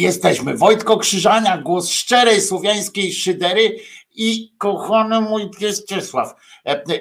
[0.00, 0.56] jesteśmy.
[0.56, 3.78] Wojtko Krzyżania, głos szczerej słowiańskiej szydery
[4.14, 6.34] i kochany mój pies Czesław.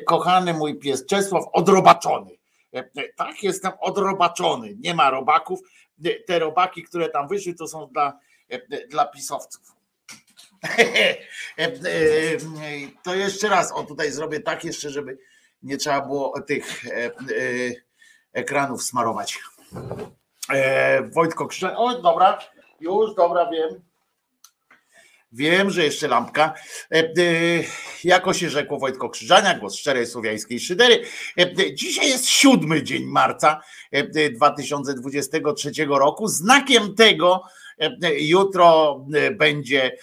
[0.05, 2.31] Kochany mój pies Czesław, odrobaczony.
[3.15, 4.75] Tak, jestem odrobaczony.
[4.79, 5.59] Nie ma robaków.
[6.27, 8.19] Te robaki, które tam wyszły, to są dla,
[8.89, 9.61] dla pisowców.
[13.03, 15.17] To jeszcze raz, o tutaj zrobię tak jeszcze, żeby
[15.63, 16.83] nie trzeba było tych
[18.33, 19.39] ekranów smarować.
[20.49, 21.73] E, Wojtko Krzyżan.
[21.77, 22.39] O, dobra,
[22.81, 23.87] już, dobra, wiem.
[25.31, 26.53] Wiem, że jeszcze lampka.
[26.91, 27.11] E, e,
[28.03, 31.03] jako się rzekło Wojtko Krzyżania, głos szczerej słowiańskiej szydery.
[31.37, 33.61] E, dzisiaj jest siódmy dzień marca
[34.35, 36.27] 2023 roku.
[36.27, 37.43] Znakiem tego
[38.19, 38.99] jutro
[39.31, 39.97] będzie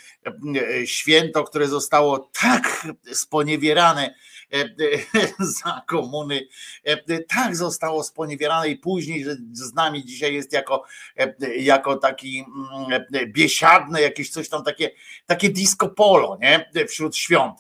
[0.84, 4.14] święto, które zostało tak sponiewierane
[5.62, 6.46] za komuny
[6.84, 10.84] e, tak zostało sponiewierane i później, że z nami dzisiaj jest jako,
[11.58, 12.44] jako taki
[12.88, 14.90] mm, biesiadne, jakieś coś tam takie,
[15.26, 16.70] takie disco polo, nie?
[16.88, 17.58] Wśród świąt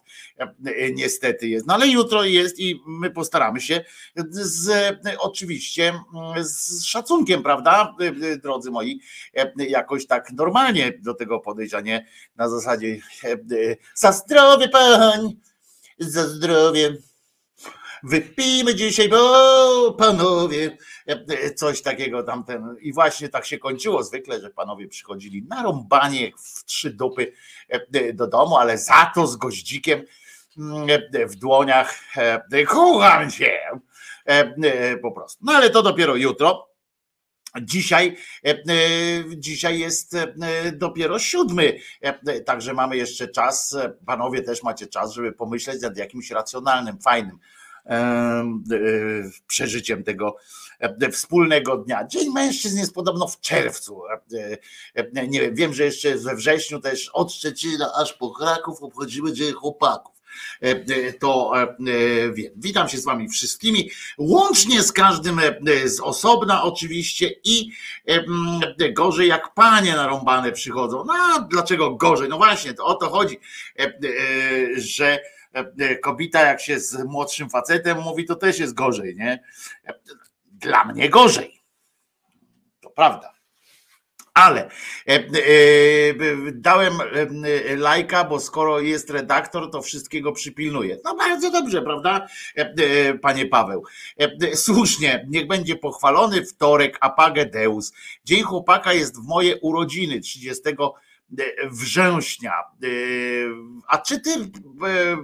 [0.94, 1.66] niestety jest.
[1.66, 3.84] No ale jutro jest i my postaramy się
[4.30, 5.92] z, oczywiście
[6.42, 7.94] z szacunkiem, prawda,
[8.42, 9.00] drodzy moi,
[9.56, 11.74] jakoś tak normalnie do tego podejść,
[12.36, 12.98] na zasadzie
[13.94, 15.36] za zdrowie pań,
[15.98, 16.96] za zdrowie.
[18.02, 20.78] Wypijmy dzisiaj, bo panowie,
[21.56, 22.76] coś takiego tamten.
[22.80, 27.32] I właśnie tak się kończyło zwykle, że panowie przychodzili na rąbanie w trzy dupy
[28.14, 30.02] do domu, ale za to z goździkiem
[31.26, 31.94] w dłoniach.
[32.66, 33.58] Kocham się
[35.02, 35.44] po prostu.
[35.46, 36.73] No ale to dopiero jutro.
[37.62, 38.56] Dzisiaj, e, e,
[39.36, 40.34] dzisiaj jest e,
[40.72, 41.78] dopiero siódmy,
[42.44, 43.76] także mamy jeszcze czas.
[44.06, 47.38] Panowie też macie czas, żeby pomyśleć nad jakimś racjonalnym, fajnym
[49.46, 50.36] przeżyciem tego
[51.12, 52.06] wspólnego dnia.
[52.06, 54.02] Dzień mężczyzn jest podobno w czerwcu.
[55.28, 59.52] Nie wiem, wiem, że jeszcze we wrześniu też od Szczecina aż po Kraków obchodzimy Dzień
[59.52, 60.13] Chłopaków.
[60.62, 61.76] E, e, to e,
[62.32, 62.52] wiem.
[62.56, 65.40] Witam się z Wami wszystkimi, łącznie z każdym
[65.84, 67.70] z osobna oczywiście i
[68.92, 71.04] gorzej jak panie narąbane przychodzą.
[71.04, 71.14] No
[71.50, 72.28] dlaczego gorzej?
[72.28, 73.40] No właśnie, to o to chodzi,
[74.76, 75.18] że
[76.02, 79.42] kobieta jak się z młodszym facetem mówi, to też jest gorzej, nie?
[80.44, 81.62] Dla mnie gorzej.
[82.80, 83.33] To prawda
[84.34, 84.70] ale
[85.08, 85.22] e, e,
[86.52, 90.98] dałem e, lajka, bo skoro jest redaktor, to wszystkiego przypilnuje.
[91.04, 92.26] No bardzo dobrze, prawda,
[93.22, 93.84] panie Paweł?
[94.54, 97.92] Słusznie, niech będzie pochwalony wtorek, Apagedeus.
[98.24, 100.62] Dzień chłopaka jest w moje urodziny 30
[101.70, 102.52] września.
[103.88, 104.30] A czy ty,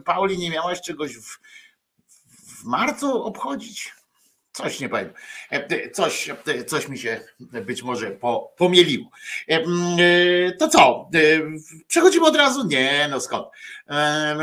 [0.05, 1.39] Pauli, nie miałaś czegoś w,
[2.61, 4.00] w marcu obchodzić?
[4.63, 5.13] Coś nie powiem.
[5.51, 7.21] E, coś, e, coś mi się
[7.67, 9.11] być może po, pomieliło.
[9.49, 9.63] E,
[10.59, 11.11] to co?
[11.87, 12.67] Przechodzimy od razu?
[12.67, 13.47] Nie, no skąd?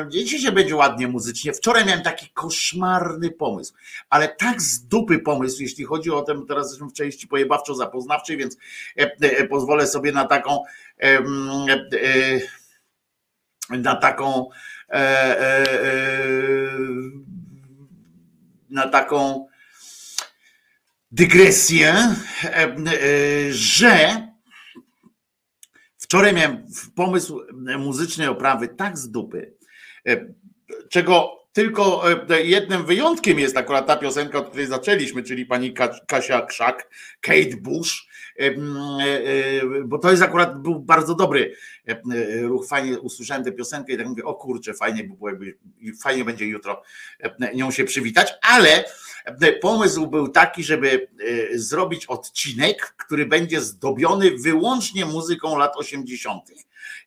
[0.10, 1.54] Dzisiaj będzie ładnie muzycznie.
[1.54, 3.74] Wczoraj miałem taki koszmarny pomysł,
[4.10, 8.58] ale tak z dupy pomysł, jeśli chodzi o ten, teraz jesteśmy w części pojebawczo-zapoznawczej, więc
[9.50, 10.64] pozwolę sobie na taką
[13.70, 14.50] na taką
[18.70, 19.48] na taką
[21.12, 21.94] dygresję,
[22.44, 22.74] e, e,
[23.54, 24.28] że
[25.98, 27.42] wczoraj miałem pomysł
[27.80, 29.54] muzycznej oprawy tak z dupy,
[30.08, 30.34] e,
[30.90, 32.04] czego tylko
[32.44, 35.74] jednym wyjątkiem jest akurat ta piosenka, od której zaczęliśmy, czyli pani
[36.08, 36.90] Kasia Krzak,
[37.22, 38.08] Kate Bush,
[39.86, 41.56] bo to jest akurat był bardzo dobry
[42.42, 45.30] ruch, fajnie usłyszałem tę piosenkę i tak mówię, o kurczę, fajnie by było,
[46.04, 46.82] fajnie będzie jutro
[47.54, 48.84] nią się przywitać, ale
[49.62, 51.08] Pomysł był taki, żeby
[51.54, 56.44] e, zrobić odcinek, który będzie zdobiony wyłącznie muzyką lat 80.,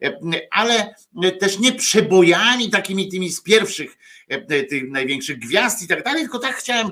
[0.03, 0.19] e,
[0.51, 0.95] ale
[1.41, 4.00] też nie przebojami takimi tymi z pierwszych e,
[4.69, 6.89] tych największych gwiazd i tak dalej, tylko tak chciałem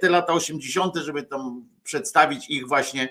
[0.00, 3.08] te lata 80., żeby tam przedstawić ich właśnie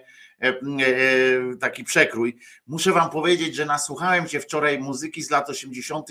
[1.60, 2.38] taki przekrój.
[2.67, 6.10] Muszę wam powiedzieć, że nasłuchałem się wczoraj muzyki z lat 80.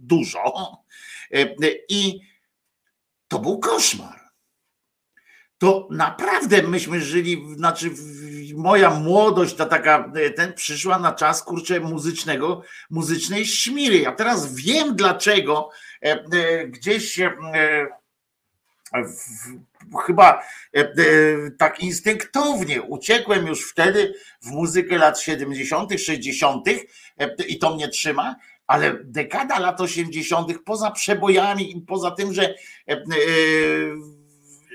[0.00, 0.82] dużo
[1.88, 2.20] i
[3.28, 4.26] to był koszmar.
[5.58, 7.90] To naprawdę myśmy żyli, znaczy
[8.54, 13.98] moja młodość, ta taka, ten przyszła na czas kurczę muzycznego, muzycznej śmiry.
[13.98, 15.95] Ja teraz wiem dlaczego e, e,
[16.66, 17.86] gdzieś się e,
[20.06, 20.42] chyba
[21.58, 26.66] tak instynktownie uciekłem już wtedy w muzykę lat 70., 60.
[27.48, 28.36] i to mnie trzyma
[28.66, 32.96] ale dekada lat 80., poza przebojami i poza tym, że, e, e,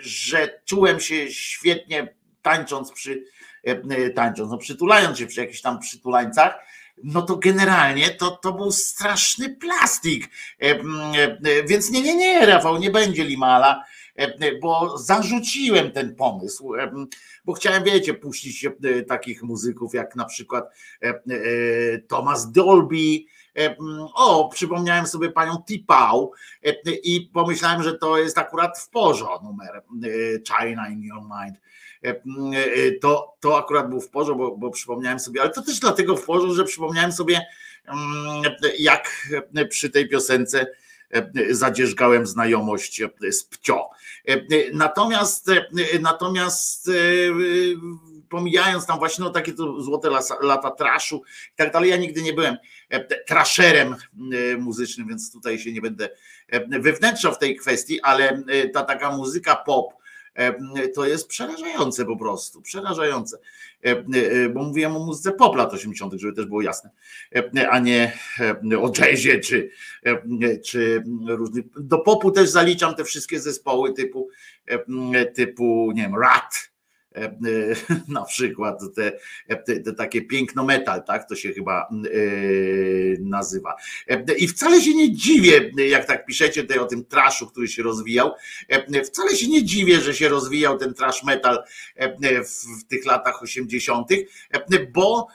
[0.02, 3.24] że czułem się świetnie tańcząc przy,
[4.16, 6.60] tańcząc, no przytulając się przy jakichś tam przytulańcach,
[7.04, 10.30] no to generalnie to, to był straszny plastik.
[11.66, 13.84] Więc nie, nie, nie, Rafał, nie będzie Limala,
[14.62, 16.74] bo zarzuciłem ten pomysł,
[17.46, 18.68] bo chciałem, wiecie, puścić
[19.08, 20.66] takich muzyków jak na przykład
[22.08, 23.20] Thomas Dolby,
[24.16, 26.32] o, przypomniałem sobie panią Tipał
[27.04, 29.84] i pomyślałem, że to jest akurat w porządku numer
[30.48, 31.58] China in Your Mind.
[33.02, 36.26] To, to akurat był w porządku, bo, bo przypomniałem sobie, ale to też dlatego w
[36.26, 37.42] porządku, że przypomniałem sobie,
[38.80, 39.28] jak
[39.70, 40.68] przy tej piosence
[41.50, 43.90] zadzierzgałem znajomość z Pcio.
[44.74, 45.52] Natomiast,
[46.02, 46.92] natomiast
[48.30, 50.10] pomijając tam właśnie no, takie to złote
[50.42, 51.22] lata traszu
[51.54, 52.58] i tak dalej, ja nigdy nie byłem
[53.28, 53.96] trasherem
[54.58, 56.10] muzycznym, więc tutaj się nie będę
[56.70, 58.44] wewnętrzał w tej kwestii, ale
[58.74, 59.94] ta taka muzyka pop,
[60.96, 63.38] to jest przerażające po prostu, przerażające.
[64.54, 66.90] Bo mówiłem o muzyce pop lat 80., żeby też było jasne,
[67.70, 68.14] a nie
[68.82, 69.70] o jazzie czy,
[70.66, 71.66] czy różnych.
[71.80, 74.30] Do popu też zaliczam te wszystkie zespoły typu,
[75.36, 76.71] typu nie wiem, Rat E, e,
[78.08, 79.12] na przykład te,
[79.66, 82.08] te, te, takie piękno metal, tak to się chyba e,
[83.20, 83.76] nazywa.
[84.38, 88.32] I wcale się nie dziwię, jak tak piszecie tutaj o tym traszu, który się rozwijał,
[89.06, 91.64] wcale się nie dziwię, że się rozwijał ten trash metal
[92.80, 94.10] w tych latach 80.,
[94.94, 95.28] bo bo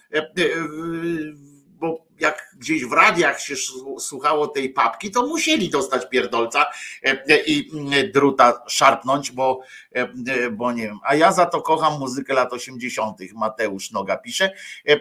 [2.21, 3.55] jak gdzieś w radiach się
[3.99, 6.67] słuchało tej papki, to musieli dostać pierdolca
[7.03, 9.61] e, i mm, druta szarpnąć, bo,
[9.93, 10.99] e, bo nie wiem.
[11.05, 13.19] A ja za to kocham muzykę lat 80.
[13.35, 14.53] Mateusz Noga pisze.
[14.89, 14.97] E,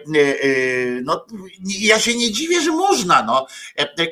[1.02, 1.26] no,
[1.64, 3.22] ja się nie dziwię, że można.
[3.22, 3.46] No.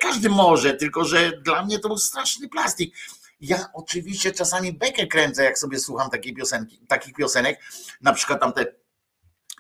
[0.01, 2.95] Każdy może, tylko że dla mnie to był straszny plastik.
[3.41, 7.61] Ja oczywiście czasami bekę kręcę, jak sobie słucham takiej piosenki, takich piosenek,
[8.01, 8.67] na przykład tam te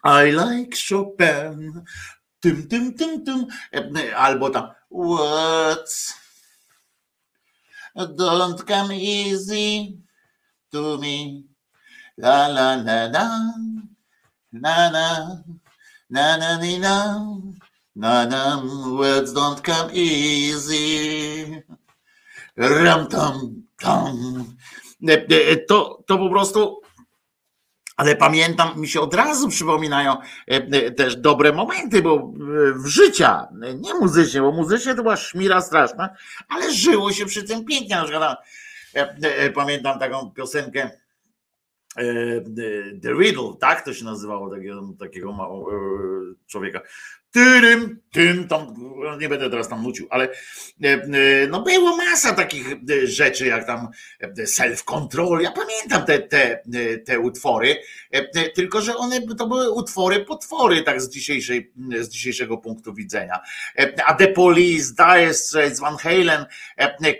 [0.04, 1.84] I like Chopin,
[2.44, 3.46] tym, tym, tym, tym,
[4.16, 6.14] albo tam words
[7.96, 9.96] don't come easy
[10.70, 11.42] to me,
[12.18, 13.28] la la la la,
[14.52, 15.40] na na,
[16.10, 17.16] na na ni na,
[17.96, 18.60] na na,
[18.92, 21.62] words don't come easy,
[22.56, 24.44] ram tam tam.
[25.68, 26.83] To, to po prostu
[27.96, 32.86] ale pamiętam, mi się od razu przypominają e, e, też dobre momenty, bo e, w
[32.86, 33.48] życia,
[33.80, 36.10] nie muzycznie, bo muzycznie to była szmira straszna,
[36.48, 37.96] ale żyło się przy tym pięknie.
[37.96, 38.38] Na przykład
[39.54, 40.90] pamiętam taką piosenkę
[43.02, 45.36] The Riddle, tak to się nazywało, takiego, takiego
[46.46, 46.80] człowieka
[47.34, 48.74] tyrym, tym, tam,
[49.20, 53.66] nie będę teraz tam nucił, ale e, e, no było masa takich e, rzeczy, jak
[53.66, 53.88] tam
[54.38, 56.62] self-control, ja pamiętam te, te,
[57.06, 57.76] te utwory,
[58.54, 63.40] tylko że one to były utwory, potwory, tak z, dzisiejszej, z dzisiejszego punktu widzenia.
[64.06, 66.46] A The Police, Dire Straits, Van Halen,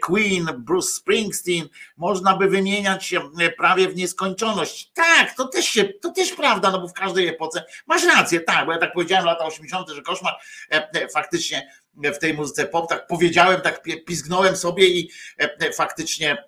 [0.02, 3.20] Queen, Bruce Springsteen, można by wymieniać się
[3.58, 4.90] prawie w nieskończoność.
[4.94, 8.66] Tak, to też się, to też prawda, no bo w każdej epoce, masz rację, tak,
[8.66, 10.34] bo ja tak powiedziałem lata 80., że koszmar.
[10.72, 16.44] E, e, faktycznie w tej muzyce pop, tak powiedziałem, tak pizgnąłem sobie i e, faktycznie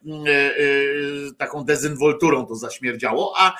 [1.38, 3.56] taką dezynwolturą to zaśmierdziało, a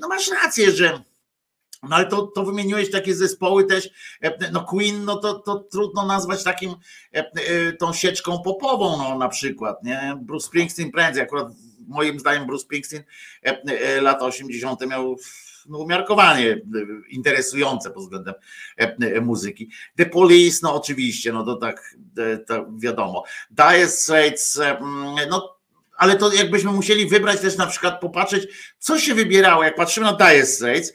[0.00, 1.00] no masz rację, że
[1.82, 3.90] no ale to, to wymieniłeś takie zespoły też,
[4.52, 6.74] no Queen, no to, to trudno nazwać takim
[7.78, 10.18] tą sieczką popową, no na przykład, nie?
[10.22, 11.48] Bruce Springsteen prędzej, akurat
[11.88, 13.04] moim zdaniem Bruce Springsteen
[14.00, 14.86] lata 80.
[14.86, 15.16] miał
[15.66, 16.60] no, umiarkowanie e,
[17.10, 18.34] interesujące pod względem
[18.80, 19.70] e, e, muzyki.
[19.96, 21.96] The Police, no oczywiście, no to tak
[22.46, 23.24] to wiadomo.
[23.50, 24.60] Dire Straits,
[25.30, 25.54] no
[25.96, 30.12] ale to jakbyśmy musieli wybrać też na przykład popatrzeć, co się wybierało, jak patrzymy na
[30.12, 30.92] Dire Straits,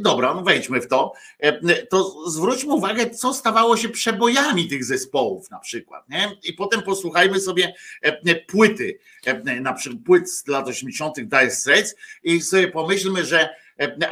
[0.00, 1.12] dobra, no wejdźmy w to,
[1.90, 6.36] to zwróćmy uwagę, co stawało się przebojami tych zespołów na przykład, nie?
[6.42, 7.74] I potem posłuchajmy sobie
[8.48, 8.98] płyty,
[9.60, 11.16] na przykład płyt z lat 80.
[11.16, 13.48] Dire Straits i sobie pomyślmy, że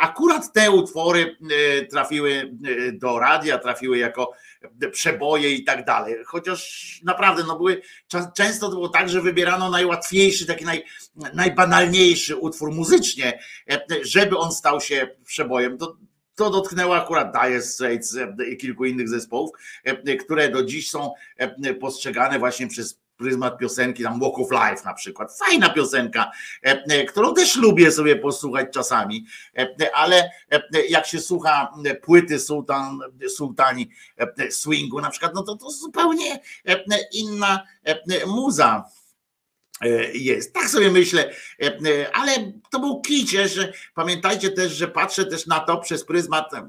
[0.00, 2.56] Akurat te utwory e, trafiły
[2.88, 4.32] e, do radia, trafiły jako
[4.92, 6.14] przeboje i tak dalej.
[6.26, 7.82] Chociaż naprawdę no były,
[8.36, 10.84] często to było tak, że wybierano najłatwiejszy, taki naj,
[11.34, 13.38] najbanalniejszy utwór muzycznie,
[13.70, 15.78] e, żeby on stał się przebojem.
[15.78, 15.96] To,
[16.34, 18.16] to dotknęło akurat Dire Straits
[18.52, 19.50] i kilku innych zespołów,
[20.24, 21.12] które do dziś są
[21.80, 25.38] postrzegane właśnie przez pryzmat piosenki, tam Walk of Life na przykład.
[25.38, 26.30] Fajna piosenka,
[26.64, 29.26] e, e, którą też lubię sobie posłuchać czasami,
[29.58, 30.30] e, ale
[30.88, 33.90] jak się słucha płyty sultan, sultani
[34.50, 36.40] swingu na przykład, no to to zupełnie
[37.12, 37.62] inna
[38.26, 38.84] muza.
[39.80, 40.52] E, jest.
[40.52, 41.30] Tak sobie myślę,
[41.62, 46.04] e, e, ale to był kicie, że pamiętajcie też, że patrzę też na to przez
[46.04, 46.68] pryzmat mm,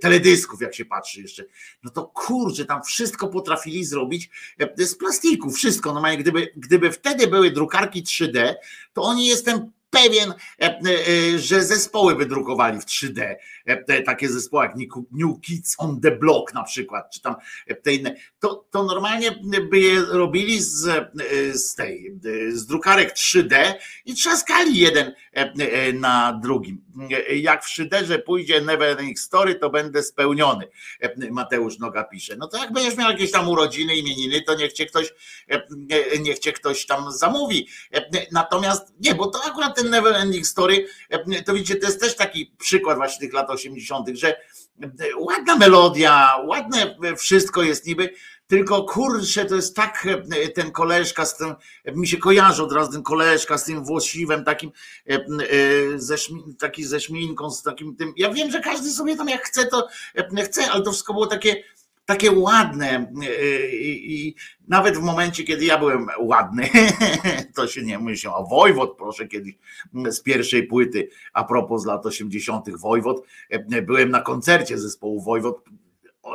[0.00, 1.44] teledysków, jak się patrzy jeszcze.
[1.82, 4.30] No to kurczę, tam wszystko potrafili zrobić
[4.76, 5.92] z plastiku, wszystko.
[5.92, 8.54] No gdyby, gdyby wtedy były drukarki 3D,
[8.92, 10.34] to oni jestem pewien,
[11.36, 13.34] że zespoły by drukowali w 3D.
[13.66, 14.74] E, takie zespoły jak
[15.12, 17.34] New Kids on the Block na przykład, czy tam
[17.82, 18.14] te inne.
[18.38, 19.30] To, to normalnie
[19.70, 21.10] by je robili z,
[21.54, 22.18] z tej,
[22.52, 25.12] z drukarek 3D i trzaskali jeden
[25.94, 26.84] na drugim.
[27.34, 30.68] Jak w szyderze pójdzie Neverending Story, to będę spełniony.
[31.30, 32.36] Mateusz Noga pisze.
[32.36, 35.14] No to jak będziesz miał jakieś tam urodziny, imieniny, to niech cię ktoś,
[36.20, 37.68] niech cię ktoś tam zamówi.
[38.32, 40.86] Natomiast nie, bo to akurat ten Never Ending Story,
[41.46, 44.36] to widzicie, to jest też taki przykład właśnie tych lat 80., że
[45.18, 48.10] ładna melodia, ładne wszystko jest niby,
[48.46, 50.08] tylko kurczę, to jest tak
[50.54, 51.54] ten koleżka z tym,
[51.94, 54.70] mi się kojarzy od razu ten koleżka z tym włosiwem takim,
[55.96, 56.16] ze,
[56.58, 59.88] taki ze szminką, z takim tym, ja wiem, że każdy sobie tam jak chce, to
[60.44, 61.62] chce, ale to wszystko było takie,
[62.06, 63.12] takie ładne
[63.72, 64.34] i, i
[64.68, 66.68] nawet w momencie, kiedy ja byłem ładny,
[67.56, 69.54] to się nie myślę, o Wojwod, proszę, kiedyś
[70.10, 72.76] z pierwszej płyty, a propos lat 80.
[72.76, 73.26] Wojwod,
[73.82, 75.64] byłem na koncercie zespołu Wojwod,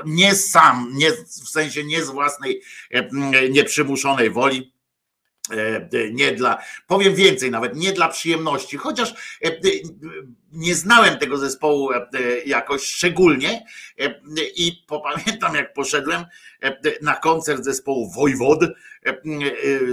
[0.05, 2.61] nie sam, nie, w sensie nie z własnej
[3.51, 4.76] nieprzymuszonej woli, E, e,
[6.11, 6.57] nie dla,
[6.87, 9.51] powiem więcej, nawet nie dla przyjemności, chociaż e,
[10.51, 11.89] nie znałem tego zespołu
[12.45, 13.65] jakoś szczególnie
[14.55, 16.25] i pamiętam jak poszedłem
[17.01, 18.59] na koncert zespołu Wojwod,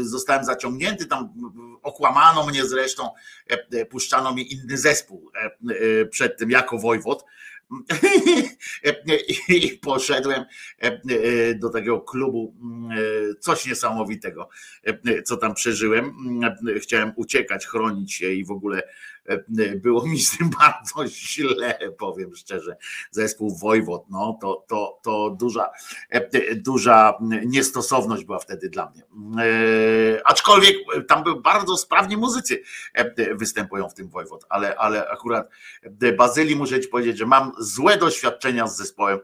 [0.01, 1.35] zostałem zaciągnięty, tam
[1.83, 3.11] okłamano mnie zresztą,
[3.91, 5.31] puszczano mi inny zespół
[6.11, 7.25] przed tym jako Wojwod,
[9.49, 10.45] i poszedłem
[11.57, 12.55] do takiego klubu,
[13.41, 14.49] coś niesamowitego,
[15.25, 16.15] co tam przeżyłem.
[16.81, 18.83] Chciałem uciekać, chronić się i w ogóle
[19.77, 22.77] było mi z tym bardzo źle, powiem szczerze.
[23.11, 25.71] Zespół Wojwod, no to, to, to duża,
[26.57, 29.03] duża niestosowność była wtedy dla mnie.
[30.25, 30.77] Aczkolwiek
[31.09, 32.63] tam były bardzo sprawni muzycy
[33.35, 35.49] występują w tym Wojwod, ale, ale akurat
[36.17, 39.19] Bazylii muszę ci powiedzieć, że mam złe doświadczenia z zespołem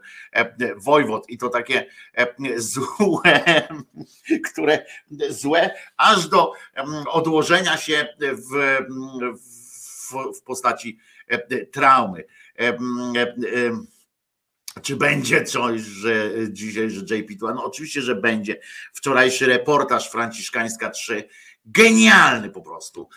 [0.77, 1.85] Wojwod i to takie
[2.57, 3.67] złe,
[4.51, 4.85] które
[5.29, 6.53] złe aż do
[7.07, 8.77] odłożenia się w,
[9.41, 9.60] w
[10.11, 10.99] w postaci
[11.31, 12.23] e, e, traumy.
[12.59, 12.77] E,
[14.81, 17.47] czy będzie coś, że dzisiaj, że JP tu?
[17.47, 18.59] No oczywiście, że będzie.
[18.93, 21.27] Wczorajszy reportaż Franciszkańska 3,
[21.65, 23.09] genialny po prostu.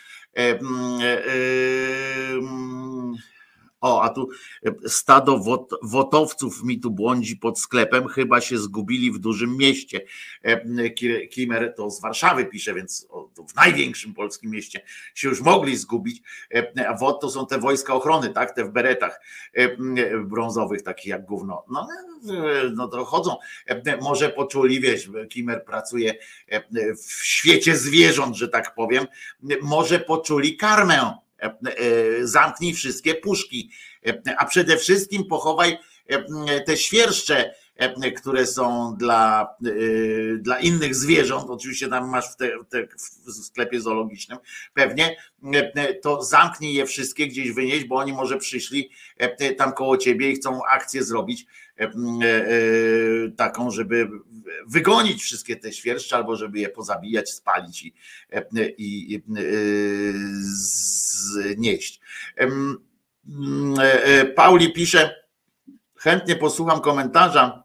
[3.85, 4.29] O, a tu
[4.67, 10.01] e, stado wot, wotowców mi tu błądzi pod sklepem, chyba się zgubili w dużym mieście.
[10.43, 10.91] E,
[11.29, 13.09] Kimer to z Warszawy pisze, więc
[13.49, 14.81] w największym polskim mieście
[15.15, 16.23] się już mogli zgubić.
[16.55, 18.55] E, a WOT to są te wojska ochrony, tak?
[18.55, 19.21] Te w beretach
[20.25, 21.65] brązowych, takich jak gówno.
[21.71, 21.89] No,
[22.75, 23.37] no to chodzą.
[24.03, 26.15] Może poczuli, wiesz, Kimer pracuje
[27.07, 29.07] w świecie zwierząt, że tak powiem.
[29.63, 31.24] Może poczuli karmę
[32.23, 33.71] zamknij wszystkie puszki,
[34.07, 35.79] e, a przede wszystkim pochowaj
[36.67, 37.55] te świerszcze,
[38.17, 39.55] które są dla,
[40.39, 42.87] dla innych zwierząt, oczywiście tam masz w, te, te,
[43.27, 44.39] w sklepie zoologicznym,
[44.75, 45.17] pewnie,
[46.03, 48.91] to zamknij je wszystkie gdzieś wynieść, bo oni może przyszli
[49.59, 51.47] tam koło ciebie i chcą akcję zrobić
[53.37, 54.09] taką, żeby
[54.67, 57.95] wygonić wszystkie te świerszcze albo żeby je pozabijać, spalić i,
[58.79, 59.23] i, i
[61.55, 62.01] znieść.
[64.37, 65.25] Pauli pisze,
[65.97, 67.64] chętnie posłucham komentarza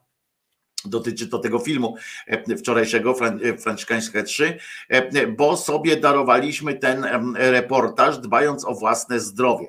[0.86, 1.96] dotyczy to tego filmu
[2.28, 4.58] e, wczorajszego e, Franciszkańska 3,
[4.90, 9.68] e, bo sobie darowaliśmy ten reportaż dbając o własne zdrowie.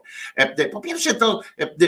[0.73, 1.40] Po pierwsze to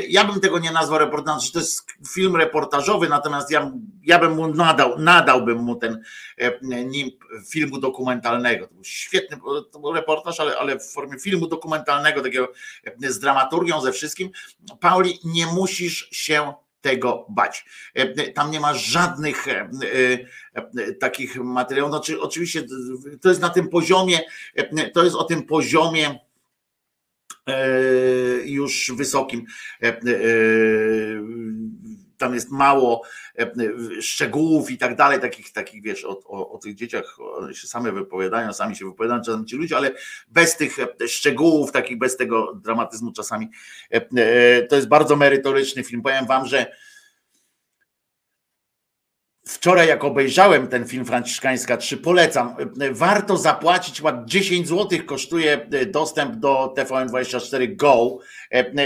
[0.08, 3.72] ja bym tego nie nazwał reportażem, to jest film reportażowy, natomiast ja,
[4.04, 6.02] ja bym mu nadał, nadałbym mu ten
[6.86, 7.10] nim
[7.50, 8.66] filmu dokumentalnego.
[8.66, 9.36] To był świetny
[9.72, 12.52] to był reportaż, ale, ale w formie filmu dokumentalnego, takiego
[13.00, 14.30] z dramaturgią, ze wszystkim.
[14.80, 17.64] Pauli, nie musisz się tego bać.
[17.94, 19.68] E, tam nie ma żadnych e,
[20.78, 21.92] e, takich materiałów.
[21.92, 22.62] Znaczy, oczywiście
[23.20, 24.20] to jest na tym poziomie,
[24.94, 26.18] to jest o tym poziomie
[28.44, 29.44] już wysokim.
[32.22, 33.02] Tam jest mało
[34.00, 37.92] szczegółów i tak dalej, takich, takich wiesz, o, o, o tych dzieciach one się same
[37.92, 39.90] wypowiadają, sami się wypowiadają czasami ci ludzie, ale
[40.28, 43.48] bez tych szczegółów, takich bez tego dramatyzmu czasami.
[44.68, 46.02] To jest bardzo merytoryczny film.
[46.02, 46.72] Powiem wam, że
[49.46, 52.56] Wczoraj, jak obejrzałem ten film Franciszkańska 3, polecam.
[52.90, 58.18] Warto zapłacić, 10 zł kosztuje dostęp do TVN24 Go,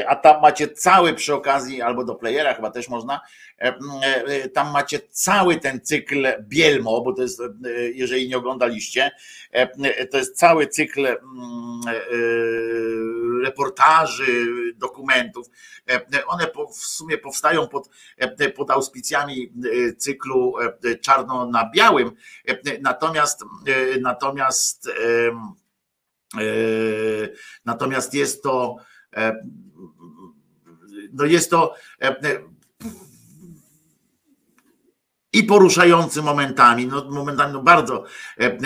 [0.06, 3.20] a tam macie cały przy okazji, albo do playera chyba też można,
[4.54, 7.42] tam macie cały ten cykl Bielmo, bo to jest,
[7.94, 9.10] jeżeli nie oglądaliście,
[10.10, 11.06] to jest cały cykl
[13.44, 15.46] reportaży, dokumentów.
[16.26, 17.88] One w sumie powstają pod,
[18.56, 19.52] pod auspicjami
[19.98, 20.54] cyklu
[21.00, 22.10] czarno na białym,
[22.80, 23.44] natomiast
[24.00, 24.90] natomiast
[27.64, 28.76] natomiast jest to
[31.12, 31.74] no jest to
[35.36, 38.04] i poruszający momentami, no momentami no bardzo
[38.40, 38.58] e, e, e,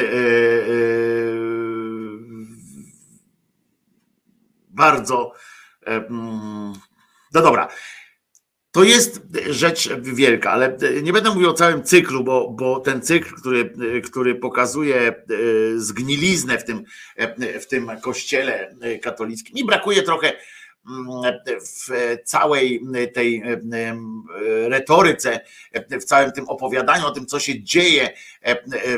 [4.68, 5.32] bardzo
[5.86, 6.72] mm,
[7.34, 7.68] no dobra.
[8.72, 13.34] To jest rzecz wielka, ale nie będę mówił o całym cyklu, bo, bo ten cykl,
[13.34, 15.24] który, który pokazuje
[15.76, 16.84] zgniliznę w tym,
[17.60, 20.32] w tym kościele katolickim, mi brakuje trochę
[21.66, 22.82] w całej
[23.14, 23.42] tej
[24.68, 25.40] retoryce,
[25.90, 28.10] w całym tym opowiadaniu o tym, co się dzieje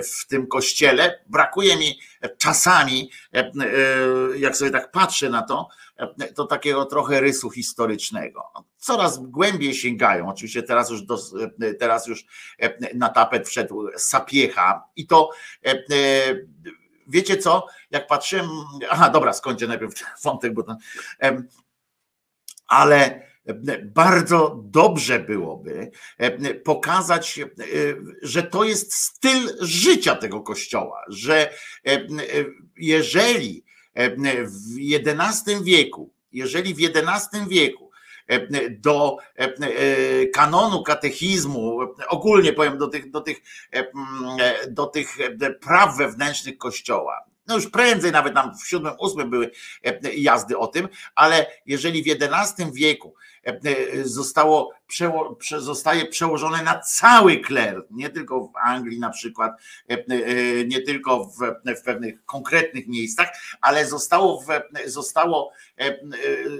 [0.04, 2.00] w tym kościele, brakuje mi
[2.38, 3.10] czasami,
[4.36, 5.68] jak sobie tak patrzę na to,
[6.34, 8.52] to takiego trochę rysu historycznego.
[8.78, 10.28] Coraz głębiej sięgają.
[10.28, 11.18] Oczywiście teraz już, do,
[11.78, 12.24] teraz już
[12.94, 15.30] na tapet wszedł Sapiecha i to
[17.06, 18.46] wiecie co, jak patrzyłem,
[18.90, 20.76] aha dobra, skończę najpierw wątek, bo to,
[22.72, 23.22] ale
[23.84, 25.90] bardzo dobrze byłoby
[26.64, 27.40] pokazać,
[28.22, 31.54] że to jest styl życia tego kościoła, że
[32.76, 33.64] jeżeli
[34.44, 37.90] w XI wieku, jeżeli w XI wieku
[38.70, 39.16] do
[40.34, 43.38] kanonu katechizmu, ogólnie powiem do tych, do tych,
[44.68, 45.16] do tych
[45.60, 49.50] praw wewnętrznych kościoła, no już prędzej, nawet tam w VII, VIII były
[49.84, 53.14] e, jazdy o tym, ale jeżeli w XI wieku
[53.46, 54.74] e, e, zostało,
[55.58, 59.52] zostaje przełożone na cały kler, nie tylko w Anglii na przykład,
[60.66, 61.38] nie tylko w,
[61.80, 63.28] w pewnych konkretnych miejscach,
[63.60, 64.46] ale zostało, w,
[64.90, 65.52] zostało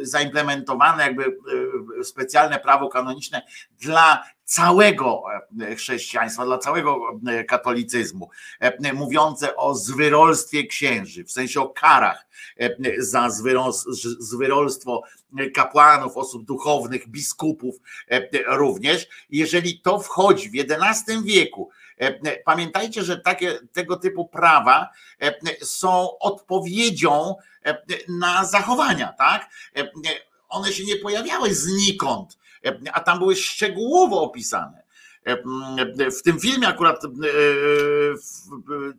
[0.02, 1.36] zaimplementowane jakby
[2.04, 3.42] specjalne prawo kanoniczne
[3.80, 5.22] dla całego
[5.60, 12.26] e, chrześcijaństwa, dla całego e, katolicyzmu, e, mówiące o zwyrolstwie księży, w sensie o karach
[12.98, 13.28] za
[14.18, 15.02] zwyrolstwo
[15.54, 17.76] kapłanów, osób duchownych, biskupów
[18.46, 19.06] również.
[19.30, 21.70] Jeżeli to wchodzi w XI wieku,
[22.44, 24.88] pamiętajcie, że takie, tego typu prawa
[25.62, 27.34] są odpowiedzią
[28.08, 29.50] na zachowania, tak?
[30.48, 32.38] One się nie pojawiały znikąd
[32.92, 34.82] a tam były szczegółowo opisane.
[36.18, 37.08] W tym filmie akurat e,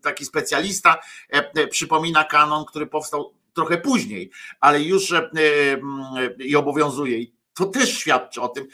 [0.02, 1.00] taki specjalista
[1.30, 5.30] e, przypomina kanon, który powstał trochę później, ale już e,
[6.40, 7.26] i obowiązuje.
[7.54, 8.68] To też świadczy o tym,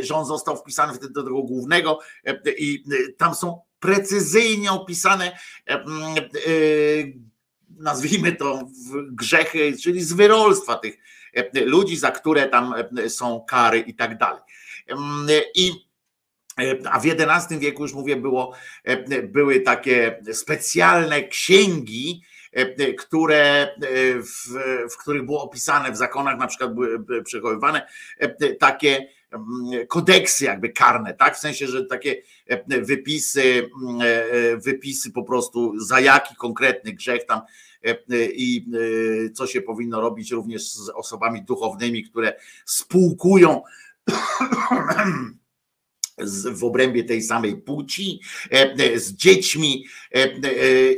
[0.00, 1.98] że on został wpisany wtedy do tego głównego
[2.58, 2.84] i
[3.16, 5.38] tam są precyzyjnie opisane
[7.78, 8.62] nazwijmy to
[9.12, 11.17] grzechy, czyli zwyrolstwa tych E,
[11.64, 14.42] ludzi, za które tam e, są kary i tak dalej.
[15.54, 15.72] I
[16.60, 18.54] e, a w XI wieku już mówię, było,
[19.22, 22.22] były takie specjalne księgi,
[22.98, 23.74] które,
[24.14, 24.54] w,
[24.92, 27.88] w których było opisane w zakonach, na przykład były przechowywane
[28.60, 29.08] takie
[29.88, 31.36] kodeksy jakby karne, tak?
[31.36, 32.22] W sensie, że takie
[32.66, 33.70] wypisy,
[34.64, 37.40] wypisy po prostu za jaki konkretny grzech tam
[37.84, 38.66] E, e, i
[39.26, 42.34] e, co się powinno robić również z osobami duchownymi, które
[42.66, 43.62] spółkują
[46.50, 48.20] w obrębie tej samej płci,
[48.96, 49.84] z dziećmi.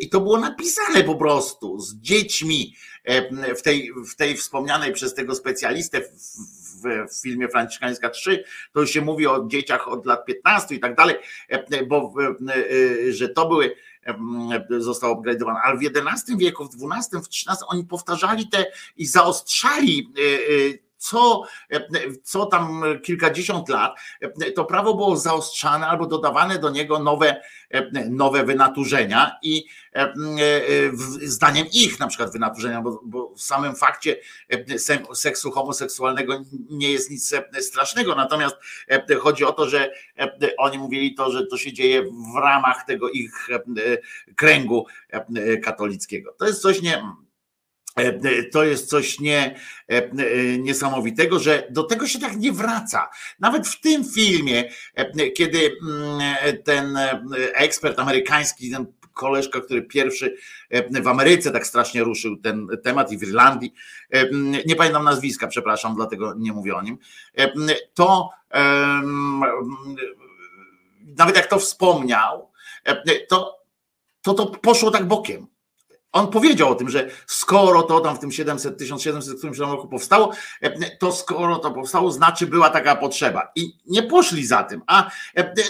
[0.01, 2.75] I to było napisane po prostu, z dziećmi
[3.57, 6.01] w tej, w tej wspomnianej przez tego specjalistę
[6.83, 10.97] w, filmie Franciszkańska 3, to już się mówi o dzieciach od lat 15 i tak
[10.97, 11.17] dalej,
[11.89, 12.15] bo
[13.11, 13.75] że to były
[14.79, 18.67] został upgrade'owany, ale w XI wieku, w XII, w XIII oni powtarzali te
[18.97, 20.13] i zaostrzali
[21.01, 21.43] co,
[22.23, 23.99] co tam kilkadziesiąt lat,
[24.55, 27.41] to prawo było zaostrzane albo dodawane do niego nowe,
[28.11, 29.65] nowe wynaturzenia i
[31.23, 34.17] zdaniem ich na przykład wynaturzenia, bo, bo w samym fakcie
[35.15, 38.57] seksu homoseksualnego nie jest nic strasznego, natomiast
[39.21, 39.93] chodzi o to, że
[40.59, 43.49] oni mówili to, że to się dzieje w ramach tego ich
[44.37, 44.87] kręgu
[45.63, 46.35] katolickiego.
[46.39, 47.03] To jest coś nie
[48.53, 49.61] to jest coś nie,
[50.59, 53.09] niesamowitego, że do tego się tak nie wraca.
[53.41, 54.65] Nawet w tym filmie,
[55.37, 56.21] kiedy mm,
[56.65, 56.99] ten
[57.55, 60.37] ekspert amerykański, ten koleżka, który pierwszy
[61.03, 63.75] w Ameryce tak strasznie ruszył ten temat i w Irlandii,
[64.67, 66.99] nie pamiętam nazwiska, przepraszam, dlatego nie mówię o nim,
[67.95, 68.31] to
[71.17, 72.51] nawet jak to wspomniał,
[73.29, 73.61] to
[74.23, 75.47] to, to poszło tak bokiem.
[76.13, 80.33] On powiedział o tym, że skoro to tam w tym 700, 1700 którymś roku powstało,
[80.99, 83.53] to skoro to powstało, znaczy była taka potrzeba.
[83.57, 84.83] I nie poszli za tym.
[84.87, 85.11] A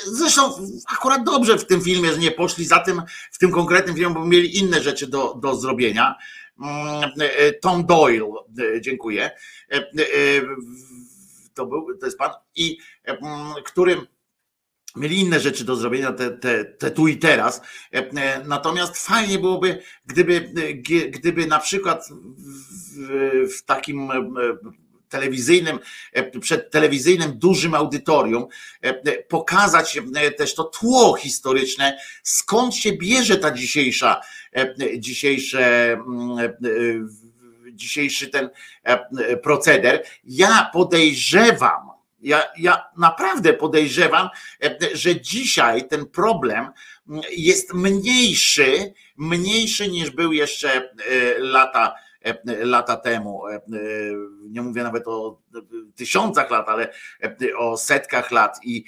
[0.04, 0.52] zresztą
[0.92, 4.24] akurat dobrze w tym filmie, że nie poszli za tym, w tym konkretnym filmie, bo
[4.24, 6.16] mieli inne rzeczy do, do zrobienia.
[6.60, 7.10] Mm,
[7.60, 8.26] Tom Doyle,
[8.80, 9.30] dziękuję.
[11.54, 12.78] To był, to jest pan, i
[13.64, 14.06] którym
[14.96, 17.60] mieli inne rzeczy do zrobienia, te, te, te tu i teraz.
[17.94, 20.72] E, e, natomiast fajnie byłoby, gdyby, e,
[21.10, 22.08] gdyby na przykład
[22.96, 24.08] w, w takim
[25.08, 25.78] telewizyjnym,
[26.40, 28.46] przed telewizyjnym dużym audytorium
[29.28, 29.98] pokazać
[30.38, 34.20] też to tło historyczne, skąd się bierze ta dzisiejsza,
[34.98, 35.96] dzisiejsze,
[37.72, 38.50] dzisiejszy ten
[39.42, 40.04] proceder.
[40.24, 41.90] Ja podejrzewam,
[42.22, 44.28] ja, ja naprawdę podejrzewam,
[44.64, 46.70] e, że dzisiaj ten problem
[47.30, 50.90] jest mniejszy, mniejszy niż był jeszcze e,
[51.38, 53.42] lata, e, lata temu.
[54.48, 55.40] Nie mówię nawet o
[55.96, 56.92] tysiącach lat, ale
[57.56, 58.84] o setkach lat i,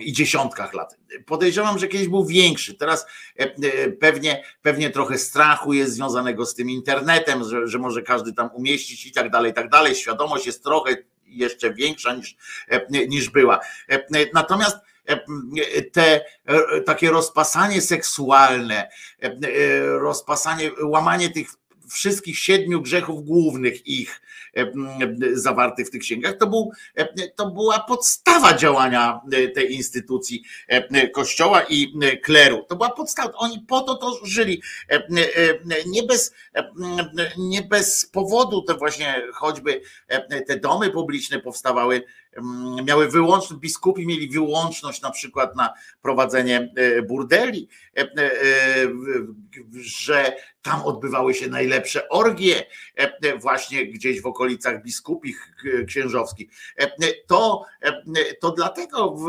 [0.00, 0.96] i dziesiątkach lat.
[1.26, 2.74] Podejrzewam, że kiedyś był większy.
[2.74, 3.06] Teraz
[4.00, 9.06] pewnie, pewnie trochę strachu jest związanego z tym internetem, że, że może każdy tam umieścić
[9.06, 9.94] i tak dalej, i tak dalej.
[9.94, 10.96] Świadomość jest trochę
[11.32, 12.36] jeszcze większa niż,
[12.68, 13.60] e, niż była.
[13.88, 15.20] E, natomiast e,
[15.82, 16.24] te
[16.86, 18.90] takie rozpasanie seksualne,
[20.00, 21.48] rozpasanie, łamanie tych
[21.88, 24.20] wszystkich siedmiu grzechów głównych ich
[25.32, 26.70] zawartych w tych księgach, to, był,
[27.36, 29.20] to była podstawa działania
[29.54, 30.44] tej instytucji
[31.12, 31.92] kościoła i
[32.22, 32.64] kleru.
[32.68, 33.32] To była podstawa.
[33.34, 34.62] Oni po to to żyli.
[35.86, 36.34] Nie bez,
[37.38, 39.80] nie bez powodu te właśnie choćby
[40.46, 42.02] te domy publiczne powstawały
[42.84, 48.08] miały wyłączność, biskupi mieli wyłączność na przykład na prowadzenie e, burdeli, e, e,
[49.80, 52.66] że tam odbywały się najlepsze orgie
[53.38, 55.54] właśnie gdzieś w okolicach biskupich
[55.86, 56.50] księżowskich.
[57.26, 57.64] To,
[58.40, 59.26] to dlatego w,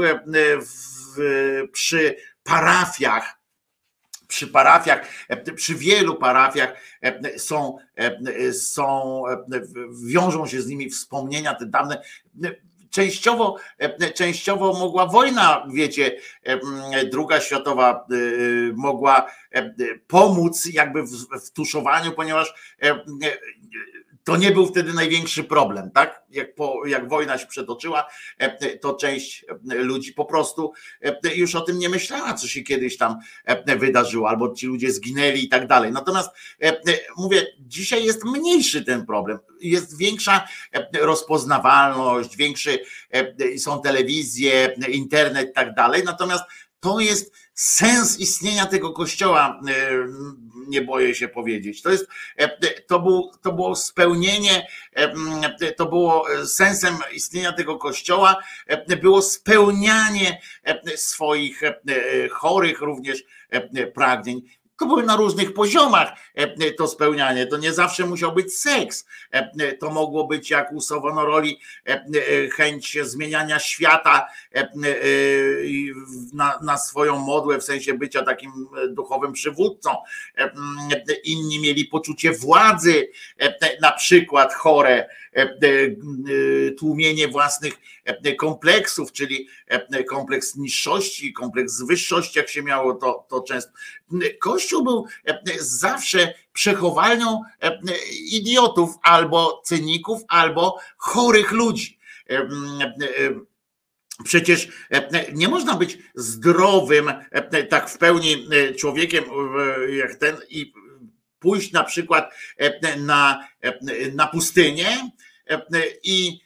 [0.61, 3.43] w, przy parafiach
[4.27, 5.07] przy parafiach,
[5.55, 6.73] przy wielu parafiach
[7.37, 7.77] są,
[8.53, 9.23] są,
[10.05, 12.01] wiążą się z nimi wspomnienia te dawne
[12.93, 18.15] częściowo, e, częściowo mogła wojna, wiecie, e, druga światowa e,
[18.75, 19.31] mogła
[20.07, 21.11] pomóc jakby w,
[21.45, 22.53] w tuszowaniu, ponieważ
[24.23, 26.23] to nie był wtedy największy problem, tak?
[26.29, 28.07] Jak, po, jak wojna się przetoczyła,
[28.81, 30.73] to część ludzi po prostu
[31.35, 33.15] już o tym nie myślała, co się kiedyś tam
[33.77, 35.91] wydarzyło, albo ci ludzie zginęli i tak dalej.
[35.91, 36.29] Natomiast
[37.17, 40.47] mówię, dzisiaj jest mniejszy ten problem, jest większa
[40.93, 42.79] rozpoznawalność, większy
[43.57, 46.03] są telewizje, internet i tak dalej.
[46.05, 46.43] Natomiast
[46.79, 49.71] to jest sens istnienia tego kościoła, e,
[50.67, 51.81] nie boję się powiedzieć.
[51.81, 58.35] To, jest, e, to, był, to było spełnienie, e, to było sensem istnienia tego kościoła,
[59.01, 60.41] było spełnianie
[60.95, 61.61] swoich
[62.31, 63.23] chorych również
[63.93, 64.41] pragnień
[64.83, 67.47] to były na różnych poziomach e, to spełnianie.
[67.47, 69.05] To nie zawsze musiał być seks.
[69.31, 72.03] E, to mogło być jak u Savonoroli e,
[72.49, 74.27] chęć zmieniania świata
[76.61, 78.51] na swoją modłę, w sensie bycia takim
[78.89, 79.89] duchowym przywódcą.
[81.23, 83.07] Inni mieli poczucie władzy,
[83.81, 85.09] na przykład chore
[86.77, 87.73] tłumienie własnych
[88.37, 89.47] kompleksów, czyli
[90.09, 93.71] kompleks niższości, kompleks wyższości, jak się miało to, to często.
[94.39, 95.05] Kościół był
[95.59, 97.41] zawsze przechowalnią
[98.31, 101.99] idiotów, albo cyników, albo chorych ludzi.
[104.23, 104.67] Przecież
[105.33, 107.13] nie można być zdrowym,
[107.69, 108.47] tak w pełni
[108.79, 109.23] człowiekiem
[109.97, 110.73] jak ten i
[111.43, 112.33] pójść na przykład
[112.97, 113.47] na,
[114.13, 115.09] na pustynię
[116.03, 116.39] i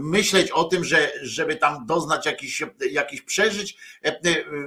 [0.00, 3.76] myśleć o tym, że żeby tam doznać jakichś, jakichś przeżyć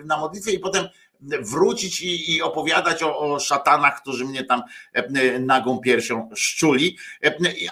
[0.06, 0.88] na modlitwie i potem
[1.22, 4.64] wrócić i, i opowiadać o, o, szatanach, którzy mnie tam
[5.40, 6.98] nagą piersią szczuli.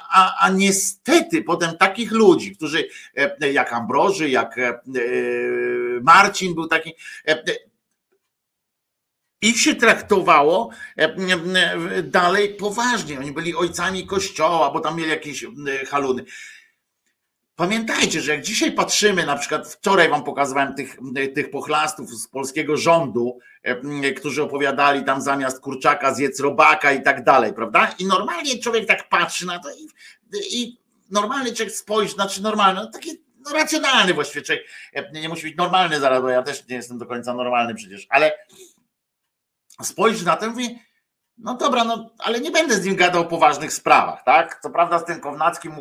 [0.10, 2.88] A, a niestety potem takich ludzi, którzy
[3.52, 4.56] jak Ambroży, jak
[6.02, 6.94] Marcin był taki,
[9.50, 10.70] ich się traktowało
[12.04, 13.20] dalej poważnie.
[13.20, 15.46] Oni byli ojcami kościoła, bo tam mieli jakieś
[15.88, 16.26] haluny.
[17.56, 20.98] Pamiętajcie, że jak dzisiaj patrzymy, na przykład wczoraj wam pokazywałem tych,
[21.36, 23.40] tych pochlastów z polskiego rządu,
[24.18, 27.96] którzy opowiadali tam zamiast kurczaka zjedz robaka i tak dalej, prawda?
[28.00, 29.90] I normalnie człowiek tak patrzy na to i,
[30.52, 30.78] i
[31.12, 34.66] normalny człowiek spojrzy, znaczy normalny, no taki no racjonalny właściwie człowiek,
[35.14, 38.32] nie musi być normalny zaraz, bo ja też nie jestem do końca normalny przecież, ale
[39.82, 40.80] spojrzy na to i mówi,
[41.38, 44.60] no dobra, no ale nie będę z nim gadał o poważnych sprawach, tak?
[44.64, 45.74] Co prawda z tym Kownackim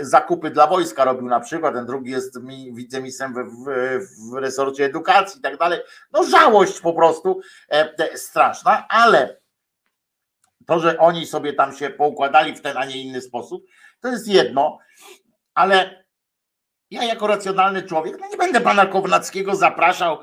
[0.00, 4.34] y, zakupy dla wojska robił na przykład, ten drugi jest mi, wiceministrem w, w, w
[4.34, 5.80] resorcie edukacji i tak dalej.
[6.12, 9.40] No żałość po prostu e, straszna, ale
[10.66, 13.64] to, że oni sobie tam się poukładali w ten, a nie inny sposób,
[14.00, 14.78] to jest jedno,
[15.54, 16.04] ale
[16.90, 20.18] ja jako racjonalny człowiek, no nie będę pana Kownackiego zapraszał,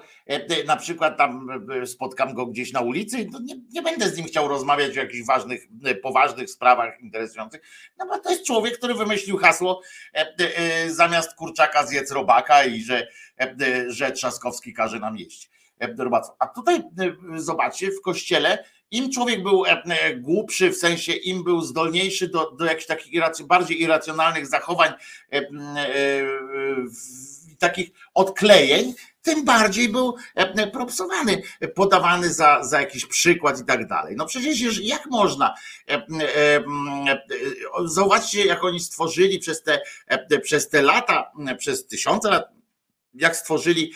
[0.65, 1.49] na przykład tam
[1.81, 5.01] e, spotkam go gdzieś na ulicy, no nie, nie będę z nim chciał rozmawiać o
[5.01, 5.67] jakichś ważnych,
[6.01, 7.61] poważnych sprawach interesujących,
[7.97, 9.81] no bo to jest człowiek, który wymyślił hasło
[10.87, 13.07] zamiast kurczaka zjedz robaka i że,
[13.87, 15.49] że Trzaskowski każe nam jeść.
[16.39, 16.83] A tutaj
[17.35, 22.51] zobaczcie, w kościele im człowiek był e, e, głupszy, w sensie im był zdolniejszy do,
[22.51, 24.91] do jakichś takich bardziej irracjonalnych zachowań,
[25.33, 25.41] e,
[27.61, 30.15] takich odklejeń, tym bardziej był
[30.73, 31.41] propsowany,
[31.75, 34.15] podawany za, za jakiś przykład i tak dalej.
[34.17, 35.55] No przecież jak można?
[37.85, 39.81] Zobaczcie, jak oni stworzyli przez te,
[40.43, 42.45] przez te lata, przez tysiące lat,
[43.13, 43.93] jak stworzyli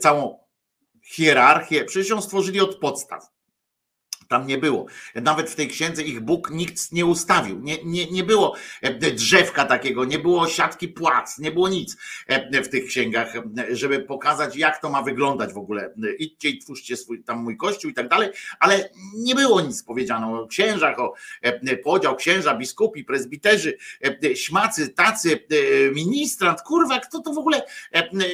[0.00, 0.38] całą
[1.02, 3.33] hierarchię, przecież ją stworzyli od podstaw.
[4.34, 4.86] Tam nie było.
[5.14, 7.60] Nawet w tej księdze ich Bóg nikt nie ustawił.
[7.60, 12.62] Nie, nie, nie było e, drzewka takiego, nie było siatki płac, nie było nic e,
[12.62, 15.94] w tych księgach, e, żeby pokazać, jak to ma wyglądać w ogóle.
[16.18, 20.40] Idźcie i twórzcie swój, tam mój kościół i tak dalej, ale nie było nic powiedziano
[20.40, 21.14] o księżach, o
[21.84, 23.78] podział księża, biskupi, prezbiterzy,
[24.34, 25.46] śmacy, tacy,
[25.94, 27.62] ministrant, kurwa, kto to w ogóle,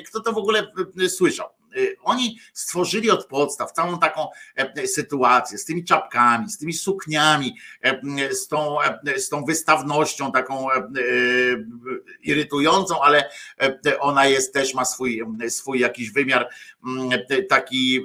[0.06, 0.72] kto to w ogóle
[1.08, 1.59] słyszał?
[1.76, 7.56] Y, oni stworzyli od podstaw całą taką e, sytuację z tymi czapkami, z tymi sukniami,
[7.82, 10.68] e, z tą, e, z tą wystawnością taką
[12.22, 13.30] irytującą, ale
[14.00, 16.48] ona jest też ma swój, swój jakiś wymiar
[17.48, 18.04] taki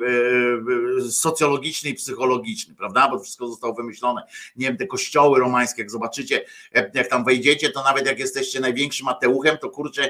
[1.09, 3.09] socjologiczny i psychologiczny, prawda?
[3.09, 4.23] Bo wszystko zostało wymyślone.
[4.55, 6.45] Nie wiem, te kościoły romańskie, jak zobaczycie,
[6.93, 10.09] jak tam wejdziecie, to nawet jak jesteście największym ateuchem, to kurczę,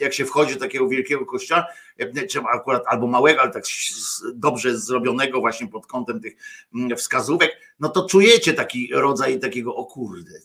[0.00, 1.66] jak się wchodzi do takiego wielkiego kościoła,
[2.30, 3.64] czy akurat albo małego, ale tak
[4.34, 6.36] dobrze zrobionego właśnie pod kątem tych
[6.74, 10.40] mm, wskazówek, no to czujecie taki rodzaj takiego o kurde,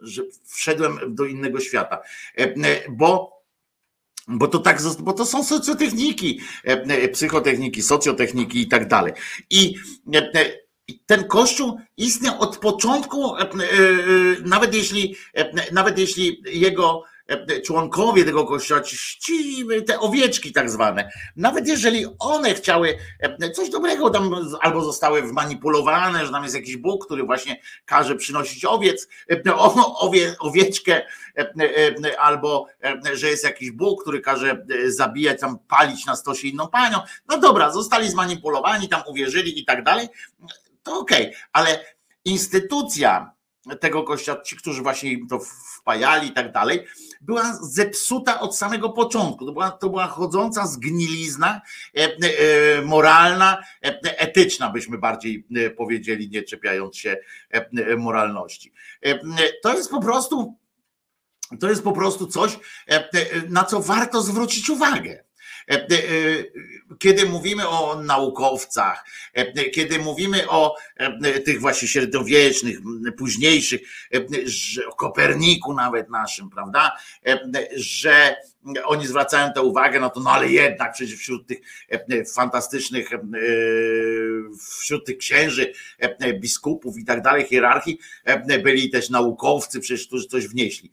[0.00, 2.02] że wszedłem do innego świata.
[2.38, 3.34] E, e, bo
[4.28, 9.12] bo to tak, bo to są socjotechniki, e, psychotechniki, socjotechniki i tak dalej.
[9.50, 9.74] I
[11.06, 13.34] ten kościół istniał od początku,
[14.44, 15.16] nawet jeśli,
[15.72, 17.04] nawet jeśli jego
[17.66, 24.10] członkowie tego kościoła, ci, te owieczki tak zwane, nawet jeżeli one chciały e, coś dobrego
[24.10, 29.08] tam albo zostały wmanipulowane, że tam jest jakiś Bóg, który właśnie każe przynosić owiec,
[29.46, 29.54] e,
[29.96, 31.02] owie, owieczkę,
[32.18, 32.66] albo
[33.12, 36.98] że jest jakiś Bóg, który każe zabijać, tam palić na stosie inną panią.
[37.28, 40.08] No dobra, zostali zmanipulowani, tam uwierzyli i tak dalej,
[40.82, 41.36] to okej, okay.
[41.52, 41.84] ale
[42.24, 43.34] instytucja
[43.80, 45.40] tego kościoła, ci, którzy właśnie im to
[45.80, 46.84] wpajali i tak dalej,
[47.24, 49.46] była zepsuta od samego początku.
[49.46, 51.60] To była, to była chodząca zgnilizna
[51.96, 55.46] e, e, moralna, e, etyczna, byśmy bardziej
[55.76, 57.16] powiedzieli, nie czepiając się
[57.98, 58.72] moralności.
[59.62, 60.58] To jest po prostu.
[61.60, 62.58] To jest po prostu coś,
[63.48, 65.24] na co warto zwrócić uwagę.
[66.98, 69.04] Kiedy mówimy o naukowcach,
[69.72, 70.76] kiedy mówimy o
[71.44, 72.78] tych właśnie średniowiecznych,
[73.18, 73.80] późniejszych,
[74.88, 76.96] o Koperniku nawet naszym, prawda,
[77.76, 78.36] że
[78.84, 81.58] oni zwracają tę uwagę, no to no ale jednak przecież wśród tych
[82.34, 83.10] fantastycznych,
[84.80, 85.72] wśród tych księży,
[86.40, 87.98] biskupów i tak dalej, hierarchii,
[88.62, 90.90] byli też naukowcy, przecież którzy coś wnieśli.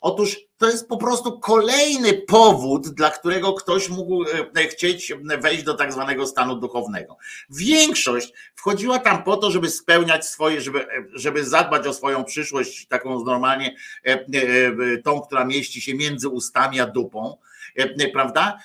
[0.00, 4.24] Otóż to jest po prostu kolejny powód, dla którego ktoś mógł
[4.56, 7.16] e, chcieć wejść do tak zwanego stanu duchownego.
[7.50, 13.24] Większość wchodziła tam po to, żeby spełniać swoje, żeby, żeby zadbać o swoją przyszłość, taką
[13.24, 14.26] normalnie, e, e,
[15.04, 17.36] tą, która mieści się między ustami a dupą
[18.12, 18.58] prawda?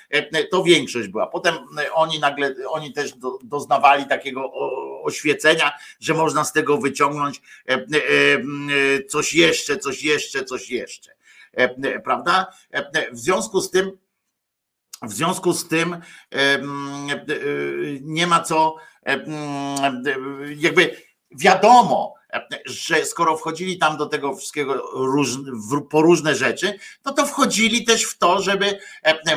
[0.51, 1.27] To większość była.
[1.27, 1.55] Potem
[1.93, 4.51] oni nagle, oni też doznawali takiego
[5.03, 7.41] oświecenia, że można z tego wyciągnąć
[9.09, 11.14] coś jeszcze, coś jeszcze, coś jeszcze.
[11.58, 12.47] E, e, prawda?
[12.72, 13.97] E, w związku z tym
[15.01, 15.97] w związku z tym
[18.01, 18.76] nie ma co,
[20.58, 20.97] jakby
[21.32, 22.14] wiadomo,
[22.65, 24.91] że skoro wchodzili tam do tego wszystkiego
[25.89, 28.79] po różne rzeczy, no to wchodzili też w to, żeby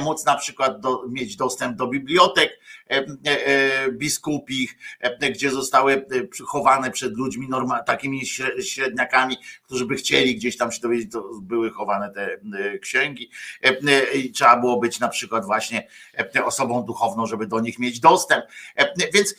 [0.00, 2.60] móc na przykład do, mieć dostęp do bibliotek
[3.90, 4.76] biskupich,
[5.30, 6.06] gdzie zostały
[6.46, 8.26] chowane przed ludźmi norma, takimi
[8.62, 12.38] średniakami, którzy by chcieli gdzieś tam się dowiedzieć, to były chowane te
[12.78, 13.30] księgi
[14.14, 15.88] i trzeba było być na przykład właśnie
[16.44, 18.44] osobą duchowną, żeby do nich mieć dostęp.
[19.14, 19.34] Więc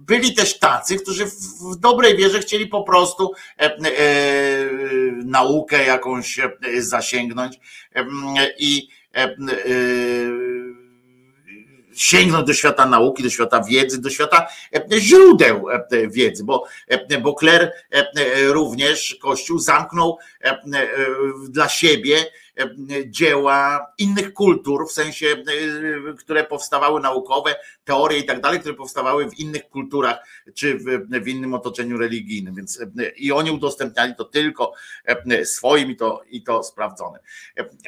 [0.00, 3.78] byli też tacy, którzy w dobrej wierze chcieli po prostu e, e,
[5.24, 7.58] naukę jakąś e, zasięgnąć
[8.58, 8.88] i
[11.94, 14.46] sięgnąć do świata nauki, do świata wiedzy, do świata
[14.98, 15.66] źródeł
[16.10, 16.64] wiedzy, bo,
[17.22, 17.72] bo Kler
[18.46, 20.18] również Kościół zamknął
[21.48, 22.24] dla siebie
[23.06, 29.30] dzieła innych kultur, w sensie, e, które powstawały naukowe, teorie i tak dalej, które powstawały
[29.30, 30.16] w innych kulturach,
[30.54, 30.84] czy w,
[31.24, 32.54] w innym otoczeniu religijnym.
[32.54, 32.86] Więc e,
[33.16, 34.72] i oni udostępniali to tylko
[35.04, 37.18] e, swoim i to, i to sprawdzone.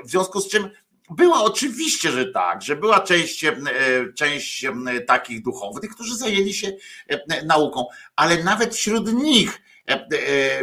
[0.04, 0.70] W związku z czym
[1.10, 3.44] była oczywiście, że tak, że była część,
[4.14, 4.66] część
[5.06, 6.72] takich duchownych, którzy zajęli się
[7.46, 9.62] nauką, ale nawet wśród nich,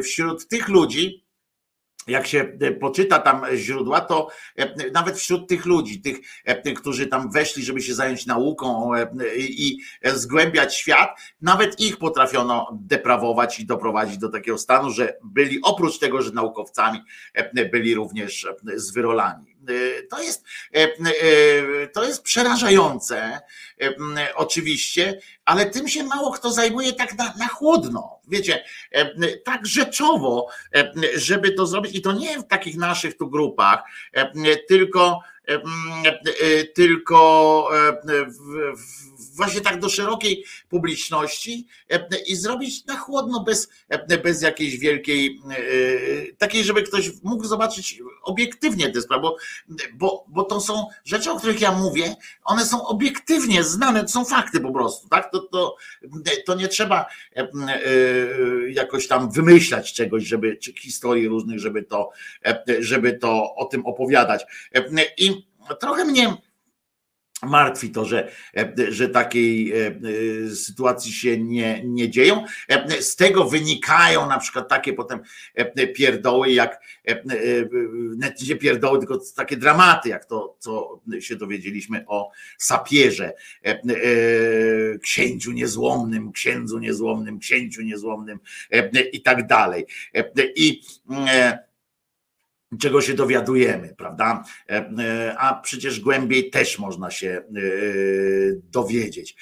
[0.03, 1.28] wśród tych ludzi,
[2.09, 7.07] jak się e, poczyta tam źródła, to e, nawet wśród tych ludzi, tych, e, którzy
[7.07, 8.91] tam weszli, żeby się zająć nauką
[9.37, 15.99] i zgłębiać świat, nawet ich potrafiono deprawować i doprowadzić do takiego stanu, że byli oprócz
[15.99, 16.99] tego, że naukowcami,
[17.71, 19.57] byli również zwyrolani.
[20.09, 20.45] To jest,
[21.93, 23.39] to jest przerażające,
[24.35, 28.19] oczywiście, ale tym się mało kto zajmuje tak na, na chłodno.
[28.27, 28.63] Wiecie,
[29.45, 30.47] tak rzeczowo,
[31.15, 33.83] żeby to zrobić, i to nie w takich naszych tu grupach,
[34.67, 35.19] tylko,
[36.73, 37.69] tylko
[38.27, 44.41] w, w właśnie tak do szerokiej publiczności e, i zrobić na chłodno, bez, e, bez
[44.41, 49.37] jakiejś wielkiej, e, takiej, żeby ktoś mógł zobaczyć obiektywnie tę sprawę, bo,
[49.93, 54.25] bo, bo to są rzeczy, o których ja mówię, one są obiektywnie znane, to są
[54.25, 55.31] fakty po prostu, tak?
[55.31, 55.75] To, to,
[56.45, 57.05] to nie trzeba
[58.69, 62.09] jakoś tam wymyślać czegoś, żeby, czy historii różnych, żeby to,
[62.79, 64.45] żeby to o tym opowiadać.
[65.17, 65.38] I
[65.75, 66.37] trochę mnie
[67.43, 68.31] martwi to, że,
[68.89, 72.45] że takiej e, e, sytuacji się nie, nie dzieją.
[72.67, 75.19] E, z tego wynikają na przykład takie potem
[75.95, 76.81] pierdoły, jak
[78.47, 83.33] nie pierdoły, tylko takie dramaty, jak to, co się dowiedzieliśmy o sapierze,
[85.01, 88.39] księciu niezłomnym, księdzu niezłomnym, księciu niezłomnym
[89.11, 89.85] i tak dalej.
[90.55, 90.81] I
[92.77, 94.43] czego się dowiadujemy, prawda?
[94.69, 97.41] E, e, a przecież głębiej też można się e,
[98.71, 99.35] dowiedzieć,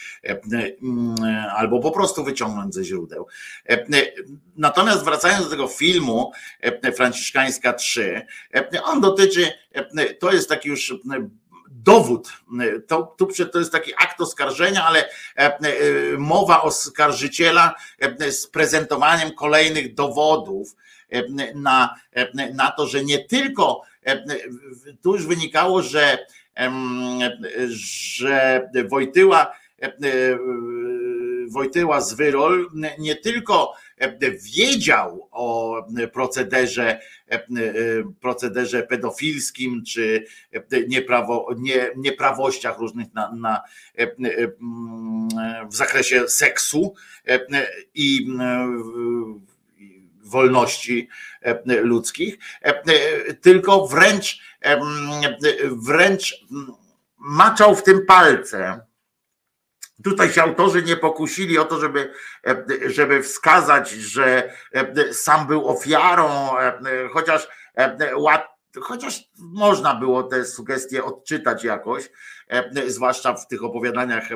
[1.56, 3.28] albo po prostu wyciągnąć ze źródeł.
[4.56, 6.32] Natomiast wracając do tego filmu
[6.96, 8.26] Franciszkańska 3,
[8.84, 9.52] on dotyczy,
[10.20, 10.94] to jest taki już
[11.72, 12.34] dowód.
[12.88, 13.16] To,
[13.52, 15.10] to jest taki akt oskarżenia, ale
[16.18, 17.76] mowa oskarżyciela
[18.30, 20.76] z prezentowaniem kolejnych dowodów
[21.56, 21.96] na,
[22.54, 23.82] na to, że nie tylko
[25.02, 26.18] tu już wynikało, że,
[27.70, 29.54] że Wojtyła
[31.50, 33.74] Wojtyła Zwyrol nie tylko
[34.56, 35.78] wiedział o
[36.14, 37.00] procederze,
[38.22, 40.26] procederze pedofilskim czy
[40.88, 43.62] nieprawo, nie, nieprawościach różnych na, na,
[45.70, 46.94] w zakresie seksu
[47.94, 48.28] i
[50.30, 51.10] wolności
[51.42, 54.40] e, ludzkich, e, e, tylko wręcz,
[55.72, 56.46] wręcz
[57.18, 58.86] maczał w tym palce.
[60.04, 62.14] Tutaj się autorzy nie pokusili o to, żeby,
[62.86, 64.54] żeby wskazać, że
[65.12, 66.50] sam był ofiarą,
[67.12, 67.48] chociaż
[68.82, 72.10] chociaż można było te sugestie odczytać jakoś,
[72.88, 74.30] zwłaszcza w tych opowiadaniach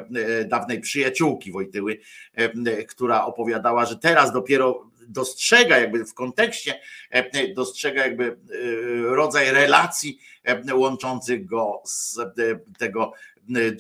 [0.46, 2.00] dawnej przyjaciółki Wojtyły,
[2.90, 6.80] która opowiadała, że teraz dopiero dostrzega jakby w kontekście,
[7.10, 8.36] e, dostrzega jakby e,
[9.02, 12.18] rodzaj relacji e, łączących go z
[12.80, 13.14] tego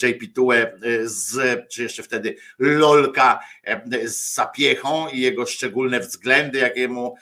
[0.03, 3.39] JP Tue z, czy jeszcze wtedy Lolka
[4.05, 7.15] z Sapiechą i jego szczególne względy, jakie mu,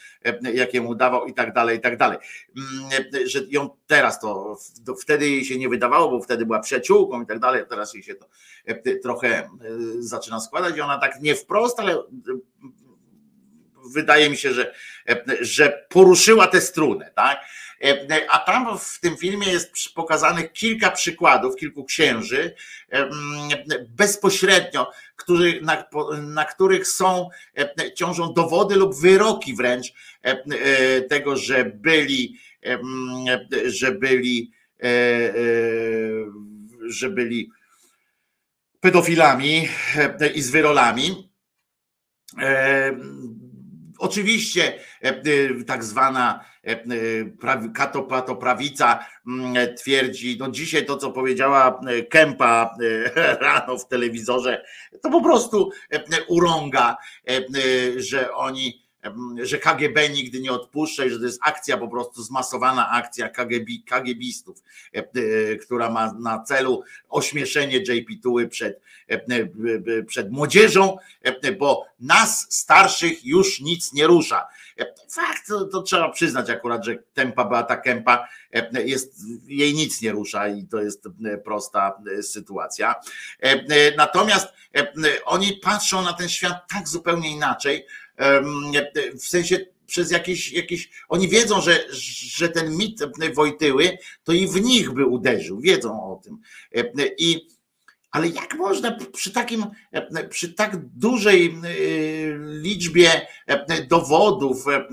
[0.54, 2.18] jakie mu dawał i tak dalej, i tak dalej.
[2.58, 2.90] Mm,
[3.26, 4.58] że ją teraz to,
[5.02, 8.16] wtedy jej się nie wydawało, bo wtedy była przyjaciółką i tak dalej, teraz jej się
[8.16, 8.26] to
[9.04, 9.50] trochę
[10.00, 12.04] zaczyna składać i ona tak nie wprost, ale
[13.94, 14.74] wydaje mi się, że,
[15.42, 17.40] że poruszyła tę strunę, tak?
[18.30, 22.56] A tam w tym filmie jest pokazanych kilka przykładów, kilku księży
[23.90, 25.86] bezpośrednio, który, na,
[26.22, 27.30] na których są,
[27.96, 29.94] ciążą dowody lub wyroki wręcz
[31.10, 32.40] tego, że byli,
[33.66, 34.52] że byli,
[36.88, 37.52] że byli
[38.80, 39.70] pedofilami
[40.36, 41.30] i zwyrolami.
[44.00, 44.80] Oczywiście
[45.68, 46.46] tak zwana
[47.74, 51.80] katopatoprawica mm, twierdzi, no dzisiaj to co powiedziała
[52.10, 52.76] Kępa
[53.42, 54.64] rano w telewizorze,
[55.02, 55.72] to po prostu
[56.28, 56.98] urąga,
[57.98, 58.89] że oni
[59.44, 63.72] że KGB nigdy nie odpuszcza i że to jest akcja po prostu zmasowana akcja KGB,
[63.86, 64.64] KGBistów,
[64.96, 69.20] e, e, która ma na celu ośmieszenie JP Tuły przed, e,
[70.04, 70.98] przed młodzieżą,
[71.60, 74.48] bo nas starszych już nic nie rusza.
[75.10, 78.28] Fakt, to, to trzeba przyznać akurat, że tempa Beata Kępa
[78.86, 81.04] jest, jej nic nie rusza i to jest
[81.44, 82.96] prosta sytuacja.
[83.98, 84.48] Natomiast
[85.26, 87.86] oni patrzą na ten świat tak zupełnie inaczej,
[89.20, 91.86] w sensie przez jakieś, jakieś oni wiedzą, że,
[92.34, 93.00] że ten mit
[93.34, 96.38] Wojtyły to i w nich by uderzył, wiedzą o tym.
[97.18, 97.48] I
[98.12, 99.66] ale jak można przy takim,
[100.30, 101.70] przy tak dużej e,
[102.38, 104.88] liczbie e, dowodów, e,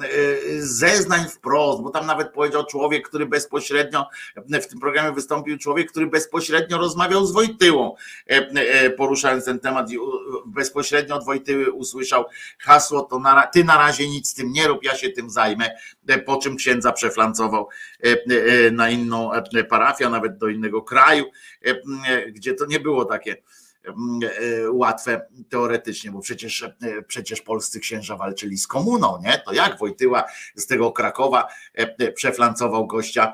[0.59, 4.07] zeznań wprost, bo tam nawet powiedział człowiek, który bezpośrednio
[4.37, 7.95] w tym programie wystąpił człowiek, który bezpośrednio rozmawiał z Wojtyłą,
[8.97, 9.99] poruszając ten temat i
[10.47, 12.25] bezpośrednio od Wojtyły usłyszał
[12.59, 15.71] hasło, to na, ty na razie nic z tym nie rób, ja się tym zajmę,
[16.27, 17.69] po czym księdza przeflancował
[18.73, 19.31] na inną
[19.69, 21.25] parafię, nawet do innego kraju,
[22.33, 23.37] gdzie to nie było takie
[23.85, 29.43] mm, e, łatwe teoretycznie, bo przecież, e, przecież polscy księża walczyli z komuną, nie?
[29.47, 33.33] To jak Wojtyła z tego Krakowa e, przeflancował gościa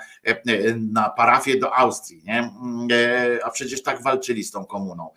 [0.92, 2.38] na parafię do Austrii, nie?
[2.38, 2.88] Mm,
[3.44, 5.10] a przecież tak walczyli z tą komuną.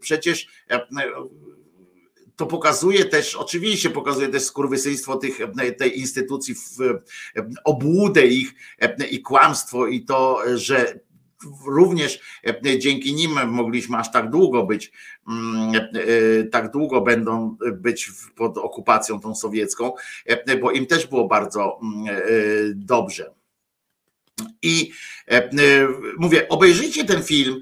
[0.00, 0.46] Przecież
[2.36, 5.38] to pokazuje też, oczywiście pokazuje też skurwysyństwo tych,
[5.78, 6.54] tej instytucji,
[7.64, 8.54] obłudę ich
[9.10, 11.00] i kłamstwo i to, że
[11.66, 12.20] również
[12.66, 14.92] e, dzięki nim mogliśmy aż tak długo być,
[15.28, 19.92] mm, e, tak długo będą być pod okupacją tą sowiecką,
[20.26, 22.16] e, bo im też było bardzo mm,
[22.76, 23.34] dobrze.
[24.62, 24.92] I
[26.18, 27.60] mówię, obejrzyjcie ten film.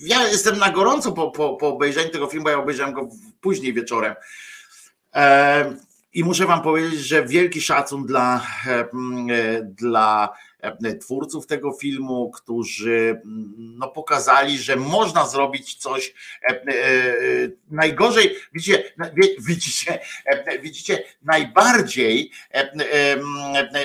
[0.00, 3.08] Ja jestem na gorąco po, po, po obejrzeniu tego filmu, bo ja obejrzałem go
[3.40, 4.14] później wieczorem.
[6.12, 8.46] I muszę Wam powiedzieć, że wielki szacun dla,
[9.62, 10.45] dla E,
[11.00, 16.64] twórców tego filmu, którzy mm, no, pokazali, że można zrobić coś e, e,
[17.70, 18.92] najgorzej, widzicie,
[19.38, 20.00] widzicie,
[20.62, 22.30] widzicie najbardziej,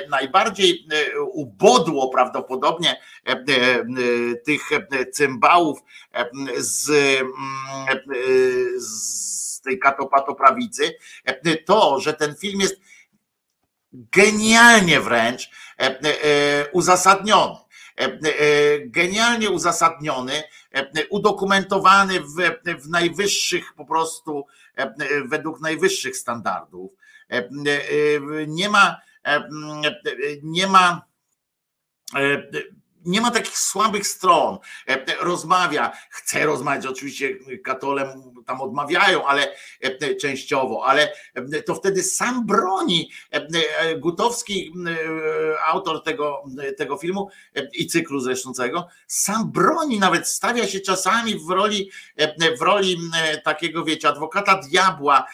[0.09, 0.87] najbardziej
[1.31, 3.01] ubodło prawdopodobnie
[4.45, 4.61] tych
[5.11, 5.79] cymbałów
[6.57, 6.91] z,
[8.83, 10.97] z tej katopatoprawicy,
[11.65, 12.81] to, że ten film jest
[13.93, 15.70] genialnie wręcz e, e,
[16.71, 17.55] uzasadniony.
[17.97, 18.09] E,
[18.85, 20.43] genialnie uzasadniony,
[21.09, 22.35] udokumentowany w,
[22.83, 24.45] w najwyższych po prostu,
[25.25, 26.91] według najwyższych standardów.
[28.47, 28.97] Nie ma,
[30.43, 31.01] nie ma
[33.05, 34.57] nie ma takich słabych stron.
[34.87, 37.29] E, e, rozmawia, chce rozmawiać, oczywiście
[37.63, 38.07] katolem
[38.45, 41.13] tam odmawiają, ale e, częściowo, ale
[41.65, 43.11] to wtedy sam broni
[43.97, 44.73] Gutowski,
[45.65, 46.43] autor tego,
[46.77, 47.29] tego filmu
[47.73, 51.91] i cyklu zresztą całego, sam broni, nawet stawia się czasami w roli,
[52.59, 52.97] w roli
[53.43, 55.27] takiego, wiecie, adwokata diabła,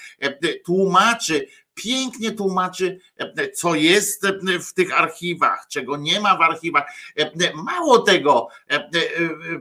[0.65, 1.47] tłumaczy,
[1.77, 6.91] pięknie tłumaczy, e, co jest e, w tych archiwach, czego nie ma w archiwach.
[7.15, 8.47] E, mało tego,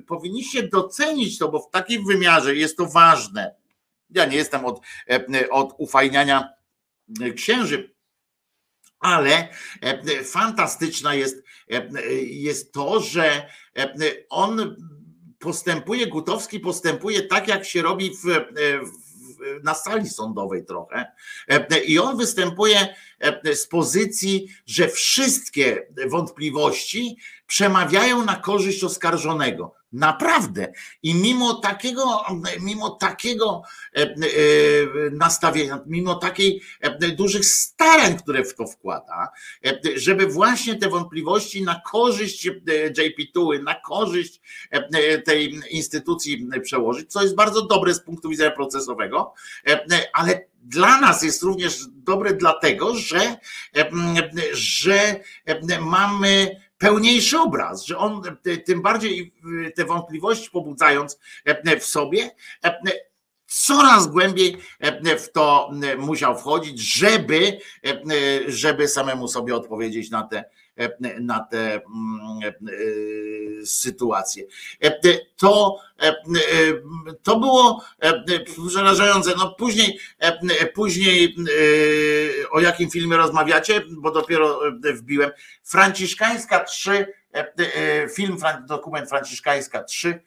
[0.07, 3.55] powinniście docenić to, bo w takim wymiarze jest to ważne.
[4.11, 4.81] Ja nie jestem od,
[5.51, 6.49] od ufajniania
[7.37, 7.95] księży,
[9.01, 9.49] ale
[10.25, 11.43] fantastyczna jest,
[12.27, 13.49] jest to, że
[14.29, 14.77] on
[15.39, 18.23] postępuje, Gutowski postępuje tak, jak się robi w,
[18.93, 19.06] w
[19.63, 21.13] na sali sądowej trochę.
[21.49, 27.17] E, I on występuje e, z pozycji, że wszystkie wątpliwości
[27.47, 29.75] przemawiają na korzyść oskarżonego.
[29.93, 30.73] Naprawdę.
[31.03, 32.25] I mimo takiego,
[32.61, 34.15] mimo takiego e,
[35.13, 36.63] nastawienia, mimo takiej
[37.17, 39.29] dużych starań, które w to wkłada,
[39.97, 42.45] żeby właśnie te wątpliwości na korzyść
[42.99, 44.41] JP Tuły, na korzyść
[45.25, 49.35] tej instytucji przełożyć, co jest bardzo dobre z punktu widzenia procesowego,
[50.13, 53.37] ale dla nas jest również dobre dlatego, że,
[54.53, 55.21] że
[55.81, 58.23] mamy pełniejszy obraz, że on
[58.65, 59.35] tym bardziej
[59.75, 61.19] te wątpliwości pobudzając
[61.81, 62.31] w sobie,
[63.47, 64.57] coraz głębiej
[65.19, 67.59] w to musiał wchodzić, żeby,
[68.47, 70.45] żeby samemu sobie odpowiedzieć na te,
[71.21, 74.45] na te mm, e, sytuacje.
[75.37, 75.79] To,
[77.23, 77.85] to było
[78.69, 79.35] przerażające.
[79.39, 79.99] No później,
[80.75, 81.37] później
[82.51, 84.61] o jakim filmie rozmawiacie, bo dopiero
[84.95, 85.31] wbiłem.
[85.63, 87.07] Franciszkańska 3,
[88.15, 88.37] film,
[88.69, 90.23] dokument Franciszkańska 3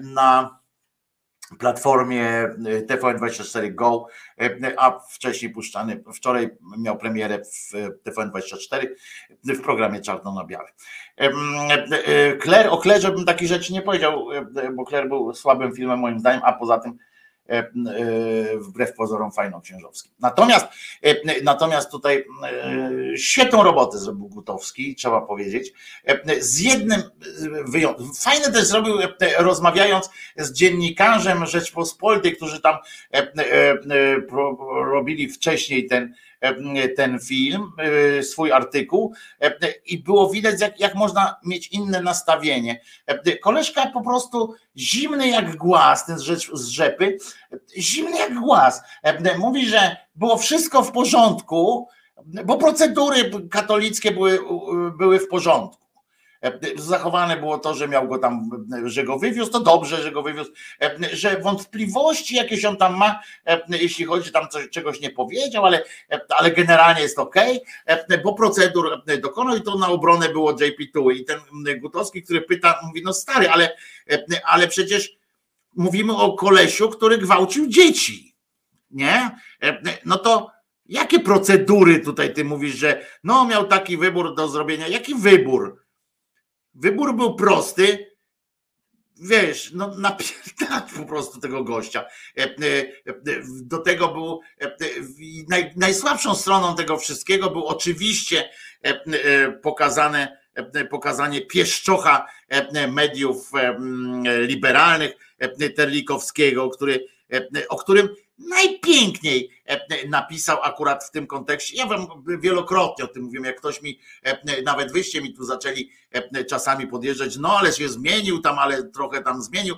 [0.00, 0.58] na
[1.58, 4.06] platformie y, TVN24 Go,
[4.42, 7.72] y, a wcześniej puszczany, wczoraj miał premierę w
[8.06, 8.86] TVN24
[9.44, 10.68] w programie Czarno na Białe.
[12.42, 14.26] Claire, o Claire bym takich rzeczy nie powiedział,
[14.72, 16.98] bo Claire był słabym filmem moim zdaniem, a poza tym
[18.58, 20.12] wbrew pozorom fajną księżowskim.
[20.20, 20.66] Natomiast,
[21.02, 22.24] e, natomiast tutaj
[23.16, 25.72] świetną robotę zrobił Gutowski, trzeba powiedzieć.
[26.40, 27.02] Z jednym
[27.68, 28.14] wyjątkiem.
[28.14, 28.94] Fajne też zrobił,
[29.38, 32.76] rozmawiając z dziennikarzem Rzeczpospolitej, którzy tam
[34.90, 36.14] robili wcześniej ten
[36.96, 39.14] ten film, e, swój artykuł
[39.86, 42.80] i było widać, jak, jak można mieć inne nastawienie.
[43.42, 46.18] Koleżka po prostu zimny jak głaz, ten
[46.52, 47.18] z rzepy,
[47.78, 48.82] zimny jak głaz.
[49.38, 51.88] Mówi, że było wszystko w porządku,
[52.44, 54.38] bo procedury katolickie były,
[54.98, 55.83] były w porządku.
[56.76, 58.50] Zachowane było to, że miał go tam,
[58.84, 60.52] że go wywiózł, to dobrze, że go wywiózł,
[61.12, 63.20] że wątpliwości jakieś on tam ma,
[63.68, 65.84] jeśli chodzi tam coś, czegoś nie powiedział, ale,
[66.28, 67.34] ale generalnie jest ok,
[68.24, 71.40] bo procedur dokonał i to na obronę było JP2 i ten
[71.80, 73.76] Gutowski, który pyta, mówi, no stary, ale,
[74.44, 75.16] ale przecież
[75.76, 78.36] mówimy o kolesiu, który gwałcił dzieci,
[78.90, 79.30] nie?
[80.04, 80.50] No to
[80.86, 85.83] jakie procedury tutaj ty mówisz, że no miał taki wybór do zrobienia, jaki wybór?
[86.74, 88.14] Wybór był prosty.
[89.20, 92.04] Wiesz, no napierdać po prostu tego gościa.
[92.38, 94.40] E, e, e, do tego był
[95.48, 98.50] naj, najsłabszą stroną tego wszystkiego był oczywiście
[99.62, 100.38] pokazane,
[100.90, 102.26] pokazanie pieszczocha
[102.88, 103.50] mediów
[104.46, 105.12] liberalnych
[105.76, 107.06] Terlikowskiego, który,
[107.68, 108.08] o którym
[108.38, 111.76] najpiękniej e, napisał akurat w tym kontekście.
[111.76, 112.06] Ja wam
[112.40, 116.86] wielokrotnie o tym mówiłem, jak ktoś mi, e, nawet wyście mi tu zaczęli e, czasami
[116.86, 119.74] podjeżdżać, no ale się zmienił tam, ale trochę tam zmienił.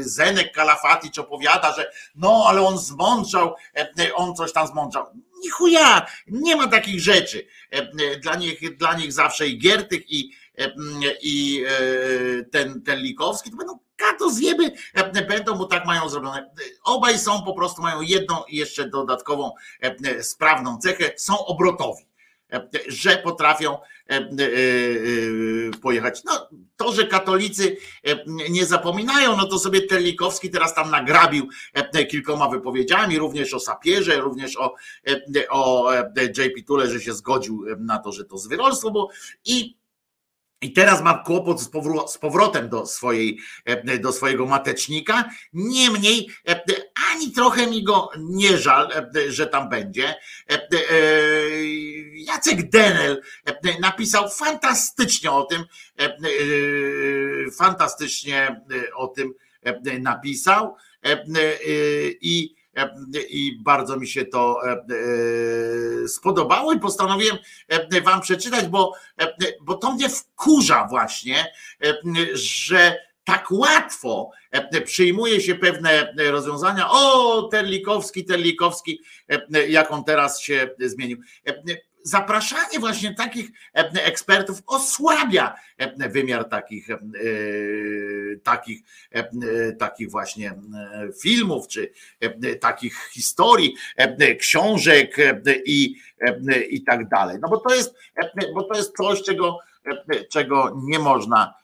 [0.00, 3.54] Zenek Kalafaticz opowiada, że no ale on zmądrzał,
[4.14, 5.06] on coś tam zmądrzał.
[5.44, 7.46] Nichuja, nie ma takich rzeczy.
[8.22, 10.30] Dla nich, dla nich zawsze i Giertych i,
[11.22, 11.64] i
[12.52, 14.72] ten, ten Likowski to będą kato zjeby
[15.28, 16.50] będą, bo tak mają zrobione.
[16.84, 22.06] Obaj są po prostu, mają jedną jeszcze dodatkową e, sprawną cechę, są obrotowi
[22.52, 23.78] e, że potrafią
[24.08, 24.20] e,
[25.82, 26.24] pojechać.
[26.24, 27.76] No, to, że katolicy
[28.50, 31.48] nie zapominają, no to sobie Terlikowski teraz tam nagrabił
[32.10, 34.74] kilkoma wypowiedziami, również o sapierze, również o,
[35.50, 39.10] o JP Tule, że się zgodził na to, że to zwyrolstwo było
[39.44, 39.76] i
[40.60, 41.60] i teraz ma kłopot
[42.08, 45.30] z powrotem do, swojej, e, do swojego matecznika.
[45.52, 46.60] Niemniej e,
[47.12, 50.14] ani trochę mi go nie żal, e, że tam będzie.
[52.14, 53.22] Jacek Denel
[53.80, 55.64] napisał fantastycznie o tym,
[57.58, 58.62] fantastycznie
[58.96, 59.34] o tym
[60.00, 60.76] napisał
[62.20, 62.55] i
[63.28, 68.92] i bardzo mi się to e, e, spodobało i postanowiłem e, wam przeczytać, bo,
[69.60, 71.52] bo to mnie wkurza właśnie,
[72.34, 74.30] że tak łatwo
[74.84, 76.90] przyjmuje się pewne rozwiązania.
[76.90, 79.00] O, Terlikowski, Terlikowski,
[79.68, 81.18] jak on teraz się zmienił
[82.06, 86.98] zapraszanie właśnie takich e, ekspertów osłabia e, wymiar takich, e,
[88.42, 88.80] takich,
[89.78, 90.54] takich właśnie
[91.22, 91.92] filmów, czy
[92.60, 93.74] takich historii,
[94.38, 95.16] książek
[95.64, 95.94] i,
[96.70, 97.38] i tak dalej.
[97.40, 97.94] No bo to jest,
[98.54, 99.58] bo to jest coś, czego,
[100.30, 101.54] czego nie można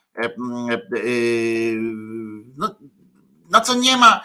[2.56, 2.74] no,
[3.50, 4.20] na co nie ma,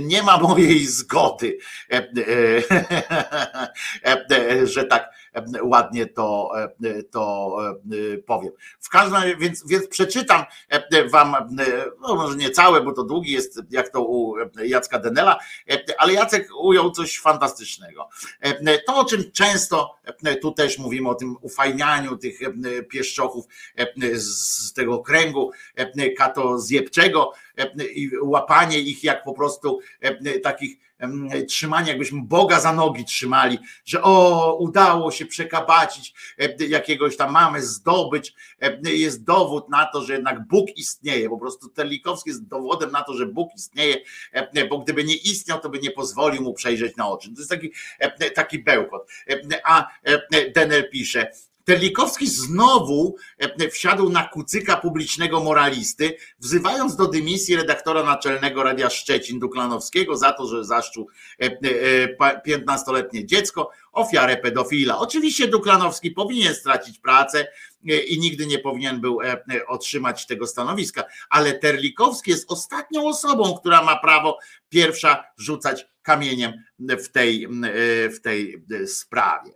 [0.00, 1.58] nie ma mojej zgody,
[4.74, 5.10] że tak
[5.62, 6.50] ładnie to,
[7.10, 7.56] to
[8.26, 8.52] powiem.
[8.80, 10.44] W każdym razie, więc, więc przeczytam
[11.10, 11.36] wam,
[12.00, 15.38] no może nie całe, bo to długi jest, jak to u Jacka Denela,
[15.98, 18.08] ale Jacek ujął coś fantastycznego.
[18.86, 19.94] To, o czym często
[20.42, 22.38] tu też mówimy, o tym ufajnianiu tych
[22.90, 23.44] pieszczochów
[24.14, 25.50] z tego kręgu
[26.18, 27.32] kato zjebczego
[27.94, 29.80] i łapanie ich jak po prostu
[30.42, 30.76] takich
[31.48, 36.14] trzymani, jakbyśmy Boga za nogi trzymali, że o, udało się przekabacić
[36.68, 38.34] jakiegoś tam mamy, zdobyć,
[38.84, 43.14] jest dowód na to, że jednak Bóg istnieje, po prostu Terlikowski jest dowodem na to,
[43.14, 43.96] że Bóg istnieje,
[44.70, 47.34] bo gdyby nie istniał, to by nie pozwolił mu przejrzeć na oczy.
[47.34, 47.72] To jest taki,
[48.34, 49.10] taki bełkot.
[49.64, 49.88] A
[50.54, 51.30] Denel pisze,
[51.64, 59.38] Terlikowski znowu e, wsiadł na kucyka publicznego moralisty, wzywając do dymisji redaktora naczelnego Radia Szczecin
[59.38, 61.08] Duklanowskiego za to, że zaszczuł
[62.46, 64.98] 15-letnie e, dziecko, ofiarę pedofila.
[64.98, 67.46] Oczywiście Duklanowski powinien stracić pracę
[67.88, 69.18] e, i nigdy nie powinien był
[69.66, 74.38] otrzymać tego stanowiska, ale Terlikowski jest ostatnią osobą, która ma prawo
[74.68, 77.48] pierwsza rzucać kamieniem w tej,
[78.14, 79.50] w tej sprawie.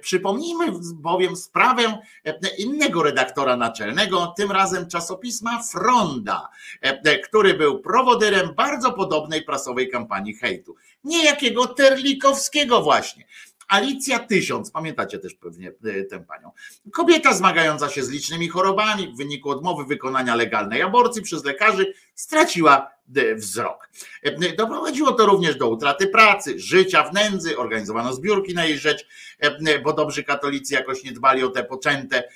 [0.00, 1.98] Przypomnijmy bowiem sprawę
[2.58, 6.48] innego redaktora naczelnego, tym razem czasopisma Fronda,
[7.24, 10.76] który był prowodyrem bardzo podobnej prasowej kampanii hejtu.
[11.04, 13.24] Niejakiego Terlikowskiego właśnie.
[13.68, 16.50] Alicja Tysiąc, pamiętacie też pewnie e, tę panią.
[16.92, 22.90] Kobieta zmagająca się z licznymi chorobami w wyniku odmowy wykonania legalnej aborcji przez lekarzy straciła
[23.16, 23.90] e, wzrok.
[24.22, 29.06] E, doprowadziło to również do utraty pracy, życia w nędzy, organizowano zbiórki na jej rzecz,
[29.84, 32.28] bo dobrzy katolicy jakoś nie dbali o te poczęte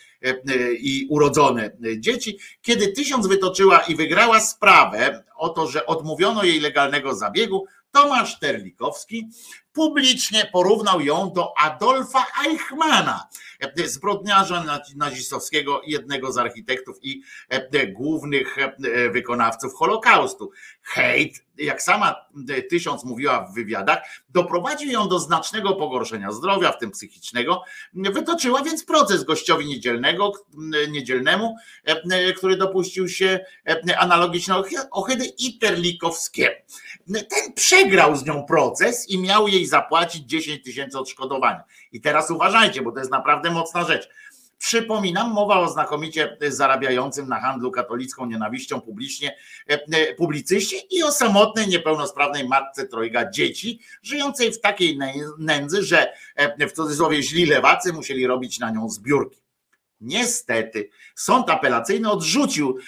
[0.79, 2.39] i urodzone dzieci.
[2.63, 9.29] Kiedy Tysiąc wytoczyła i wygrała sprawę o to, że odmówiono jej legalnego zabiegu, Tomasz Terlikowski
[9.73, 13.29] publicznie porównał ją do Adolfa Eichmana,
[13.85, 14.65] zbrodniarza
[14.97, 18.73] nazistowskiego, jednego z architektów i e, głównych e,
[19.11, 20.51] wykonawców Holokaustu.
[20.83, 22.17] Hejt, jak sama
[22.49, 27.63] e, Tysiąc mówiła w wywiadach, doprowadził ją do znacznego pogorszenia zdrowia, w tym psychicznego.
[27.95, 30.33] Wytoczyła więc proces gościowi niedzielnego,
[30.89, 31.57] niedzielnemu,
[32.37, 33.41] który dopuścił się
[33.99, 34.59] analogicznej
[34.91, 35.59] ohydy i.
[37.07, 41.65] Ten przegrał z nią proces i miał jej zapłacić 10 tysięcy odszkodowania.
[41.93, 44.09] I teraz uważajcie, bo to jest naprawdę mocna rzecz.
[44.63, 49.37] Przypominam, mowa o znakomicie zarabiającym na handlu katolicką nienawiścią publicznie
[49.71, 54.99] e, e, publicyście i o samotnej, niepełnosprawnej matce trojga dzieci, żyjącej w takiej
[55.39, 59.43] nędzy, że e, w cudzysłowie źli lewacy musieli robić na nią zbiórki.
[60.01, 62.79] Niestety, sąd apelacyjny odrzucił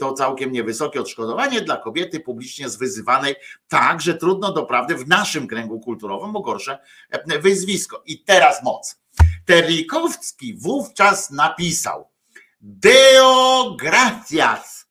[0.00, 3.34] to całkiem niewysokie odszkodowanie dla kobiety publicznie zwyzywanej,
[3.68, 6.78] tak, że trudno doprawdy w naszym kręgu kulturowym o gorsze
[7.42, 8.02] wyzwisko.
[8.06, 9.05] I teraz moc.
[9.46, 12.08] Terlikowski wówczas napisał
[12.60, 14.86] Deo gratias,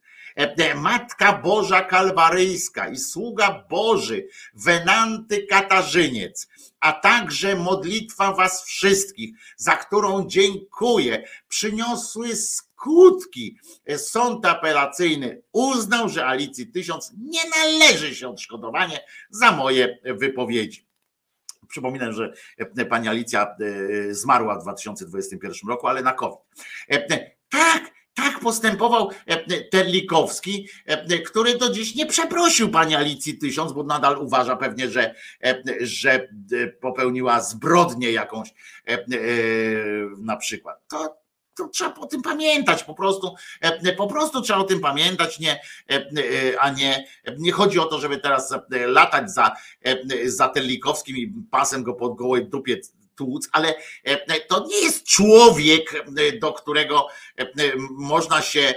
[0.76, 6.48] Matka Boża Kalwaryjska i sługa Boży, Wenanty Katarzyniec,
[6.80, 13.60] a także modlitwa was wszystkich, za którą dziękuję, przyniosły skutki.
[13.98, 19.00] Sąd apelacyjny uznał, że Alicji Tysiąc nie należy się odszkodowanie
[19.30, 20.86] za moje wypowiedzi.
[21.68, 23.56] Przypominam, że e, pani Alicja
[24.10, 26.40] e, zmarła w 2021 roku, ale na COVID.
[26.90, 29.10] E, tak, tak postępował
[29.72, 30.68] Terlikowski,
[31.26, 35.16] który do dziś nie przeprosił pani Alicji Tysiąc, bo nadal uważa pewnie, że,
[35.82, 36.28] że
[36.82, 38.50] popełniła zbrodnię jakąś
[40.18, 40.88] na przykład.
[40.88, 41.25] To,
[41.56, 45.52] to trzeba o tym pamiętać, po prostu, e, po prostu trzeba o tym pamiętać, nie,
[45.52, 49.52] e, e, a nie, nie chodzi o to, żeby teraz latać za,
[50.26, 52.78] za Terlikowskim i pasem go pod gołej dupie
[53.16, 53.74] tłuc, ale
[54.48, 56.06] to nie jest człowiek,
[56.42, 57.08] do którego
[57.92, 58.74] można się,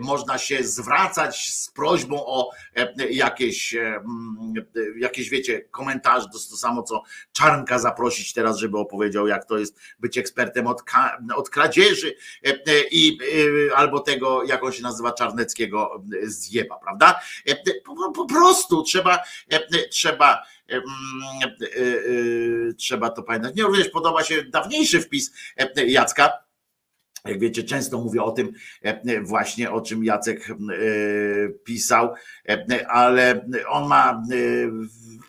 [0.00, 2.50] można się zwracać z prośbą o
[3.10, 3.76] jakieś,
[4.96, 7.02] jakieś wiecie, komentarze, to, to samo co
[7.32, 10.82] Czarnka zaprosić teraz, żeby opowiedział, jak to jest być ekspertem od,
[11.36, 12.14] od kradzieży
[12.90, 13.18] i
[13.74, 17.20] albo tego, jak on się nazywa, Czarneckiego zjeba, prawda?
[17.84, 19.18] Po, po prostu trzeba,
[19.90, 20.42] trzeba
[22.78, 23.54] trzeba to pamiętać.
[23.54, 25.32] Nie również podoba się dawniejszy wpis
[25.86, 26.32] Jacka,
[27.24, 28.52] jak wiecie, często mówię o tym
[29.22, 30.48] właśnie, o czym Jacek
[31.64, 32.14] pisał,
[32.88, 34.22] ale on ma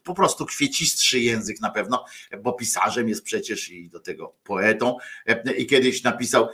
[0.04, 2.06] po prostu kwiecistszy język na pewno,
[2.42, 4.98] bo pisarzem jest przecież i do tego poetą.
[5.58, 6.48] I kiedyś napisał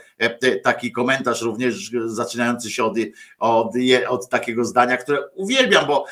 [0.63, 2.97] taki komentarz również zaczynający się od,
[3.39, 3.73] od,
[4.07, 6.05] od takiego zdania, które uwielbiam, bo,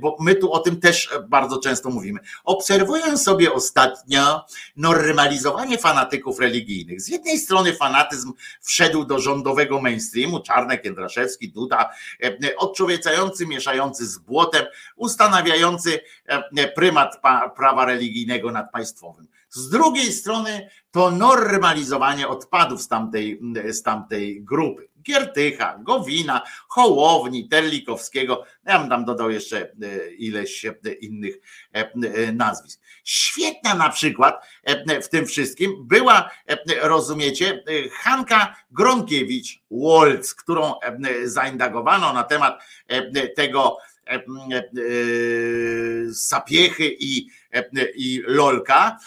[0.00, 2.20] bo my tu o tym też bardzo często mówimy.
[2.44, 4.44] Obserwuję sobie ostatnio
[4.76, 7.00] normalizowanie fanatyków religijnych.
[7.00, 11.90] Z jednej strony fanatyzm wszedł do rządowego mainstreamu, Czarnek, Jędraszewski, Duda,
[12.56, 16.00] odczłowiecający, mieszający z błotem, ustanawiający
[16.74, 17.20] prymat
[17.56, 19.26] prawa religijnego nad państwowym.
[19.50, 23.40] Z drugiej strony to normalizowanie odpadów z tamtej,
[23.70, 24.88] z tamtej grupy.
[25.02, 28.44] Giertycha, Gowina, Hołowni, Terlikowskiego.
[28.64, 31.34] Ja bym tam dodał jeszcze e, ileś e, innych
[31.72, 32.80] e, nazwisk.
[33.04, 34.46] Świetna na przykład
[35.02, 36.30] w tym wszystkim była,
[36.82, 40.74] rozumiecie, Hanka Gronkiewicz-Wolc, którą
[41.24, 42.62] zaindagowano na temat
[43.36, 43.78] tego
[46.14, 47.28] sapiechy i,
[47.94, 48.98] i lolka.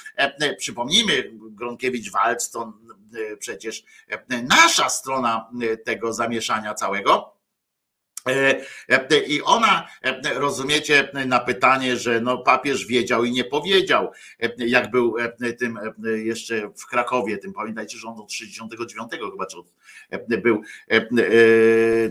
[0.57, 2.73] Przypomnijmy, Gronkiewicz-Walc to
[3.15, 7.41] E, przecież e, nasza strona e, tego zamieszania całego.
[9.27, 9.87] I ona,
[10.35, 14.11] rozumiecie, na pytanie, że no papież wiedział i nie powiedział,
[14.57, 15.15] jak był
[15.59, 15.79] tym
[16.15, 19.57] jeszcze w Krakowie, tym pamiętajcie, że on od 69 chyba, czy
[20.37, 20.61] był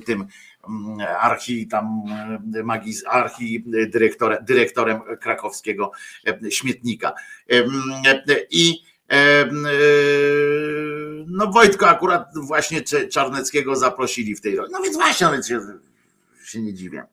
[0.06, 0.28] tym mm,
[1.20, 2.02] archi tam
[2.64, 5.92] magis, archi dyrektorem, dyrektorem krakowskiego
[6.50, 7.12] śmietnika.
[8.50, 9.50] I E,
[11.26, 12.82] no Wojtko akurat właśnie
[13.12, 14.72] Czarneckiego zaprosili w tej roli.
[14.72, 15.60] No więc właśnie, no więc się,
[16.44, 17.04] się nie dziwię.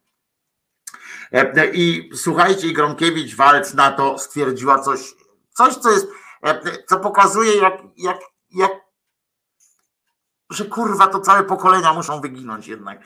[1.32, 5.00] E, I słuchajcie, i Gronkiewicz walc na to stwierdziła coś,
[5.54, 6.08] coś co jest,
[6.44, 8.18] e, co pokazuje jak, jak,
[8.56, 8.72] jak
[10.50, 13.04] że kurwa to całe pokolenia muszą wyginąć jednak,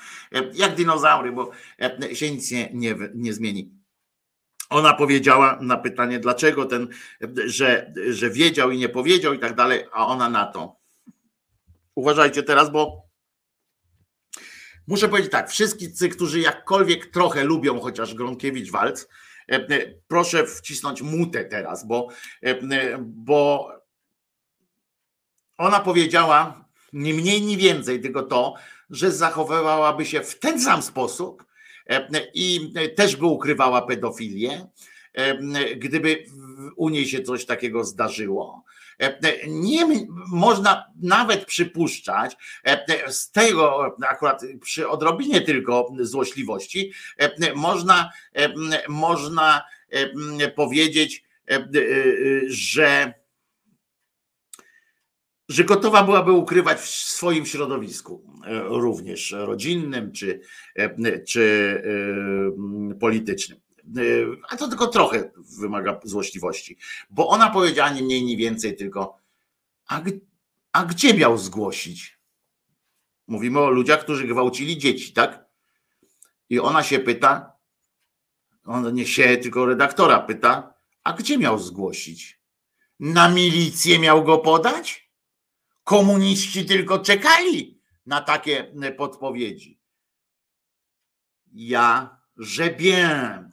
[0.53, 1.51] jak dinozaury, bo
[2.13, 3.81] się nic nie, nie, nie zmieni.
[4.69, 6.87] Ona powiedziała na pytanie, dlaczego ten,
[7.45, 10.75] że, że wiedział i nie powiedział i tak dalej, a ona na to.
[11.95, 13.09] Uważajcie teraz, bo
[14.87, 19.07] muszę powiedzieć tak, wszyscy, którzy jakkolwiek trochę lubią chociaż Gronkiewicz-Walc,
[19.51, 22.07] e, e, proszę wcisnąć mutę teraz, bo,
[22.43, 23.69] e, bo
[25.57, 28.53] ona powiedziała nie mniej, nie więcej, tylko to,
[28.89, 31.43] że zachowywałaby się w ten sam sposób,
[31.91, 34.67] E, i też by ukrywała pedofilię,
[35.13, 35.35] e,
[35.75, 36.25] gdyby
[36.75, 38.63] u niej się coś takiego zdarzyło.
[38.99, 42.37] E, nie można nawet przypuszczać
[43.07, 46.91] z tego akurat przy odrobinie tylko złośliwości,
[47.55, 48.11] można,
[48.87, 49.61] można
[50.55, 51.23] powiedzieć,
[52.47, 53.13] że
[55.51, 60.41] że gotowa byłaby ukrywać w swoim środowisku, e, również rodzinnym czy,
[60.75, 61.43] e, czy
[62.93, 63.59] e, politycznym.
[64.49, 66.77] A to tylko trochę wymaga złośliwości,
[67.09, 69.17] bo ona powiedziała nie mniej, nie więcej, tylko
[69.87, 70.01] a,
[70.71, 72.19] a gdzie miał zgłosić?
[73.27, 75.45] Mówimy o ludziach, którzy gwałcili dzieci, tak?
[76.49, 77.53] I ona się pyta,
[78.65, 80.73] on nie się, tylko redaktora pyta,
[81.03, 82.41] a gdzie miał zgłosić?
[82.99, 85.10] Na milicję miał go podać?
[85.83, 89.81] Komuniści tylko czekali na takie e, podpowiedzi.
[91.53, 92.17] Ja
[92.57, 93.51] je bien, e,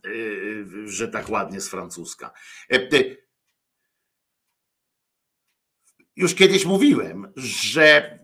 [0.85, 2.33] że tak ładnie z francuska.
[2.73, 2.79] E,
[6.17, 8.19] już kiedyś mówiłem, że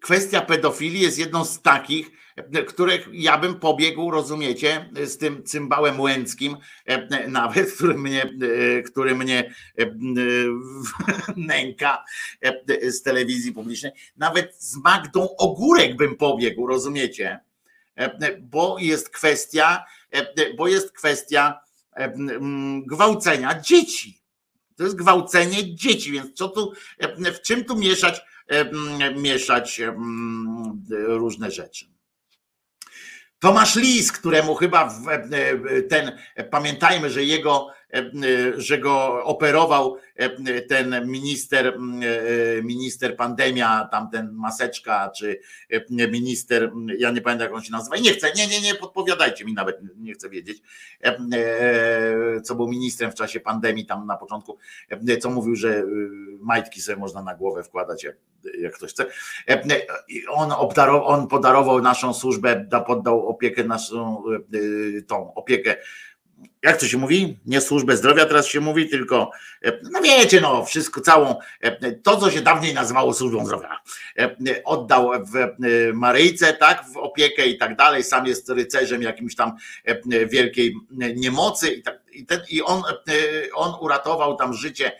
[0.00, 2.10] kwestia pedofilii jest jedną z takich,
[2.68, 9.14] których ja bym pobiegł, rozumiecie, z tym cymbałem łęckim, e, nawet, który mnie, e, który
[9.14, 9.86] mnie e,
[11.36, 12.04] nęka
[12.82, 17.40] z telewizji publicznej, nawet z Magdą Ogórek bym pobiegł, rozumiecie,
[18.40, 19.84] bo jest kwestia,
[20.56, 21.60] bo jest kwestia
[22.86, 24.20] gwałcenia dzieci.
[24.76, 26.72] To jest gwałcenie dzieci, więc co tu,
[27.34, 28.20] w czym tu mieszać,
[29.16, 29.80] mieszać
[30.90, 31.86] różne rzeczy.
[33.38, 34.94] Tomasz Lis, któremu chyba
[35.88, 36.18] ten,
[36.50, 37.68] pamiętajmy, że jego,
[38.56, 39.96] że go operował
[40.68, 41.78] ten minister,
[42.62, 45.40] minister pandemia, tamten maseczka, czy
[45.90, 49.44] minister, ja nie pamiętam jak on się nazywa, i nie chcę, nie, nie, nie, podpowiadajcie
[49.44, 50.62] mi nawet, nie chcę wiedzieć,
[52.44, 54.58] co był ministrem w czasie pandemii tam na początku,
[55.20, 55.84] co mówił, że
[56.40, 58.04] majtki sobie można na głowę wkładać,
[58.60, 59.06] jak ktoś chce.
[60.28, 64.22] On, obdarował, on podarował naszą służbę, poddał opiekę naszą,
[65.06, 65.76] tą opiekę
[66.62, 67.38] jak to się mówi?
[67.46, 69.30] Nie służbę zdrowia teraz się mówi, tylko
[69.90, 71.34] no wiecie, no wszystko, całą
[72.02, 73.76] to, co się dawniej nazywało służbą zdrowia.
[74.64, 75.32] Oddał w
[75.94, 78.04] Maryjce, tak, w opiekę i tak dalej.
[78.04, 79.52] Sam jest rycerzem jakimś tam
[80.26, 80.74] wielkiej
[81.16, 82.00] niemocy i tak.
[82.12, 82.82] I, ten, I on,
[83.54, 84.92] on uratował tam życie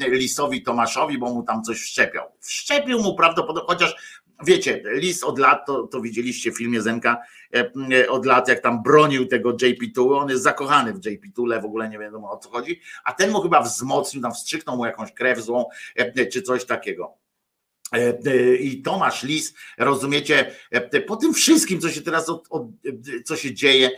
[0.00, 2.32] Lisowi Tomaszowi, bo mu tam coś wszczepiał.
[2.40, 7.22] Wszczepił mu prawdopodobnie, chociaż wiecie, Lis od lat, to, to widzieliście w filmie Zenka,
[7.54, 11.64] e, e, od lat jak tam bronił tego JP2, on jest zakochany w JP2, w
[11.64, 15.12] ogóle nie wiadomo o co chodzi, a ten mu chyba wzmocnił, tam wstrzyknął mu jakąś
[15.12, 15.64] krew złą,
[15.96, 17.14] e, czy coś takiego.
[18.60, 20.50] I Tomasz Lis, rozumiecie,
[21.06, 22.66] po tym wszystkim, co się teraz, od, od,
[23.24, 23.90] co się dzieje,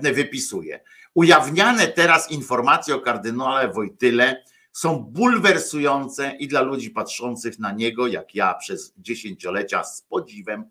[0.00, 0.80] wypisuje.
[1.14, 4.44] Ujawniane teraz informacje o kardynale Wojtyle
[4.74, 10.64] są bulwersujące i dla ludzi patrzących na niego, jak ja przez dziesięciolecia z podziwem,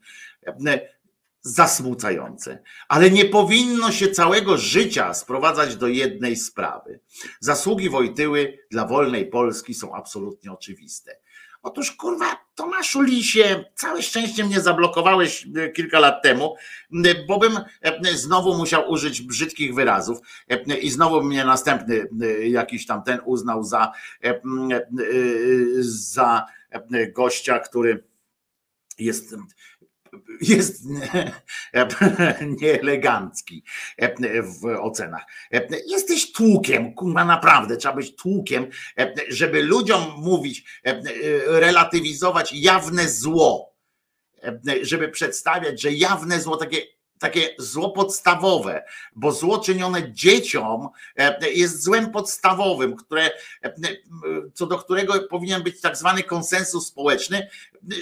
[1.41, 2.63] zasmucające.
[2.87, 6.99] Ale nie powinno się całego życia sprowadzać do jednej sprawy.
[7.39, 11.15] Zasługi Wojtyły dla wolnej Polski są absolutnie oczywiste.
[11.63, 16.55] Otóż kurwa, Tomaszu Lisie, całe szczęście mnie zablokowałeś e, kilka lat temu,
[17.27, 22.07] bo bym e, znowu musiał użyć brzydkich wyrazów e, i znowu mnie następny
[22.47, 23.91] jakiś tam ten uznał za,
[25.79, 26.45] za
[27.13, 28.03] gościa, który
[28.99, 29.35] jest
[30.41, 30.83] jest
[32.61, 33.63] nieelegancki
[34.61, 35.23] w ocenach.
[35.87, 38.67] Jesteś tłukiem, kurwa naprawdę, trzeba być tłukiem,
[39.29, 40.81] żeby ludziom mówić,
[41.47, 43.73] relatywizować jawne zło,
[44.81, 46.81] żeby przedstawiać, że jawne zło, takie
[47.23, 48.83] takie zło podstawowe,
[49.15, 53.31] bo zło czynione dzieciom e, jest złem podstawowym, które,
[53.63, 53.73] e,
[54.53, 57.49] co do którego powinien być tak zwany konsensus społeczny,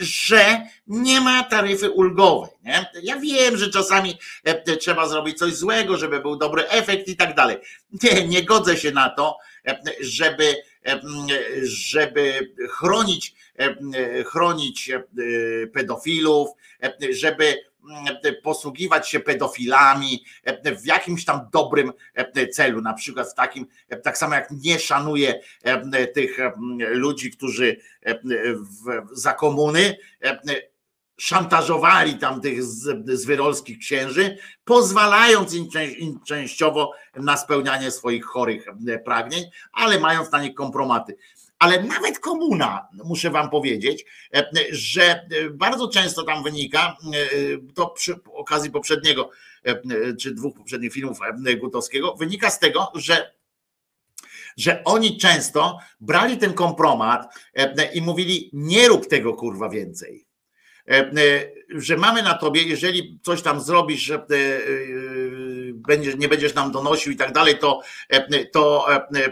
[0.01, 2.51] że nie ma taryfy ulgowej.
[2.63, 2.86] Nie?
[3.03, 7.36] Ja wiem, że czasami e, trzeba zrobić coś złego, żeby był dobry efekt i tak
[7.36, 7.57] dalej.
[8.03, 9.38] Nie, nie godzę się na to,
[9.99, 10.55] żeby,
[11.63, 13.36] żeby chronić,
[14.26, 14.91] chronić
[15.74, 16.49] pedofilów,
[17.09, 17.70] żeby
[18.43, 20.25] posługiwać się pedofilami
[20.82, 21.93] w jakimś tam dobrym
[22.51, 23.67] celu, na przykład w takim,
[24.03, 25.41] tak samo jak nie szanuje
[26.13, 26.38] tych
[26.79, 27.77] ludzi, którzy
[29.11, 29.97] za komuny
[31.17, 32.63] szantażowali tam tych
[33.05, 35.69] zwyrolskich księży, pozwalając im,
[36.27, 38.65] częściowo na spełnianie swoich chorych
[39.05, 41.17] pragnień, ale mając na nich kompromaty
[41.62, 48.16] ale nawet komuna, muszę wam powiedzieć, e, że bardzo często tam wynika, e, to przy
[48.34, 49.30] okazji poprzedniego,
[49.64, 49.82] e,
[50.16, 51.20] czy dwóch poprzednich filmów
[51.59, 53.34] Gutowskiego, wynika z tego, że
[54.57, 57.36] że oni często brali ten kompromat
[57.93, 60.26] i mówili: Nie rób tego kurwa więcej.
[61.70, 64.01] Że mamy na tobie, jeżeli coś tam zrobisz,
[65.74, 69.32] będziesz, nie będziesz nam donosił i tak dalej, to, e, to e,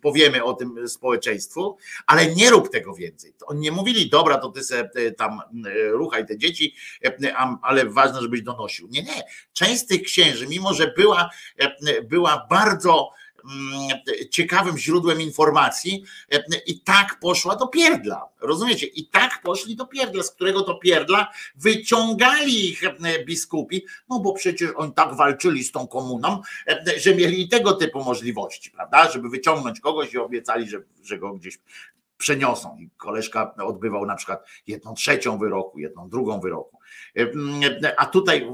[0.00, 1.76] powiemy o tym społeczeństwu,
[2.06, 3.34] ale nie rób tego więcej.
[3.46, 5.40] Oni nie mówili, dobra, to ty se e, tam
[5.90, 6.74] ruchaj te dzieci,
[7.62, 8.88] ale ważne, żebyś donosił.
[8.90, 9.22] Nie, nie.
[9.52, 11.30] Część z tych księży, mimo że była,
[12.04, 13.10] była bardzo
[14.30, 16.04] ciekawym źródłem informacji
[16.66, 18.28] i tak poszła do pierdla.
[18.40, 18.86] Rozumiecie?
[18.86, 22.82] I tak poszli do pierdla, z którego to pierdla wyciągali ich
[23.26, 26.42] biskupi, no bo przecież oni tak walczyli z tą komuną,
[26.96, 29.10] że mieli tego typu możliwości, prawda?
[29.10, 31.58] Żeby wyciągnąć kogoś i obiecali, że, że go gdzieś
[32.18, 32.76] przeniosą.
[32.80, 36.78] I koleżka odbywał na przykład jedną trzecią wyroku, jedną drugą wyroku.
[37.96, 38.46] A tutaj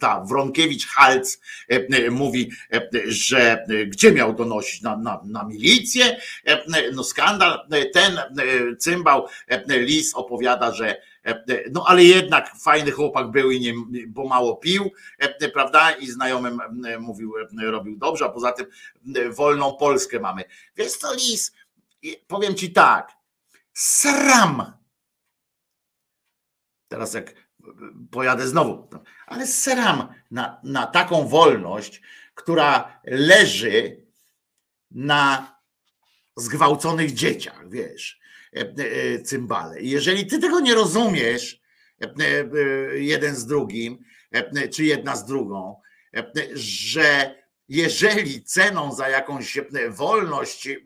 [0.00, 1.38] ta Wronkiewicz-Halc
[2.10, 2.50] mówi,
[3.06, 4.82] że gdzie miał donosić?
[4.82, 6.16] Na, na, na milicję?
[6.94, 7.68] No skandal.
[7.92, 8.18] Ten
[8.78, 9.26] cymbał
[9.68, 10.96] Lis opowiada, że
[11.72, 13.72] no ale jednak fajny chłopak był i nie,
[14.08, 14.90] bo mało pił,
[15.52, 15.90] prawda?
[15.90, 16.58] I znajomym
[17.00, 18.66] mówił, robił dobrze, a poza tym
[19.30, 20.44] wolną Polskę mamy.
[20.76, 21.52] Wiesz co, Lis,
[22.26, 23.12] powiem ci tak,
[23.74, 24.72] sram.
[26.88, 27.34] Teraz jak
[28.10, 28.88] pojadę znowu,
[29.26, 32.02] ale sram na, na taką wolność,
[32.34, 34.06] która leży
[34.90, 35.56] na
[36.36, 38.20] zgwałconych dzieciach, wiesz,
[38.56, 39.80] e, e, cymbale.
[39.80, 41.60] I jeżeli ty tego nie rozumiesz,
[42.00, 42.08] e,
[42.98, 44.04] jeden z drugim,
[44.72, 45.80] czy jedna z drugą,
[46.54, 47.34] że
[47.68, 49.58] jeżeli ceną za jakąś
[49.88, 50.80] wolność, e,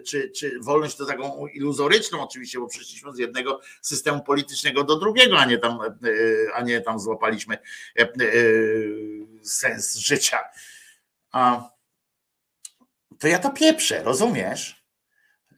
[0.00, 5.38] czy, czy wolność to taką iluzoryczną oczywiście, bo przeszliśmy z jednego systemu politycznego do drugiego,
[5.38, 5.94] a nie tam, e,
[6.54, 7.58] a nie tam złapaliśmy
[7.98, 8.06] e,
[9.42, 10.38] sens życia.
[13.18, 14.86] To ja to pieprzę, rozumiesz?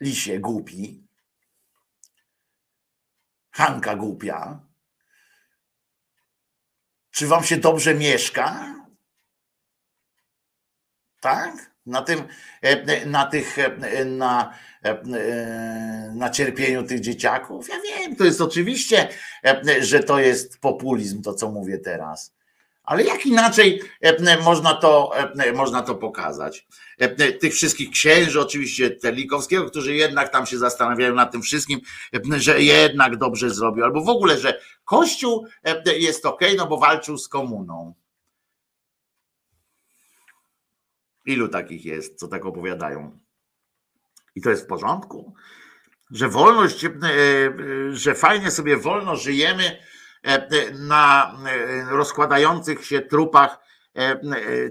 [0.01, 1.09] Lisie głupi.
[3.51, 4.61] Hanka głupia.
[7.11, 8.78] Czy wam się dobrze mieszka?
[11.21, 11.71] Tak?
[11.87, 12.23] Na tym,
[12.63, 14.55] e, na tych, e, na,
[14.85, 17.69] e, na cierpieniu tych dzieciaków.
[17.69, 19.09] Ja wiem, to jest oczywiście,
[19.81, 22.35] że to jest populizm, to co mówię teraz.
[22.83, 23.83] Ale jak inaczej
[24.45, 25.13] można to,
[25.55, 26.67] można to pokazać?
[27.41, 31.81] Tych wszystkich księży, oczywiście Terlikowskiego, którzy jednak tam się zastanawiają nad tym wszystkim,
[32.37, 35.47] że jednak dobrze zrobił, albo w ogóle, że Kościół
[35.99, 37.95] jest ok, no bo walczył z komuną.
[41.29, 43.19] Ilu takich jest, co tak opowiadają?
[44.35, 45.35] I to jest w porządku?
[46.11, 46.93] Że wolność, e, e,
[47.93, 49.79] że fajnie sobie wolno żyjemy
[50.23, 51.39] e, na
[51.91, 53.59] rozkładających się trupach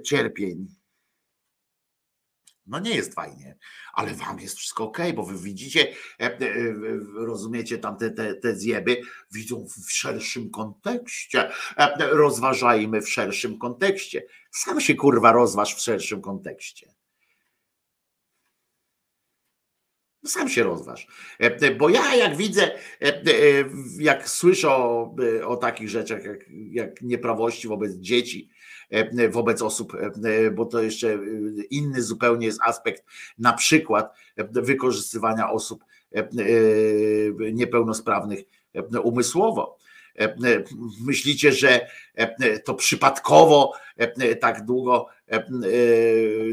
[0.04, 0.68] cierpień.
[2.68, 3.58] No nie jest fajnie,
[3.94, 5.88] ale wam jest wszystko ok, bo wy widzicie,
[6.20, 6.40] e, e,
[7.14, 9.02] rozumiecie tam te, te, te zjeby,
[9.32, 11.50] widzą w szerszym kontekście.
[11.78, 14.26] E, rozważajmy w szerszym kontekście.
[14.52, 16.94] Sam się kurwa rozważ w szerszym kontekście.
[20.26, 21.08] Sam się rozważ.
[21.78, 22.80] Bo ja jak widzę,
[24.00, 25.16] jak słyszę o,
[25.46, 26.40] o takich rzeczach, jak,
[26.72, 28.57] jak nieprawości wobec dzieci, E,
[29.30, 31.20] wobec osób, e, bo to jeszcze
[31.70, 33.04] inny zupełnie jest aspekt,
[33.38, 35.84] na przykład wykorzystywania osób
[36.16, 36.28] e,
[37.54, 38.40] niepełnosprawnych
[39.04, 39.78] umysłowo.
[41.06, 41.88] Myślicie, że
[42.66, 43.74] to przypadkowo
[44.40, 45.17] tak długo E, e,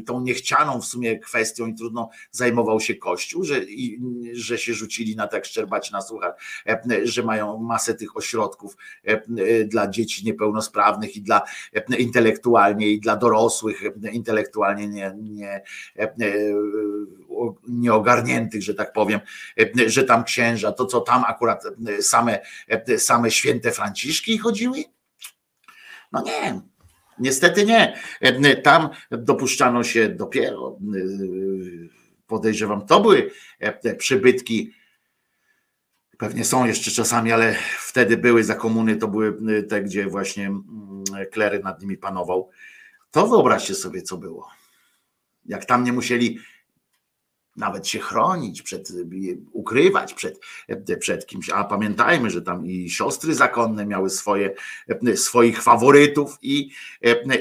[0.07, 4.01] tą niechcianą w sumie kwestią i trudno zajmował się Kościół, że, i,
[4.33, 6.35] że się rzucili na tak szczerbać na słuchach,
[6.67, 8.77] e, że mają masę tych ośrodków
[9.67, 11.43] dla dzieci niepełnosprawnych i dla
[11.99, 15.63] intelektualnie i dla dorosłych intelektualnie nie, nie,
[17.69, 19.21] nieogarniętych, że tak powiem,
[19.87, 21.65] że tam księża, to co tam akurat
[22.01, 22.41] same,
[22.99, 24.85] same święte Franciszki chodziły?
[26.13, 26.61] No nie,
[27.19, 28.01] Niestety nie.
[28.63, 30.79] Tam dopuszczano się dopiero,
[32.27, 33.31] podejrzewam, to były
[33.99, 34.73] przybytki,
[36.19, 39.39] pewnie są jeszcze czasami, ale wtedy były za komuny, to były
[39.69, 40.51] te, gdzie właśnie
[41.31, 42.51] klery nad nimi panował.
[43.11, 44.49] To wyobraźcie sobie, co było.
[45.47, 46.39] Jak tam nie musieli
[47.57, 48.93] nawet się chronić, przed,
[49.53, 50.41] ukrywać przed,
[51.01, 51.51] przed kimś.
[51.51, 54.55] A pamiętajmy, że tam i siostry zakonne miały swoje,
[55.15, 56.71] swoich faworytów i,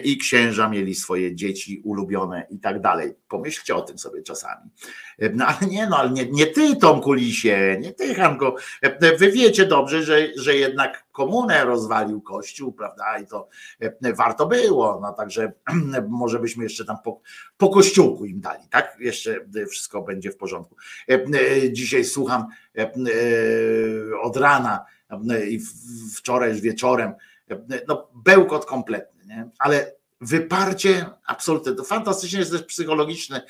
[0.03, 3.13] i księża mieli swoje dzieci ulubione i tak dalej.
[3.27, 4.69] Pomyślcie o tym sobie czasami.
[5.33, 8.55] No ale nie, no ale nie, nie ty Tomku Lisie, nie ty Hanko.
[9.19, 13.19] Wy wiecie dobrze, że, że jednak komunę rozwalił Kościół, prawda?
[13.19, 13.47] I to
[14.15, 14.99] warto było.
[15.01, 15.51] No także
[16.09, 17.21] może byśmy jeszcze tam po,
[17.57, 18.97] po kościółku im dali, tak?
[18.99, 19.35] Jeszcze
[19.69, 20.75] wszystko będzie w porządku.
[21.09, 22.45] E, e, dzisiaj słucham
[22.77, 22.91] e,
[24.21, 24.85] od rana
[25.49, 25.59] i
[26.15, 27.13] wczoraj wieczorem,
[27.87, 29.49] no bełkot kompletny, nie?
[29.59, 31.75] ale wyparcie absolutne.
[31.75, 33.45] To fantastycznie jest też psychologiczne,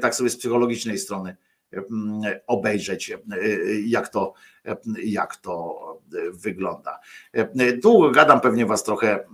[0.00, 1.36] tak sobie z psychologicznej strony
[2.46, 3.12] obejrzeć,
[3.84, 4.34] jak to,
[5.04, 5.76] jak to
[6.32, 7.00] wygląda.
[7.82, 9.24] Tu gadam, pewnie was trochę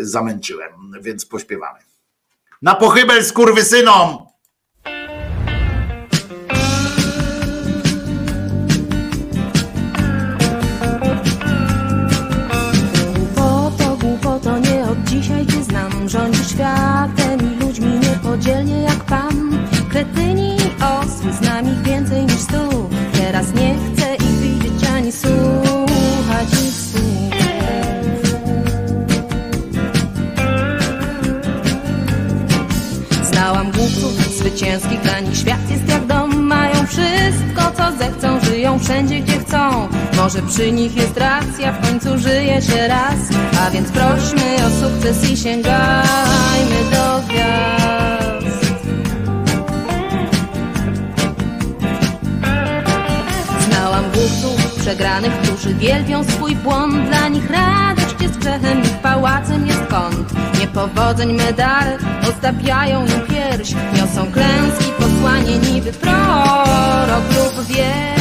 [0.00, 1.78] zamęczyłem, więc pośpiewamy.
[2.62, 4.31] Na pochybel z kurwysynom!
[34.52, 36.42] Zwycięskich, dla nich świat jest jak dom.
[36.42, 39.88] Mają wszystko, co zechcą, żyją wszędzie, gdzie chcą.
[40.16, 43.14] Może przy nich jest racja, w końcu żyje się raz.
[43.66, 48.72] A więc prośmy o sukces i sięgajmy do gwiazd.
[53.68, 57.08] Znałam głupców przegranych, którzy wielbią swój błąd.
[57.08, 57.50] Dla nich
[58.22, 60.32] jest grzechem, ich pałacem jest kąt.
[60.60, 63.74] Niepowodzeń medale ozdabiają im pierś.
[63.96, 68.11] Niosą klęski, posłanie niby prorok lub wieszcz.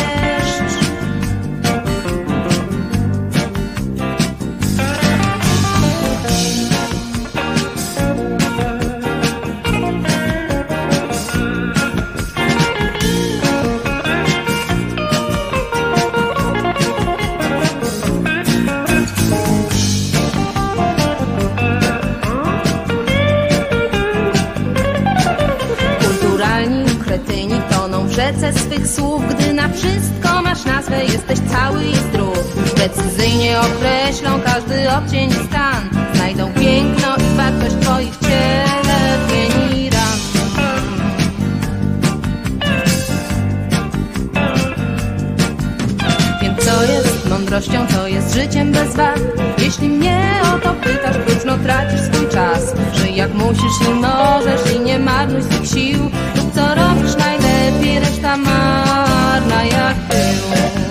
[28.60, 32.38] Swych słów Gdy na wszystko masz nazwę, jesteś cały i zdrów.
[32.76, 35.90] Precyzyjnie określą każdy odcień i stan.
[36.14, 40.20] Znajdą piękno i wartość twoich cierpień i ran.
[46.42, 49.20] Wiem co jest mądrością, co jest życiem bez wad.
[49.58, 52.74] Jeśli mnie o to pytasz, próżno tracisz swój czas.
[52.94, 56.00] Żyj jak musisz i możesz i nie marnuj swych sił.
[56.36, 57.31] Rób co robisz najlepiej,
[58.22, 60.91] está mar na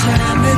[0.00, 0.49] time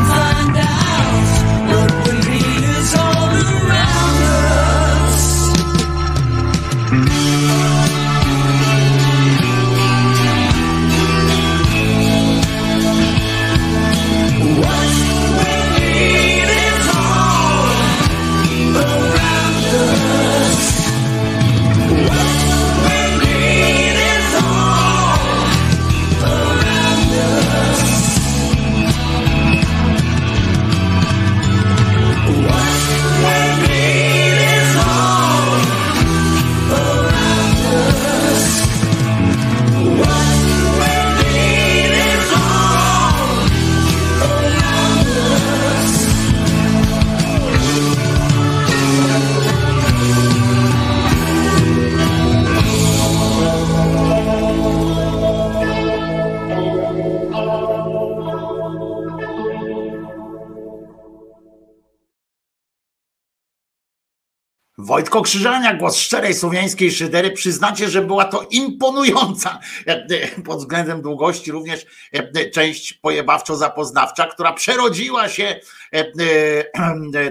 [65.22, 67.30] Wojtko Krzyżania, głos szczerej słowiańskiej szydery.
[67.30, 74.52] Przyznacie, że była to imponująca e, e, pod względem długości również e, część pojebawczo-zapoznawcza, która
[74.52, 75.60] przerodziła się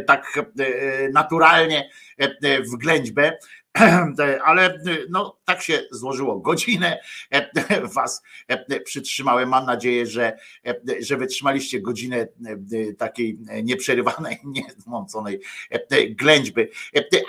[0.07, 0.39] tak
[1.13, 1.89] naturalnie
[2.71, 3.37] w ględźbę
[4.45, 4.79] ale
[5.09, 6.39] no, tak się złożyło.
[6.39, 6.99] Godzinę
[7.95, 8.21] was
[8.85, 9.49] przytrzymałem.
[9.49, 10.37] Mam nadzieję, że,
[10.99, 12.27] że wytrzymaliście godzinę
[12.97, 15.41] takiej nieprzerywanej, niezmąconej
[16.09, 16.67] ględźby.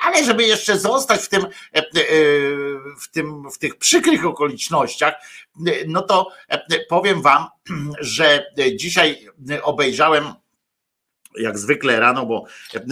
[0.02, 1.46] Ale żeby jeszcze zostać w tym,
[3.00, 5.14] w tym, w tych przykrych okolicznościach,
[5.86, 6.28] no to
[6.88, 7.46] powiem wam,
[8.00, 8.46] że
[8.76, 9.26] dzisiaj
[9.62, 10.24] obejrzałem
[11.38, 12.44] jak zwykle rano, bo,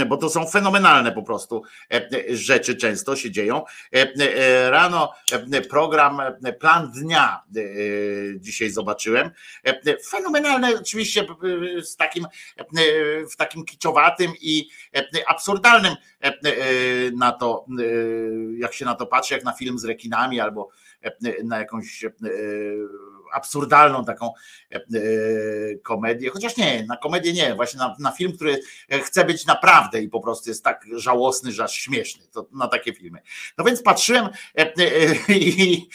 [0.06, 1.62] bo to są fenomenalne po prostu
[2.28, 3.62] rzeczy często się dzieją.
[4.68, 5.12] Rano
[5.70, 6.20] program
[6.58, 7.42] Plan Dnia
[8.36, 9.30] dzisiaj zobaczyłem.
[10.10, 11.26] Fenomenalne oczywiście
[11.82, 12.26] z takim,
[13.32, 14.68] w takim kiczowatym i
[15.26, 15.94] absurdalnym
[17.16, 17.66] na to,
[18.58, 20.68] jak się na to patrzy, jak na film z rekinami albo
[21.44, 22.04] na jakąś
[23.32, 24.32] absurdalną taką
[24.72, 24.80] e, e,
[25.82, 28.60] komedię, chociaż nie, na komedię nie, właśnie na, na, film, który
[29.02, 32.92] chce być naprawdę i po prostu jest tak żałosny, że aż śmieszny, to na takie
[32.92, 33.18] filmy.
[33.58, 34.28] No więc patrzyłem
[34.58, 34.72] e,
[35.34, 35.88] i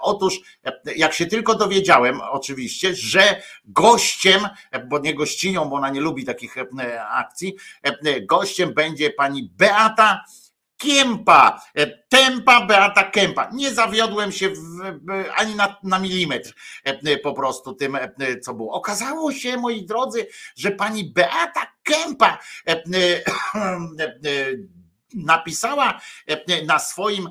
[0.00, 0.40] otóż
[0.96, 4.48] jak się tylko dowiedziałem oczywiście, że gościem,
[4.88, 6.54] bo nie gościnią, bo ona nie lubi takich
[7.08, 7.56] akcji,
[8.22, 10.24] gościem będzie pani Beata
[11.74, 13.50] E, tempa Beata Kempa.
[13.52, 14.60] Nie zawiodłem się w,
[15.36, 16.54] ani na, na milimetr
[16.84, 18.72] e, po prostu tym, e, co było.
[18.72, 20.26] Okazało się, moi drodzy,
[20.56, 22.38] że pani Beata Kempa
[25.14, 26.00] napisała
[26.66, 27.28] na swoim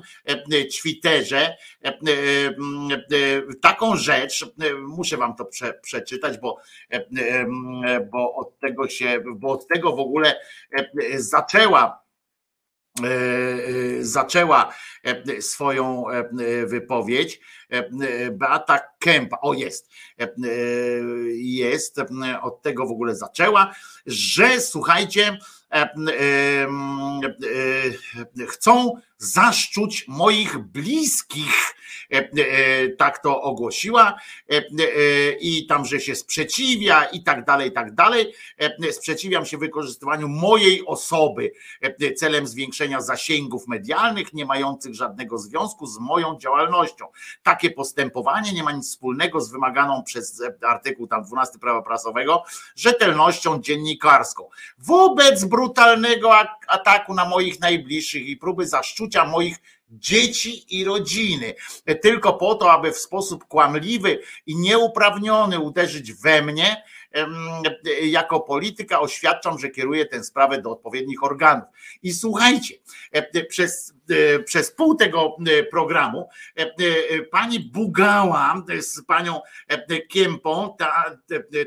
[0.80, 1.56] Twitterze
[3.62, 4.46] taką rzecz,
[4.80, 6.58] muszę wam to prze, przeczytać, bo,
[8.12, 10.40] bo od tego się, bo od tego w ogóle
[11.16, 12.01] zaczęła E, e,
[14.00, 14.74] zaczęła
[15.04, 16.04] e, swoją
[16.66, 17.40] wypowiedź.
[18.32, 19.90] Beata Kępa, o jest,
[21.34, 21.96] jest,
[22.42, 23.74] od tego w ogóle zaczęła,
[24.06, 25.38] że słuchajcie,
[28.48, 31.74] chcą zaszczuć moich bliskich,
[32.98, 34.20] tak to ogłosiła
[35.40, 38.34] i tam, że się sprzeciwia i tak dalej, i tak dalej.
[38.90, 41.52] Sprzeciwiam się wykorzystywaniu mojej osoby
[42.16, 47.06] celem zwiększenia zasięgów medialnych, nie mających żadnego związku z moją działalnością.
[47.42, 52.44] Takie postępowanie nie ma nic wspólnego z wymaganą przez artykuł tam 12 prawa prasowego
[52.76, 54.48] rzetelnością dziennikarską.
[54.78, 56.34] Wobec brutalnego
[56.68, 59.56] ataku na moich najbliższych i próby zaszczucia moich
[59.92, 61.54] dzieci i rodziny,
[62.02, 66.82] tylko po to, aby w sposób kłamliwy i nieuprawniony uderzyć we mnie,
[68.02, 71.64] jako polityka oświadczam, że kieruję tę sprawę do odpowiednich organów.
[72.02, 72.74] I słuchajcie,
[73.48, 73.94] przez,
[74.44, 75.36] przez pół tego
[75.70, 76.28] programu
[77.30, 79.40] pani Bugała z panią
[80.12, 80.76] Kępą,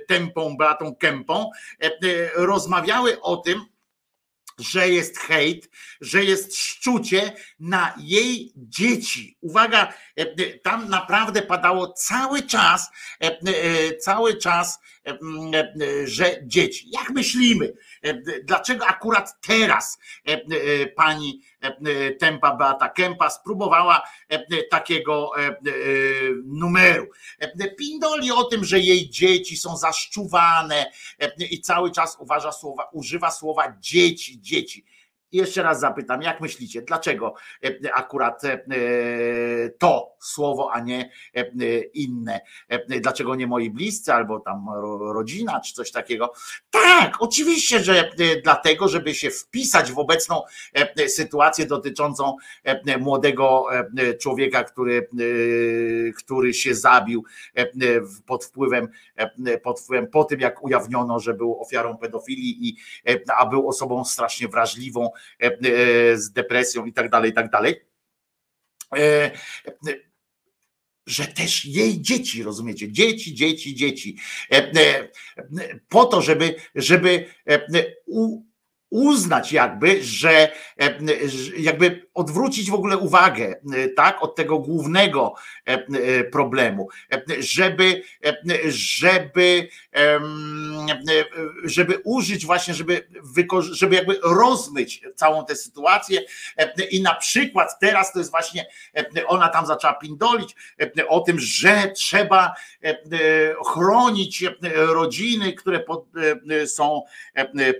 [0.08, 1.50] Tempą, Beatą Kępą,
[2.36, 3.66] rozmawiały o tym,
[4.60, 5.70] że jest hejt,
[6.02, 9.38] że jest szczucie na jej dzieci.
[9.42, 10.26] Uwaga, e,
[10.60, 12.90] tam naprawdę padało cały czas,
[13.22, 14.80] e, e, cały czas
[16.06, 17.74] że dzieci, jak myślimy,
[18.44, 20.00] dlaczego akurat teraz
[20.96, 21.42] pani
[22.20, 24.02] Tempa Beata Kempa spróbowała
[24.72, 25.32] takiego
[26.46, 27.08] numeru.
[27.78, 30.92] Pindoli o tym, że jej dzieci są zaszczuwane
[31.52, 34.86] i cały czas uważa słowa, używa słowa dzieci, dzieci
[35.36, 37.34] jeszcze raz zapytam, jak myślicie, dlaczego
[37.64, 38.58] e, akurat e,
[39.78, 41.44] to słowo, a nie e,
[41.94, 42.42] inne?
[43.00, 44.66] Dlaczego nie moi bliscy albo tam
[45.00, 46.34] rodzina czy coś takiego?
[46.70, 48.12] Tak, oczywiście, że
[48.44, 50.42] dlatego, żeby się wpisać w obecną
[51.08, 52.36] sytuację dotyczącą
[53.00, 53.66] młodego
[54.22, 55.10] człowieka, który,
[56.18, 57.26] który się zabił
[58.26, 58.88] pod wpływem,
[59.64, 62.78] pod wpływem po tym, jak ujawniono, że był ofiarą pedofilii, i,
[63.38, 65.25] a był osobą strasznie wrażliwą E, e,
[66.16, 67.76] z depresją i tak dalej, i tak dalej.
[68.98, 69.32] E,
[71.08, 72.92] że też jej dzieci, rozumiecie?
[72.92, 74.18] Dzieci, dzieci, dzieci.
[75.90, 77.26] Po to, żeby, żeby
[78.90, 80.52] uznać jakby, że
[81.58, 83.56] jakby odwrócić w ogóle uwagę
[83.96, 85.34] tak od tego głównego
[86.32, 86.90] problemu,
[87.40, 88.04] żeby
[88.66, 89.70] żeby
[91.64, 93.08] żeby użyć właśnie, żeby
[93.72, 96.22] żeby jakby rozmyć całą tę sytuację
[96.92, 98.66] i na przykład teraz to jest właśnie
[99.28, 100.56] ona tam zaczęła pindolić
[101.08, 102.56] o tym, że trzeba
[103.74, 104.44] chronić
[104.76, 106.06] rodziny, które pod,
[106.66, 107.02] są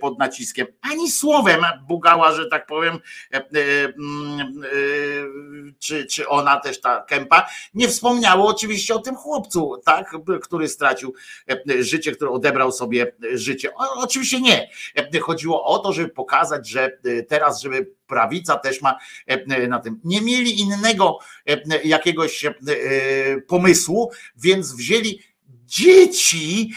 [0.00, 0.66] pod naciskiem.
[0.80, 2.98] Ani słowem bugała, że tak powiem,
[3.32, 3.92] e, e, e,
[5.78, 11.14] czy, czy ona też ta kępa, nie wspomniało oczywiście o tym chłopcu, tak, który stracił
[11.80, 13.74] życie, który odebrał sobie życie.
[13.74, 14.70] O, oczywiście nie.
[15.20, 16.98] Chodziło o to, żeby pokazać, że
[17.28, 18.98] teraz, żeby prawica też ma
[19.68, 20.00] na tym.
[20.04, 21.18] Nie mieli innego
[21.84, 22.44] jakiegoś
[23.48, 25.22] pomysłu, więc wzięli
[25.66, 26.72] dzieci,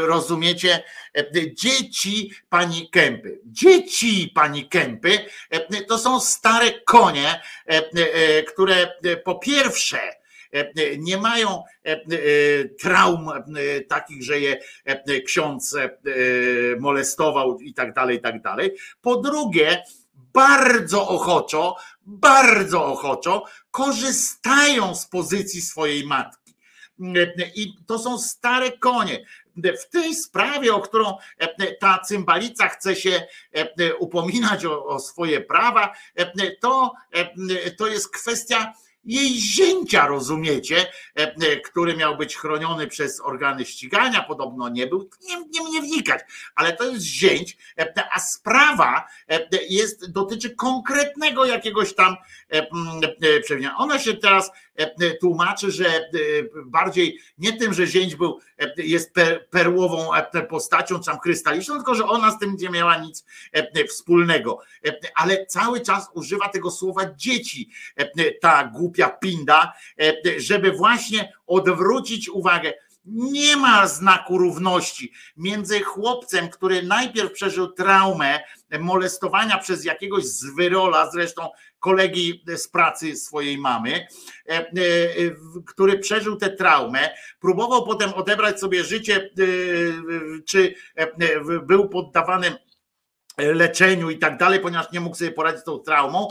[0.00, 0.82] rozumiecie,
[1.52, 3.40] dzieci pani Kępy.
[3.44, 5.18] Dzieci pani Kępy
[5.88, 7.42] to są stare konie,
[8.52, 8.92] które
[9.24, 9.98] po pierwsze
[10.98, 11.62] nie mają
[12.80, 13.30] traum
[13.88, 14.58] takich, że je
[15.26, 15.76] ksiądz
[16.80, 18.76] molestował i tak dalej, i tak dalej.
[19.00, 19.82] Po drugie,
[20.14, 21.76] bardzo ochoczo,
[22.06, 26.41] bardzo ochoczo korzystają z pozycji swojej matki.
[27.54, 29.26] I to są stare konie.
[29.56, 31.16] W tej sprawie, o którą
[31.80, 33.26] ta cymbalica chce się
[33.98, 35.94] upominać o, o swoje prawa,
[36.60, 36.92] to,
[37.78, 38.72] to jest kwestia
[39.04, 40.86] jej zięcia, rozumiecie,
[41.64, 45.10] który miał być chroniony przez organy ścigania, podobno nie był,
[45.50, 46.20] nie, nie, wnikać,
[46.54, 47.56] ale to jest zięć,
[48.12, 49.08] a sprawa
[49.68, 52.16] jest, dotyczy konkretnego jakiegoś tam
[53.42, 53.76] przewinienia.
[53.76, 54.50] Ona się teraz
[55.20, 56.10] tłumaczy, że
[56.66, 58.40] bardziej nie tym, że zięć był,
[58.76, 59.14] jest
[59.50, 60.10] perłową
[60.48, 63.24] postacią, czy tam krystaliczną, tylko że ona z tym nie miała nic
[63.88, 64.58] wspólnego.
[65.14, 67.70] Ale cały czas używa tego słowa dzieci,
[68.40, 69.72] ta głupia pinda,
[70.36, 72.72] żeby właśnie odwrócić uwagę
[73.04, 78.40] nie ma znaku równości między chłopcem, który najpierw przeżył traumę
[78.80, 81.48] molestowania przez jakiegoś zwyrola, zresztą
[81.82, 84.06] kolegi z pracy swojej mamy,
[84.48, 84.66] e, e,
[85.66, 87.10] który przeżył tę traumę,
[87.40, 89.44] próbował potem odebrać sobie życie, e,
[90.46, 90.74] czy
[91.66, 92.56] był poddawany
[93.36, 96.28] leczeniu i tak dalej, ponieważ nie mógł sobie poradzić z tą traumą,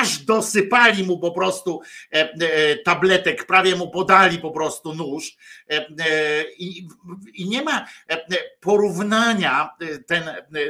[0.00, 1.80] aż dosypali mu po prostu
[2.12, 5.36] e, e, tabletek, prawie mu podali po prostu nóż.
[5.70, 5.84] E,
[6.58, 6.88] i,
[7.34, 7.86] i nie ma
[8.60, 9.70] porównania
[10.06, 10.22] ten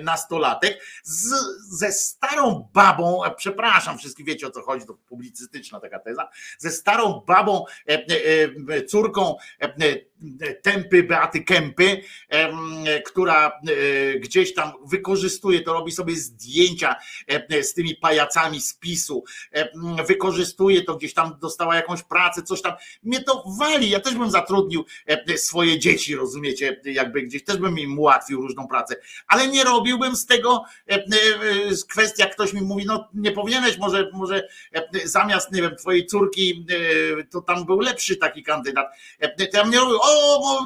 [0.03, 1.35] nastolatek z,
[1.79, 6.29] ze starą babą, przepraszam, wszystkich wiecie o co chodzi, to publicystyczna taka teza,
[6.59, 7.65] ze starą babą,
[8.89, 9.37] córką
[10.63, 12.03] Tempy Beaty Kępy,
[13.05, 13.53] która
[14.21, 16.97] gdzieś tam wykorzystuje to robi sobie zdjęcia
[17.27, 19.69] e, z tymi pajacami z PiSu, e,
[20.05, 22.73] wykorzystuje to gdzieś tam, dostała jakąś pracę, coś tam.
[23.03, 27.79] Mnie to wali, ja też bym zatrudnił e, swoje dzieci, rozumiecie, jakby gdzieś też bym
[27.79, 28.97] im ułatwił różną pracę,
[29.27, 30.65] ale nie robiłbym z tego
[31.89, 34.49] kwestia, ktoś mi mówi, no nie powinieneś, może, może
[35.05, 36.67] zamiast, nie wiem, twojej córki,
[37.31, 38.87] to tam był lepszy taki kandydat,
[39.21, 40.14] to ja mnie robił, o,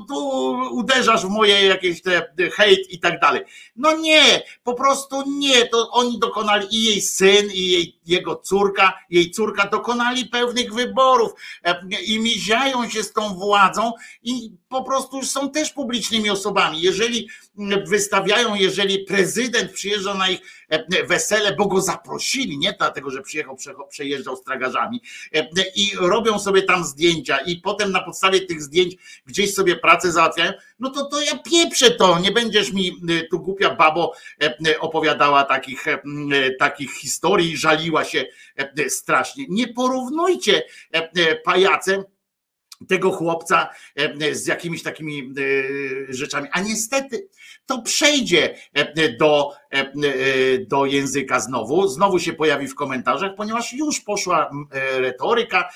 [0.09, 3.43] tu uderzasz w moje jakieś te hejt i tak dalej.
[3.77, 8.93] No nie, po prostu nie, to oni dokonali i jej syn, i jej, jego córka,
[9.11, 11.33] jej córka dokonali pewnych wyborów
[11.65, 13.93] e, i miziają się z tą władzą
[14.23, 16.81] i po prostu są też publicznymi osobami.
[16.81, 17.29] Jeżeli
[17.87, 23.57] wystawiają, jeżeli prezydent przyjeżdża na ich e, wesele, bo go zaprosili, nie dlatego, że przyjechał,
[23.91, 25.03] przejeżdżał z tragarzami
[25.35, 28.97] e, i robią sobie tam zdjęcia i potem na podstawie tych zdjęć
[29.27, 32.93] gdzieś gdzieś sobie pracę załatwiają, no to to ja pieprzę to, nie będziesz mi
[33.31, 34.13] tu głupia babo
[34.81, 35.85] opowiadała takich,
[36.59, 38.25] takich historii, żaliła się
[38.89, 39.45] strasznie.
[39.49, 40.63] Nie porównujcie
[41.45, 42.05] pajacem
[42.89, 43.69] tego chłopca
[44.33, 45.35] z jakimiś takimi
[46.09, 46.49] rzeczami.
[46.53, 47.29] A niestety
[47.69, 49.53] to przejdzie e, do,
[50.67, 54.51] do języka znowu, znowu się pojawi w komentarzach, ponieważ już poszła
[54.97, 55.69] retoryka,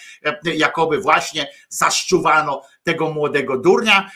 [0.45, 4.11] jakoby właśnie zaszczuwano tego młodego durnia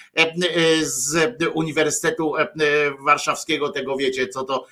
[0.83, 2.33] z Uniwersytetu
[3.01, 4.67] Warszawskiego, tego wiecie, co to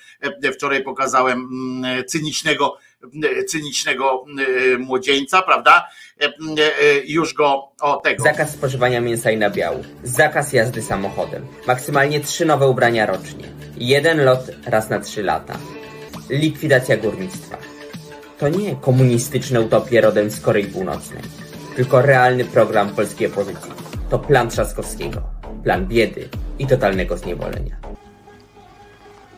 [0.53, 1.49] wczoraj pokazałem,
[2.07, 2.77] cynicznego
[3.47, 4.25] cynicznego
[4.73, 5.87] e, młodzieńca, prawda?
[6.21, 6.31] E, e,
[7.05, 8.23] już go o tego.
[8.23, 9.83] Zakaz spożywania mięsa i nabiału.
[10.03, 11.45] Zakaz jazdy samochodem.
[11.67, 13.43] Maksymalnie trzy nowe ubrania rocznie.
[13.77, 15.57] Jeden lot raz na trzy lata.
[16.29, 17.57] Likwidacja górnictwa.
[18.39, 21.21] To nie komunistyczne utopie rodem z Korei Północnej,
[21.75, 23.71] tylko realny program polskiej opozycji.
[24.09, 25.21] To plan Trzaskowskiego.
[25.63, 27.75] Plan biedy i totalnego zniewolenia.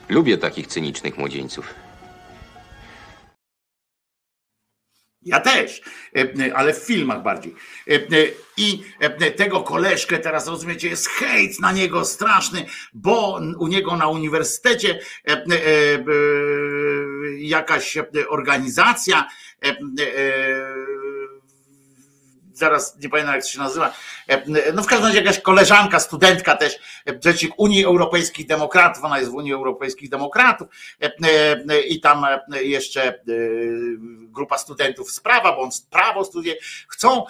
[0.09, 1.86] Lubię takich cynicznych młodzieńców.
[5.27, 5.81] Ja też,
[6.15, 7.55] e, ale w filmach bardziej.
[7.89, 7.99] E, e,
[8.57, 8.83] I
[9.35, 14.99] tego koleżkę teraz rozumiecie, jest hejt na niego straszny, bo u niego na uniwersytecie
[17.37, 17.97] jakaś
[18.29, 19.27] organizacja
[22.57, 23.93] zaraz nie pamiętam jak to się nazywa,
[24.27, 26.75] e, no w każdym razie jakaś koleżanka, studentka też,
[27.07, 30.67] e, rzecznik Unii Europejskich Demokratów, ona jest w Unii Europejskich Demokratów.
[31.01, 32.25] E, i tam
[32.61, 33.19] jeszcze
[34.29, 36.55] grupa studentów z prawa, bądź prawo studiuje,
[36.87, 37.25] chcą,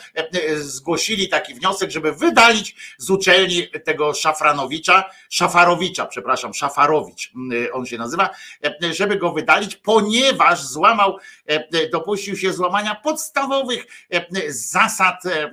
[0.55, 7.31] zgłosili taki wniosek, żeby wydalić z uczelni tego Szafranowicza, Szafarowicza, przepraszam, Szafarowicz
[7.73, 8.29] on się nazywa,
[8.91, 11.17] żeby go wydalić, ponieważ złamał,
[11.91, 13.85] dopuścił się złamania podstawowych
[14.49, 15.51] zasad E,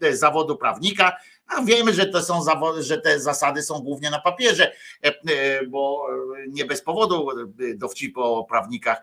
[0.00, 1.16] e, zawodu prawnika,
[1.46, 4.72] a wiemy, że to są zawody, że te zasady są głównie na papierze,
[5.02, 6.06] e, bo
[6.48, 7.28] nie bez powodu
[7.74, 9.00] dowcipy o prawnikach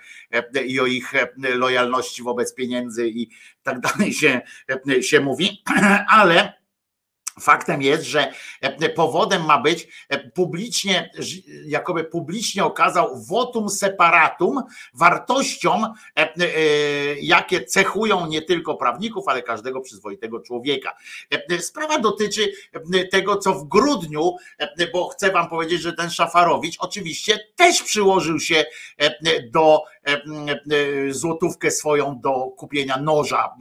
[0.66, 3.30] i o ich lojalności wobec pieniędzy i
[3.64, 4.42] tak dalej się,
[5.02, 5.64] się mówi,
[6.20, 6.59] ale
[7.40, 11.12] Faktem jest, że e, powodem ma być e, publicznie,
[11.66, 14.64] jakoby publicznie okazał votum separatum
[14.94, 16.30] wartościom, e,
[17.22, 20.96] jakie cechują nie tylko prawników, ale każdego przyzwoitego człowieka.
[21.60, 22.52] Sprawa dotyczy
[23.12, 24.36] tego, co w grudniu,
[24.94, 28.66] bo chcę wam powiedzieć, że ten Szafarowicz oczywiście też przyłożył się
[29.52, 29.84] do
[31.10, 33.56] złotówkę swoją do kupienia noża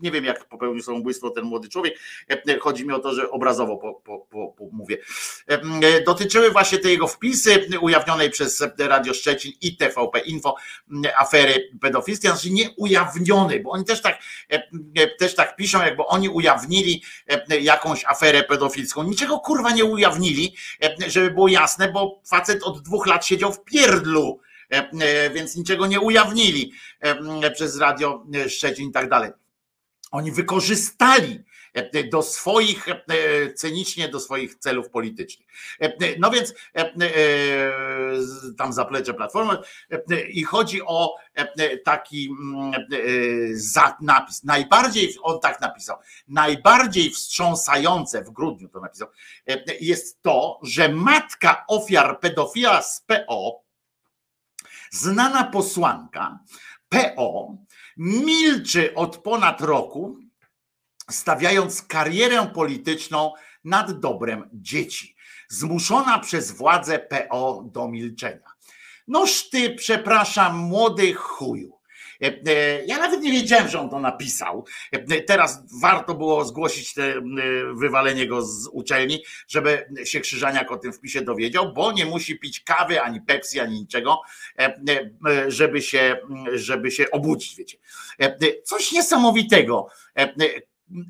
[0.00, 1.98] nie wiem jak popełnił samobójstwo ten młody człowiek,
[2.30, 4.98] e, e, chodzi mi o to, że obrazowo po, po, po, mówię.
[5.46, 10.56] E, dotyczyły właśnie te jego wpisy ujawnionej przez Radio Szczecin i TVP Info
[11.18, 14.18] afery pedofilskiej, znaczy nie ujawnionej, bo oni też tak,
[15.18, 17.02] też tak piszą, jakby oni ujawnili
[17.60, 19.02] jakąś aferę pedofilską.
[19.02, 20.56] Niczego kurwa nie ujawnili,
[21.06, 24.40] żeby było jasne, bo facet od dwóch lat siedział w pierdlu
[25.34, 26.72] więc niczego nie ujawnili
[27.54, 29.30] przez Radio Szczecin i tak dalej.
[30.14, 35.48] Oni wykorzystali e, do swoich, e, cynicznie do swoich celów politycznych.
[35.80, 36.54] E, no więc
[38.58, 39.58] tam zaplecze Platformy
[40.28, 41.16] i chodzi o
[41.84, 42.72] taki mm,
[44.00, 44.44] napis.
[44.44, 45.96] Najbardziej, on tak napisał,
[46.28, 49.08] najbardziej wstrząsające w grudniu to napisał,
[49.80, 53.62] jest to, że matka ofiar pedofila z PO,
[54.90, 56.38] znana posłanka
[56.88, 57.56] PO,
[57.96, 60.18] milczy od ponad roku,
[61.10, 63.32] stawiając karierę polityczną
[63.64, 65.16] nad dobrem dzieci,
[65.48, 68.54] zmuszona przez władze PO do milczenia.
[69.08, 71.73] Noż ty, przepraszam, młody chuju.
[72.22, 74.64] E, e, ja nawet nie wiedziałem, że on to napisał.
[74.92, 77.14] E, teraz warto było zgłosić te,
[77.74, 82.60] wywalenie go z uczelni, żeby się Krzyżaniak o tym wpisie dowiedział, bo nie musi pić
[82.60, 84.20] kawy, ani Pepsi, ani niczego,
[85.48, 86.16] żeby się,
[86.54, 87.78] żeby się obudzić, wiecie.
[88.64, 89.86] Coś niesamowitego.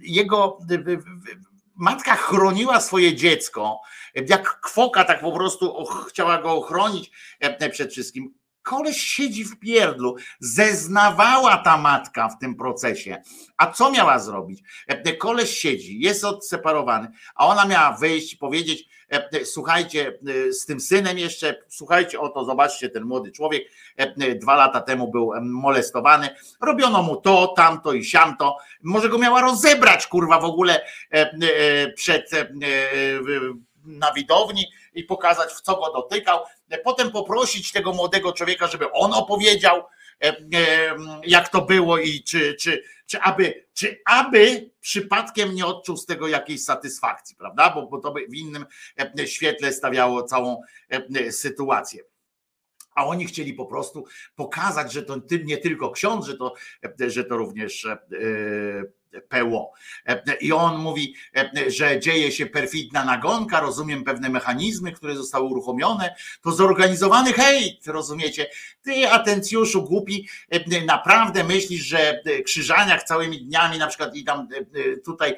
[0.01, 0.59] Jego
[1.74, 3.81] matka chroniła swoje dziecko,
[4.14, 7.10] jak kwoka, tak po prostu chciała go ochronić
[7.72, 10.16] przed wszystkim Koleś siedzi w pierdlu.
[10.40, 13.22] Zeznawała ta matka w tym procesie.
[13.56, 14.62] A co miała zrobić?
[14.86, 20.18] E, koleś siedzi, jest odseparowany, a ona miała wyjść i powiedzieć: e, e, Słuchajcie,
[20.50, 23.62] z tym synem jeszcze, słuchajcie, oto zobaczcie, ten młody człowiek
[24.40, 26.28] dwa lata temu był molestowany.
[26.60, 28.56] Robiono mu to, tamto i siamto.
[28.82, 30.86] Może go miała rozebrać, kurwa, w ogóle
[31.96, 32.30] przed
[33.84, 36.40] na widowni i pokazać, w co go dotykał.
[36.84, 39.82] Potem poprosić tego młodego człowieka, żeby on opowiedział,
[41.24, 46.28] jak to było i czy, czy, czy, aby, czy aby przypadkiem nie odczuł z tego
[46.28, 47.70] jakiejś satysfakcji, prawda?
[47.70, 48.66] Bo, bo to by w innym
[49.26, 50.60] świetle stawiało całą
[51.30, 52.02] sytuację
[52.94, 54.04] a oni chcieli po prostu
[54.36, 56.54] pokazać, że to nie tylko ksiądz, że to,
[57.06, 57.86] że to również
[59.28, 59.72] PO.
[60.40, 61.14] I on mówi,
[61.66, 68.46] że dzieje się perfidna nagonka, rozumiem pewne mechanizmy, które zostały uruchomione, to zorganizowany hejt, rozumiecie?
[68.82, 70.28] Ty, atencjuszu głupi,
[70.86, 74.48] naprawdę myślisz, że Krzyżaniak całymi dniami, na przykład i tam
[75.04, 75.36] tutaj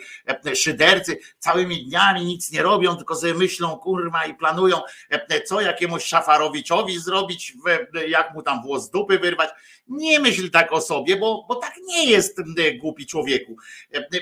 [0.54, 4.80] szydercy całymi dniami nic nie robią, tylko sobie myślą, kurma, i planują,
[5.46, 7.54] co jakiemuś Szafarowiczowi zrobić,
[8.08, 9.50] jak mu tam włos dupy wyrwać.
[9.88, 12.40] Nie myśl tak o sobie, bo, bo tak nie jest
[12.80, 13.56] głupi człowieku.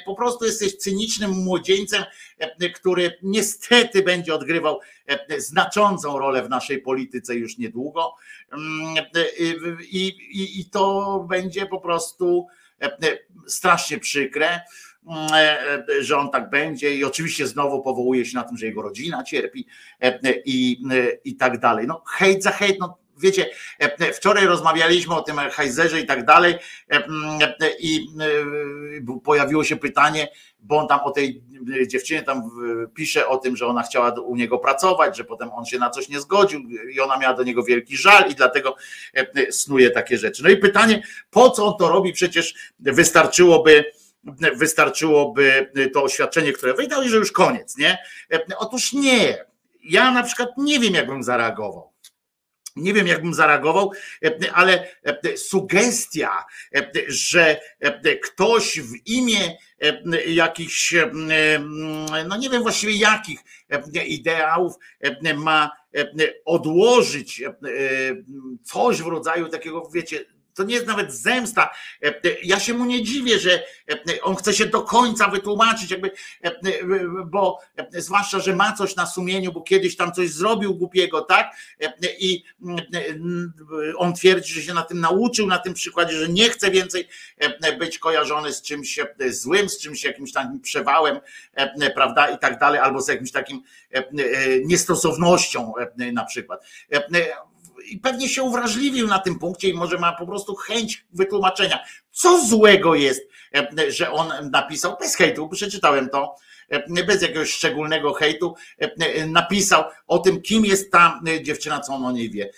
[0.05, 2.05] Po prostu jesteś cynicznym młodzieńcem,
[2.75, 4.81] który niestety będzie odgrywał
[5.39, 8.15] znaczącą rolę w naszej polityce już niedługo.
[9.91, 12.47] I, i, i to będzie po prostu
[13.47, 14.61] strasznie przykre
[16.01, 19.67] że on tak będzie i oczywiście znowu powołuje się na tym, że jego rodzina cierpi
[20.45, 20.83] i,
[21.25, 21.87] i tak dalej.
[21.87, 26.55] No hejt za hejt, no wiecie, e, wczoraj rozmawialiśmy o tym Heizerze i tak dalej
[26.91, 27.03] e,
[27.79, 28.07] i
[29.09, 30.29] e, pojawiło się pytanie,
[30.61, 31.43] bo on tam o tej
[31.87, 32.43] dziewczynie tam
[32.95, 36.09] pisze o tym, że ona chciała u niego pracować, że potem on się na coś
[36.09, 36.61] nie zgodził
[36.95, 38.77] i ona miała do niego wielki żal i dlatego
[39.51, 40.43] snuje takie rzeczy.
[40.43, 42.13] No i pytanie, po co on to robi?
[42.13, 43.85] Przecież wystarczyłoby
[44.57, 47.99] wystarczyłoby to oświadczenie, które wydał i że już koniec, nie?
[48.59, 49.45] Otóż nie.
[49.85, 51.94] Ja na przykład nie wiem, jakbym zareagował.
[52.77, 53.93] Nie wiem, jakbym zareagował,
[54.53, 54.89] ale
[55.37, 56.45] sugestia,
[57.09, 57.61] że
[58.23, 59.57] ktoś w imię
[60.27, 60.95] jakichś,
[62.29, 63.41] no nie wiem właściwie jakich
[64.07, 64.75] ideałów
[65.37, 65.71] ma
[66.45, 67.43] odłożyć
[68.63, 71.71] coś w rodzaju takiego, wiecie, to nie jest nawet zemsta.
[72.03, 72.13] E, e,
[72.43, 76.11] ja się mu nie dziwię, że e, on chce się do końca wytłumaczyć, jakby,
[77.27, 77.59] bo
[77.93, 81.57] zwłaszcza, że ma coś na sumieniu, bo kiedyś tam coś zrobił głupiego, tak?
[82.19, 82.45] I
[83.97, 87.09] on twierdzi, że się na tym nauczył, na tym przykładzie, że nie chce więcej
[87.79, 88.99] być kojarzony z czymś
[89.29, 91.21] złym, z czymś jakimś takim przewałem,
[91.95, 92.31] prawda?
[92.31, 93.63] I tak dalej, albo z jakimś takim
[94.65, 95.73] niestosownością
[96.13, 96.65] na przykład
[97.85, 101.79] i pewnie się uwrażliwił na tym punkcie i może ma po prostu chęć wytłumaczenia,
[102.11, 103.23] co złego jest,
[103.55, 106.37] e, że on napisał, bez hejtu, przeczytałem to,
[106.69, 112.05] e, bez jakiegoś szczególnego hejtu, e, napisał o tym, kim jest ta dziewczyna, co on
[112.05, 112.51] o niej wie,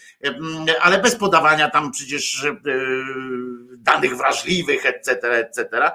[0.81, 2.47] ale bez podawania tam przecież
[3.79, 5.91] danych wrażliwych, etc., etc.,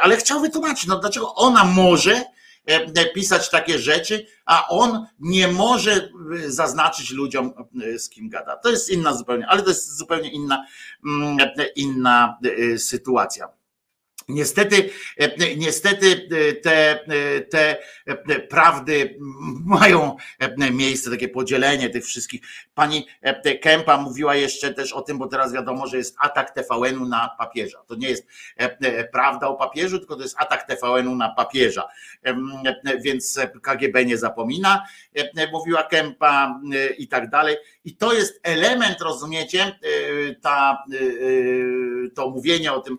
[0.00, 2.24] ale chciał wytłumaczyć, no dlaczego ona może
[3.14, 8.56] pisać takie rzeczy, a on nie może e, zaznaczyć ludziom, e, z kim gada.
[8.56, 10.66] To jest inna zupełnie, ale to jest zupełnie inna,
[11.06, 11.38] mm,
[11.76, 12.38] inna
[12.76, 13.59] sytuacja.
[14.30, 14.90] Niestety,
[15.56, 16.28] niestety
[16.62, 17.04] te,
[17.50, 17.76] te
[18.48, 19.18] prawdy
[19.64, 20.16] mają
[20.72, 22.40] miejsce, takie podzielenie tych wszystkich.
[22.74, 23.06] Pani
[23.62, 27.78] Kępa mówiła jeszcze też o tym, bo teraz wiadomo, że jest atak TVN-u na papieża.
[27.86, 28.26] To nie jest
[29.12, 31.88] prawda o papieżu, tylko to jest atak TVN-u na papieża.
[33.04, 34.86] Więc KGB nie zapomina,
[35.52, 36.60] mówiła Kępa
[36.98, 37.56] i tak dalej.
[37.84, 39.78] I to jest element, rozumiecie,
[40.42, 40.84] ta,
[42.14, 42.98] to mówienie o tym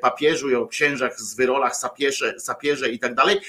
[0.00, 3.40] papieżu, papieżu o księżach z wyrolach, sapierze, sapierze i tak dalej,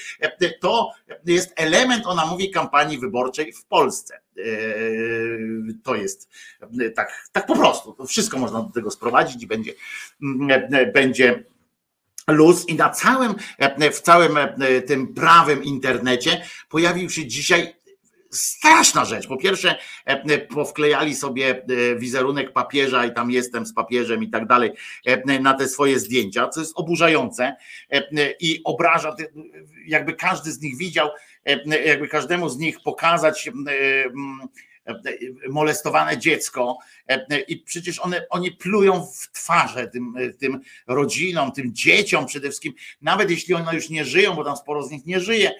[0.60, 0.92] to
[1.26, 4.14] jest element, ona mówi, kampanii wyborczej w Polsce.
[4.16, 4.42] E,
[5.84, 6.28] to jest
[6.94, 7.92] tak, tak po prostu.
[7.92, 9.72] To wszystko można do tego sprowadzić i będzie,
[10.94, 11.44] będzie
[12.28, 13.34] luz i na całym,
[13.92, 14.38] w całym
[14.86, 17.74] tym prawym internecie pojawił się dzisiaj
[18.30, 19.26] straszna rzecz.
[19.26, 19.70] Po pierwsze,
[20.06, 24.70] e, e, powklejali sobie e, wizerunek papieża i tam jestem z papieżem i tak dalej
[25.40, 27.56] na te swoje zdjęcia, co jest oburzające
[28.40, 29.16] i obraża,
[29.86, 31.08] jakby każdy z nich widział,
[31.84, 33.50] jakby każdemu z nich pokazać
[35.50, 36.78] molestowane dziecko
[37.48, 43.30] i przecież one, oni plują w twarze tym, tym rodzinom, tym dzieciom przede wszystkim, nawet
[43.30, 45.52] jeśli one już nie żyją, bo tam sporo z nich nie żyje,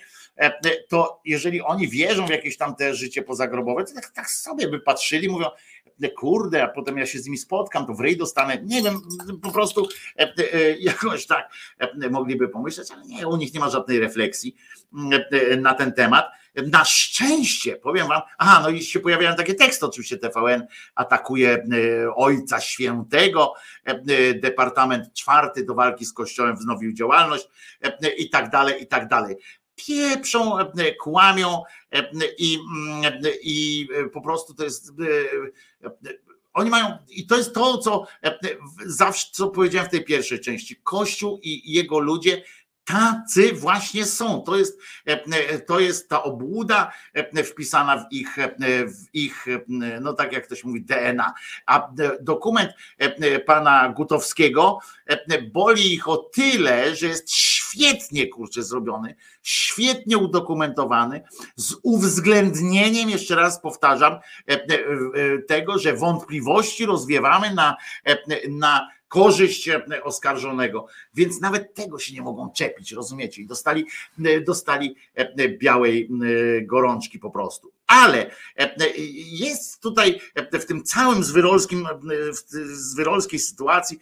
[0.88, 4.80] to jeżeli oni wierzą w jakieś tam te życie pozagrobowe, to tak, tak sobie by
[4.80, 5.46] patrzyli, mówią,
[6.02, 9.00] e, kurde, a potem ja się z nimi spotkam, to w rej dostanę, nie wiem,
[9.42, 9.88] po prostu
[10.18, 11.50] e, jakoś tak
[12.10, 14.56] mogliby pomyśleć, ale nie, u nich nie ma żadnej refleksji
[15.58, 16.26] na ten temat.
[16.66, 21.66] Na szczęście, powiem wam, aha, no i się pojawiają takie teksty, oczywiście TVN atakuje
[22.16, 23.54] Ojca Świętego,
[24.34, 27.48] Departament Czwarty do walki z Kościołem wznowił działalność
[28.18, 29.36] i tak dalej, i tak dalej
[29.86, 34.90] pieprzą, e, kłamią e, i, mm, i po prostu to jest.
[34.90, 35.90] E,
[36.52, 38.06] oni mają, i to jest to, co
[38.86, 42.42] zawsze, co powiedziałem w tej pierwszej części, Kościół i jego ludzie
[42.88, 44.42] tacy właśnie są.
[44.42, 44.80] To jest,
[45.66, 46.92] to jest ta obłuda
[47.44, 48.36] wpisana w ich,
[48.86, 49.46] w ich,
[50.00, 51.34] no tak jak ktoś mówi, DNA.
[51.66, 51.88] A
[52.20, 52.70] dokument
[53.46, 54.78] pana Gutowskiego
[55.52, 57.32] boli ich o tyle, że jest
[57.70, 61.22] świetnie kurczę zrobiony, świetnie udokumentowany,
[61.56, 64.18] z uwzględnieniem, jeszcze raz powtarzam,
[65.48, 67.76] tego, że wątpliwości rozwiewamy na,
[68.48, 73.42] na korzyść e, oskarżonego, więc nawet tego się nie mogą czepić, rozumiecie?
[73.42, 73.86] I dostali,
[74.24, 76.10] e, dostali e, białej
[76.62, 77.72] gorączki po prostu.
[77.88, 78.30] Ale
[79.32, 80.20] jest tutaj
[80.52, 81.88] w tym całym zwyrolskim,
[82.64, 83.98] zwyrolskiej sytuacji,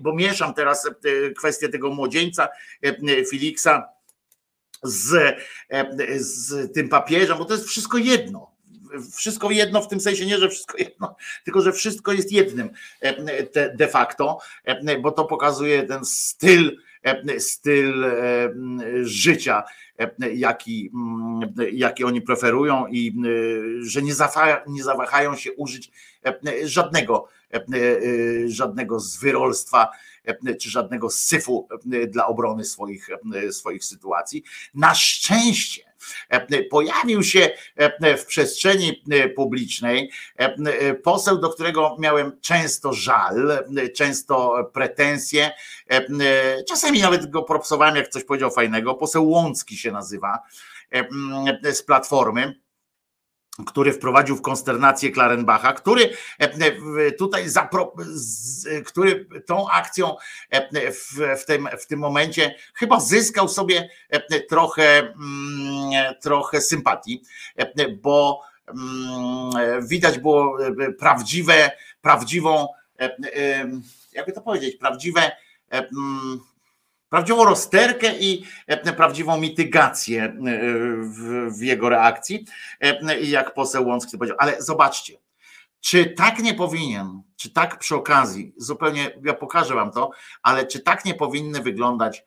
[0.00, 0.90] bo, mieszam teraz
[1.36, 2.48] kwestię tego młodzieńca
[3.30, 3.88] Filiksa
[4.82, 5.36] z,
[6.16, 8.54] z tym papieżem, bo to jest wszystko jedno.
[9.16, 12.70] Wszystko jedno w tym sensie, nie, że wszystko jedno, tylko że wszystko jest jednym
[13.00, 16.93] e, de facto, e, bo to pokazuje ten styl, e,
[17.38, 18.04] styl
[19.02, 19.62] życia,
[20.34, 20.90] jaki,
[21.72, 23.14] jaki oni preferują i
[23.80, 24.12] że nie,
[24.66, 25.90] nie zawahają się użyć
[26.64, 27.28] żadnego,
[28.46, 29.88] żadnego zwyrolstwa
[30.60, 31.68] czy żadnego syfu
[32.08, 33.08] dla obrony swoich,
[33.50, 34.44] swoich sytuacji.
[34.74, 35.82] Na szczęście
[36.70, 37.50] pojawił się
[38.18, 39.02] w przestrzeni
[39.36, 40.10] publicznej
[41.02, 43.64] poseł, do którego miałem często żal,
[43.96, 45.50] często pretensje,
[46.68, 50.38] czasami nawet go propsowałem, jak coś powiedział fajnego, poseł Łącki się nazywa
[51.72, 52.63] z Platformy
[53.66, 57.94] który wprowadził w konsternację Klarenbacha, który e, tutaj zapro,
[58.84, 60.16] który tą akcją
[60.50, 67.22] e, w, w, tym, w tym momencie chyba zyskał sobie e, trochę, mm, trochę sympatii,
[68.02, 70.58] bo mm, widać było
[70.98, 71.70] prawdziwe,
[72.00, 72.68] prawdziwą,
[74.12, 75.32] jakby to powiedzieć, prawdziwe
[75.70, 76.40] mm,
[77.14, 80.34] prawdziwą rozterkę i e, prawdziwą mitygację e,
[81.50, 82.44] w, jego reakcji,
[82.80, 84.36] e, jak poseł Łącki powiedział.
[84.40, 85.18] Ale zobaczcie,
[85.80, 90.10] czy tak nie powinien, czy tak przy okazji, zupełnie, ja pokażę wam to,
[90.42, 92.24] ale czy tak nie powinny wyglądać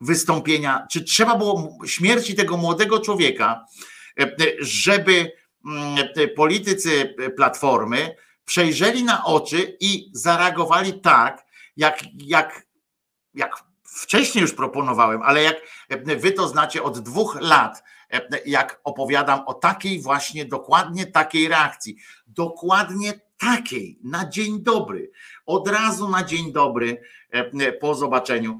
[0.00, 3.66] wystąpienia, czy trzeba było śmierci tego młodego człowieka,
[4.60, 5.32] żeby
[5.66, 12.69] mm, politycy Platformy przejrzeli na oczy i zareagowali tak, jak, jak
[13.40, 13.54] jak
[13.84, 15.56] wcześniej już proponowałem, ale jak
[16.20, 17.82] wy to znacie od dwóch lat,
[18.46, 21.96] jak opowiadam o takiej właśnie, dokładnie takiej reakcji,
[22.26, 25.10] dokładnie takiej, na dzień dobry,
[25.46, 27.02] od razu na dzień dobry,
[27.80, 28.58] po zobaczeniu,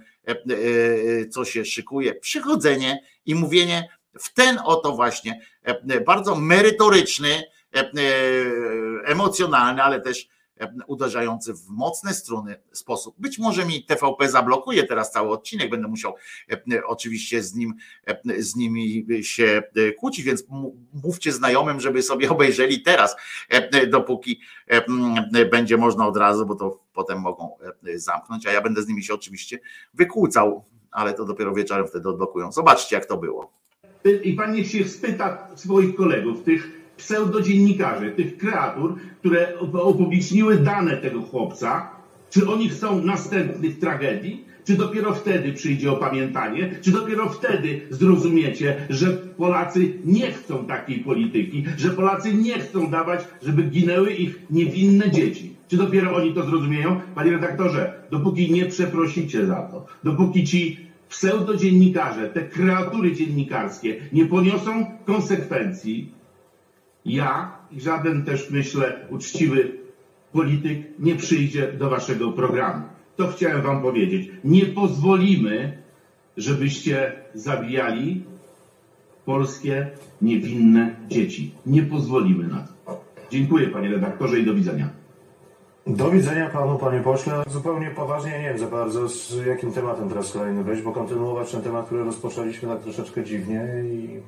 [1.30, 3.88] co się szykuje, przychodzenie i mówienie
[4.20, 5.40] w ten oto właśnie
[6.06, 7.42] bardzo merytoryczny,
[9.04, 10.28] emocjonalny, ale też
[10.86, 13.14] uderzający w mocne struny sposób.
[13.18, 16.14] Być może mi TVP zablokuje teraz cały odcinek, będę musiał
[16.86, 17.74] oczywiście z nim
[18.38, 19.62] z nimi się
[19.98, 20.44] kłócić, więc
[21.04, 23.16] mówcie znajomym, żeby sobie obejrzeli teraz,
[23.88, 24.40] dopóki
[25.50, 27.56] będzie można od razu, bo to potem mogą
[27.94, 29.58] zamknąć, a ja będę z nimi się oczywiście
[29.94, 32.52] wykłócał, ale to dopiero wieczorem wtedy odblokują.
[32.52, 33.52] Zobaczcie, jak to było.
[34.22, 41.22] I pan niech się spyta swoich kolegów, tych pseudodziennikarzy, tych kreatur, które upubliczniły dane tego
[41.22, 41.90] chłopca,
[42.30, 49.06] czy oni chcą następnych tragedii, czy dopiero wtedy przyjdzie opamiętanie, czy dopiero wtedy zrozumiecie, że
[49.12, 55.54] Polacy nie chcą takiej polityki, że Polacy nie chcą dawać, żeby ginęły ich niewinne dzieci.
[55.68, 57.00] Czy dopiero oni to zrozumieją?
[57.14, 64.86] Panie redaktorze, dopóki nie przeprosicie za to, dopóki ci pseudodziennikarze, te kreatury dziennikarskie nie poniosą
[65.04, 66.12] konsekwencji,
[67.04, 69.72] ja i żaden też, myślę, uczciwy
[70.32, 72.84] polityk nie przyjdzie do waszego programu.
[73.16, 74.30] To chciałem wam powiedzieć.
[74.44, 75.82] Nie pozwolimy,
[76.36, 78.22] żebyście zabijali
[79.24, 79.90] polskie
[80.22, 81.54] niewinne dzieci.
[81.66, 83.04] Nie pozwolimy na to.
[83.30, 84.88] Dziękuję panie redaktorze i do widzenia.
[85.86, 87.42] Do widzenia panu, panie pośle.
[87.48, 91.62] Zupełnie poważnie nie wiem za bardzo, z jakim tematem teraz kolejny wejść, bo kontynuować ten
[91.62, 94.20] temat, który rozpoczęliśmy tak troszeczkę dziwnie i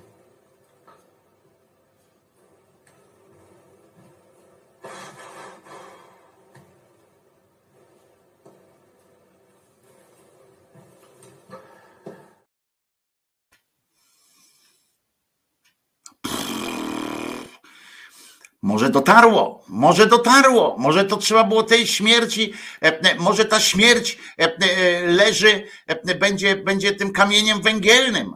[18.72, 22.52] Może dotarło, może dotarło, może to trzeba było tej śmierci,
[22.82, 25.64] e, e, może ta śmierć e, leży,
[26.20, 28.32] będzie, będzie tym kamieniem węgielnym.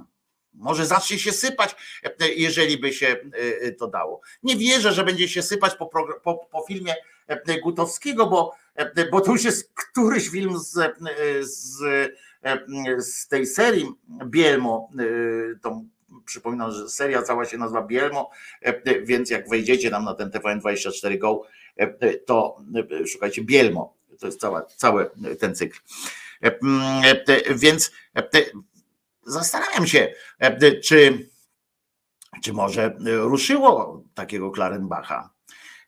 [0.54, 1.76] Może zacznie się sypać,
[2.36, 3.16] jeżeli by się
[3.78, 4.20] to dało.
[4.42, 5.86] Nie wierzę, że będzie się sypać po,
[6.24, 6.94] po, po filmie
[7.62, 8.54] Gutowskiego, bo,
[9.10, 10.96] bo to już jest któryś film z,
[11.40, 11.78] z,
[12.98, 13.86] z tej serii
[14.24, 14.90] Bielmo,
[15.62, 15.88] tą
[16.26, 18.30] przypominam, że seria cała się nazywa Bielmo,
[19.02, 21.42] więc jak wejdziecie tam na ten TVN24 Go,
[22.26, 22.58] to
[23.06, 23.96] szukajcie Bielmo.
[24.20, 25.78] To jest cała, cały ten cykl.
[27.56, 27.92] Więc
[29.22, 30.14] zastanawiam się,
[30.84, 31.28] czy,
[32.42, 35.35] czy może ruszyło takiego Klarenbacha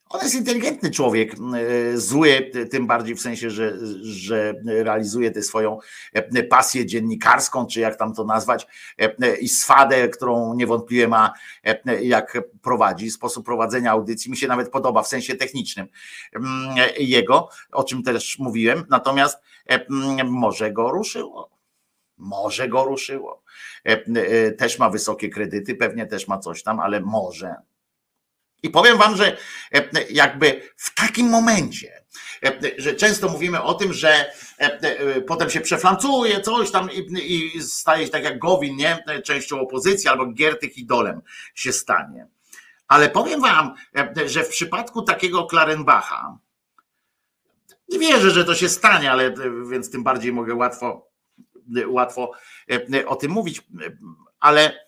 [0.09, 5.79] on jest inteligentny człowiek, e, zły, tym bardziej w sensie, że, że realizuje tę swoją
[6.13, 8.67] e, pasję dziennikarską, czy jak tam to nazwać,
[8.99, 11.33] e, i swadę, którą niewątpliwie ma,
[12.03, 13.11] jak prowadzi.
[13.11, 15.87] Sposób prowadzenia audycji mi się nawet podoba w sensie technicznym
[16.99, 18.85] jego, o czym też mówiłem.
[18.91, 19.39] Natomiast
[20.25, 21.51] może go ruszyło.
[22.17, 23.43] Może go ruszyło.
[24.59, 27.55] Też ma wysokie kredyty, pewnie też ma coś tam, ale może
[28.63, 29.37] i powiem wam, że
[29.73, 32.03] e, jakby w takim momencie,
[32.45, 36.89] e, że często mówimy o tym, że e, potem się przeflancuje coś tam
[37.23, 39.05] i, staje się tak jak Gowin, nie?
[39.25, 41.21] Częścią opozycji albo Giertych idolem
[41.55, 42.27] się stanie.
[42.89, 43.75] Ale powiem wam,
[44.27, 46.39] że w przypadku takiego Klarenbacha,
[47.89, 49.35] nie wierzę, że to się stanie, ale
[49.71, 51.09] więc tym bardziej mogę łatwo,
[51.87, 52.33] łatwo
[53.07, 53.63] o tym mówić,
[54.41, 54.87] ale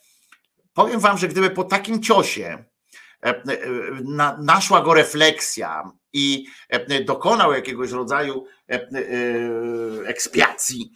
[0.74, 2.64] powiem wam, że gdyby po takim ciosie
[4.38, 8.44] naszła go refleksja i e, dokonał jakiegoś rodzaju
[10.06, 10.92] ekspiacji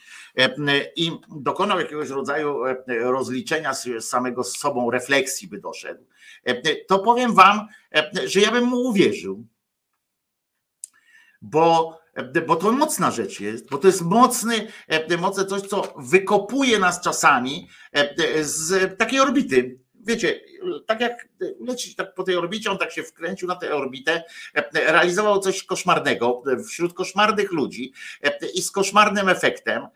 [0.97, 6.05] i dokonał jakiegoś rodzaju rozliczenia samego z sobą, refleksji by doszedł,
[6.89, 7.67] to powiem wam,
[8.25, 9.47] że ja bym mu uwierzył.
[11.43, 11.99] Bo,
[12.47, 14.69] bo to mocna rzecz jest, bo to jest mocny,
[15.19, 17.69] mocne coś, co wykopuje nas czasami
[18.41, 20.41] z takiej orbity, wiecie,
[20.87, 21.29] tak jak
[21.61, 24.25] leci tak po tej orbicie, on tak się wkręcił na tę orbitę,
[24.75, 27.93] realizował coś koszmarnego wśród koszmarnych ludzi
[28.55, 29.87] i z koszmarnym efektem.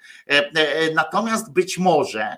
[0.94, 2.36] Natomiast być może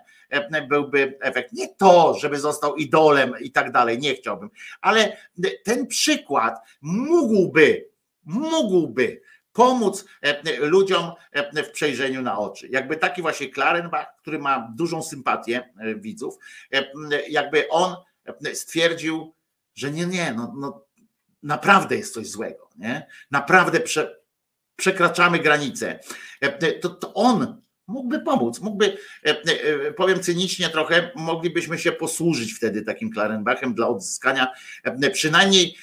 [0.68, 1.52] byłby efekt.
[1.52, 4.50] Nie to, żeby został idolem i tak dalej, nie chciałbym,
[4.80, 5.16] ale
[5.64, 7.88] ten przykład mógłby,
[8.24, 10.04] mógłby pomóc
[10.58, 11.12] ludziom
[11.54, 12.68] w przejrzeniu na oczy.
[12.68, 16.34] Jakby taki właśnie Klarenbach, który ma dużą sympatię widzów,
[17.28, 17.96] jakby on
[18.54, 19.34] stwierdził,
[19.74, 20.86] że nie, nie, no, no
[21.42, 23.06] naprawdę jest coś złego, nie?
[23.30, 24.20] Naprawdę prze,
[24.76, 26.00] przekraczamy granice.
[26.80, 28.96] To, to on mógłby pomóc, mógłby,
[29.26, 34.46] e, e, powiem cynicznie trochę, moglibyśmy się posłużyć wtedy takim Klarenbachem dla odzyskania
[34.84, 35.76] e, przynajmniej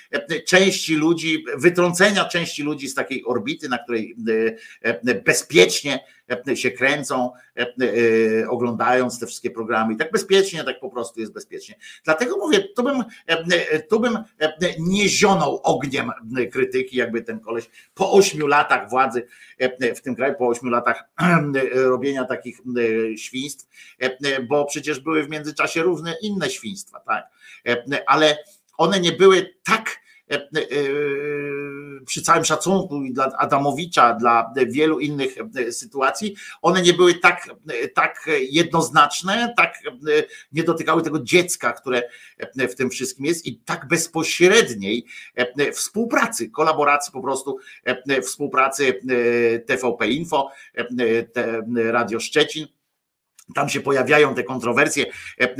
[0.47, 4.15] części ludzi, wytrącenia części ludzi z takiej orbity, na której
[5.25, 5.99] bezpiecznie
[6.55, 7.31] się kręcą,
[8.49, 11.75] oglądając te wszystkie programy i tak bezpiecznie, tak po prostu jest bezpiecznie.
[12.05, 13.03] Dlatego mówię, tu bym,
[13.89, 14.17] tu bym
[14.79, 16.11] nie zionął ogniem
[16.51, 19.27] krytyki, jakby ten koleś po ośmiu latach władzy
[19.95, 21.03] w tym kraju, po ośmiu latach
[21.73, 22.61] robienia takich
[23.17, 23.67] świństw,
[24.49, 27.25] bo przecież były w międzyczasie różne inne świństwa, tak,
[28.05, 28.37] ale
[28.77, 30.06] one nie były tak E, e,
[32.05, 37.49] przy całym szacunku dla Adamowicza, dla wielu innych e, sytuacji, one nie były tak,
[37.93, 39.79] tak jednoznaczne, tak
[40.51, 42.03] nie dotykały tego dziecka, które
[42.55, 45.05] w tym wszystkim jest i tak bezpośredniej
[45.73, 47.57] współpracy, kolaboracji po prostu,
[48.23, 48.99] współpracy
[49.65, 50.51] TVP Info,
[51.75, 52.67] Radio Szczecin.
[53.55, 55.05] Tam się pojawiają te kontrowersje,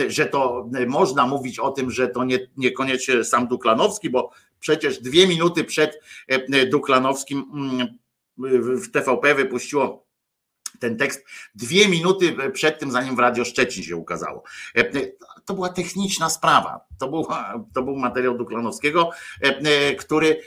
[0.08, 5.28] że to można mówić o tym, że to nie, niekoniecznie sam Duklanowski, bo Przecież dwie
[5.28, 7.88] minuty przed e, Duklanowskim mm,
[8.82, 10.08] w TVP wypuściło
[10.80, 11.26] ten tekst
[11.56, 14.44] dwie minuty przed tym, zanim w Radio Szczecin się ukazało.
[15.48, 16.80] E, to była techniczna sprawa.
[17.00, 17.26] To był,
[17.74, 19.10] to był materiał Duklanowskiego,
[19.42, 20.42] e, który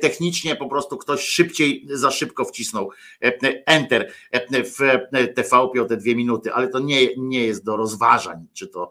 [0.00, 2.90] technicznie po prostu ktoś szybciej, za szybko wcisnął
[3.66, 4.12] enter
[4.52, 4.76] w
[5.34, 8.90] TVP o te dwie minuty, ale to nie, nie jest do rozważań, czy to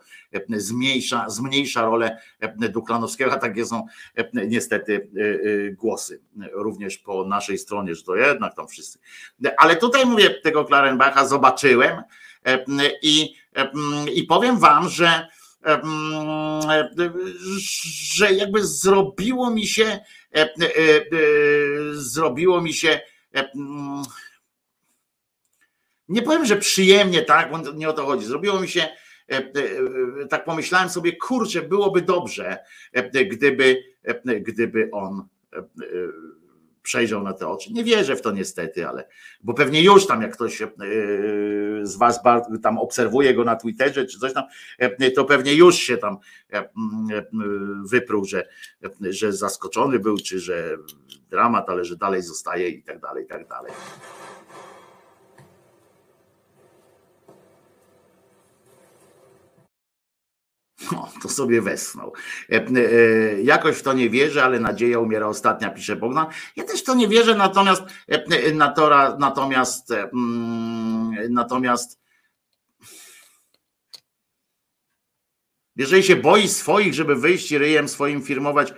[0.49, 2.17] zmniejsza, zmniejsza rolę
[2.57, 3.85] Duklanowskiego, a takie są
[4.33, 5.09] niestety
[5.77, 6.21] głosy
[6.53, 8.99] również po naszej stronie, że to jednak tam wszyscy.
[9.57, 12.01] Ale tutaj mówię tego Klarenbacha zobaczyłem
[13.01, 13.35] i,
[14.15, 15.27] i powiem wam, że
[18.13, 19.99] że jakby zrobiło mi się
[21.91, 23.01] zrobiło mi się
[26.09, 28.25] nie powiem, że przyjemnie, tak, bo nie o to chodzi.
[28.25, 28.89] Zrobiło mi się
[29.31, 32.57] E, e, tak pomyślałem sobie, kurczę, byłoby dobrze,
[32.93, 33.83] e, gdyby,
[34.41, 35.27] gdyby on
[36.83, 37.73] przejrzał na te oczy.
[37.73, 39.07] Nie wierzę w to niestety, ale
[39.43, 40.61] bo pewnie już tam jak ktoś
[41.83, 42.19] z was
[42.63, 44.43] tam obserwuje go na Twitterze czy coś tam,
[45.15, 46.17] to pewnie już się tam
[47.85, 48.47] wyprół, że,
[49.01, 50.77] że zaskoczony był, czy że
[51.29, 53.71] dramat, ale że dalej zostaje i tak dalej, i tak dalej.
[60.91, 62.13] No, to sobie wesnął.
[62.51, 66.25] E, e, jakoś w to nie wierzę, ale nadzieja umiera ostatnia, pisze Bogdan.
[66.55, 67.83] Ja też w to nie wierzę, natomiast
[69.19, 72.02] natomiast mm, natomiast
[75.75, 78.73] Jeżeli się boi swoich, żeby wyjść i ryjem swoim firmować,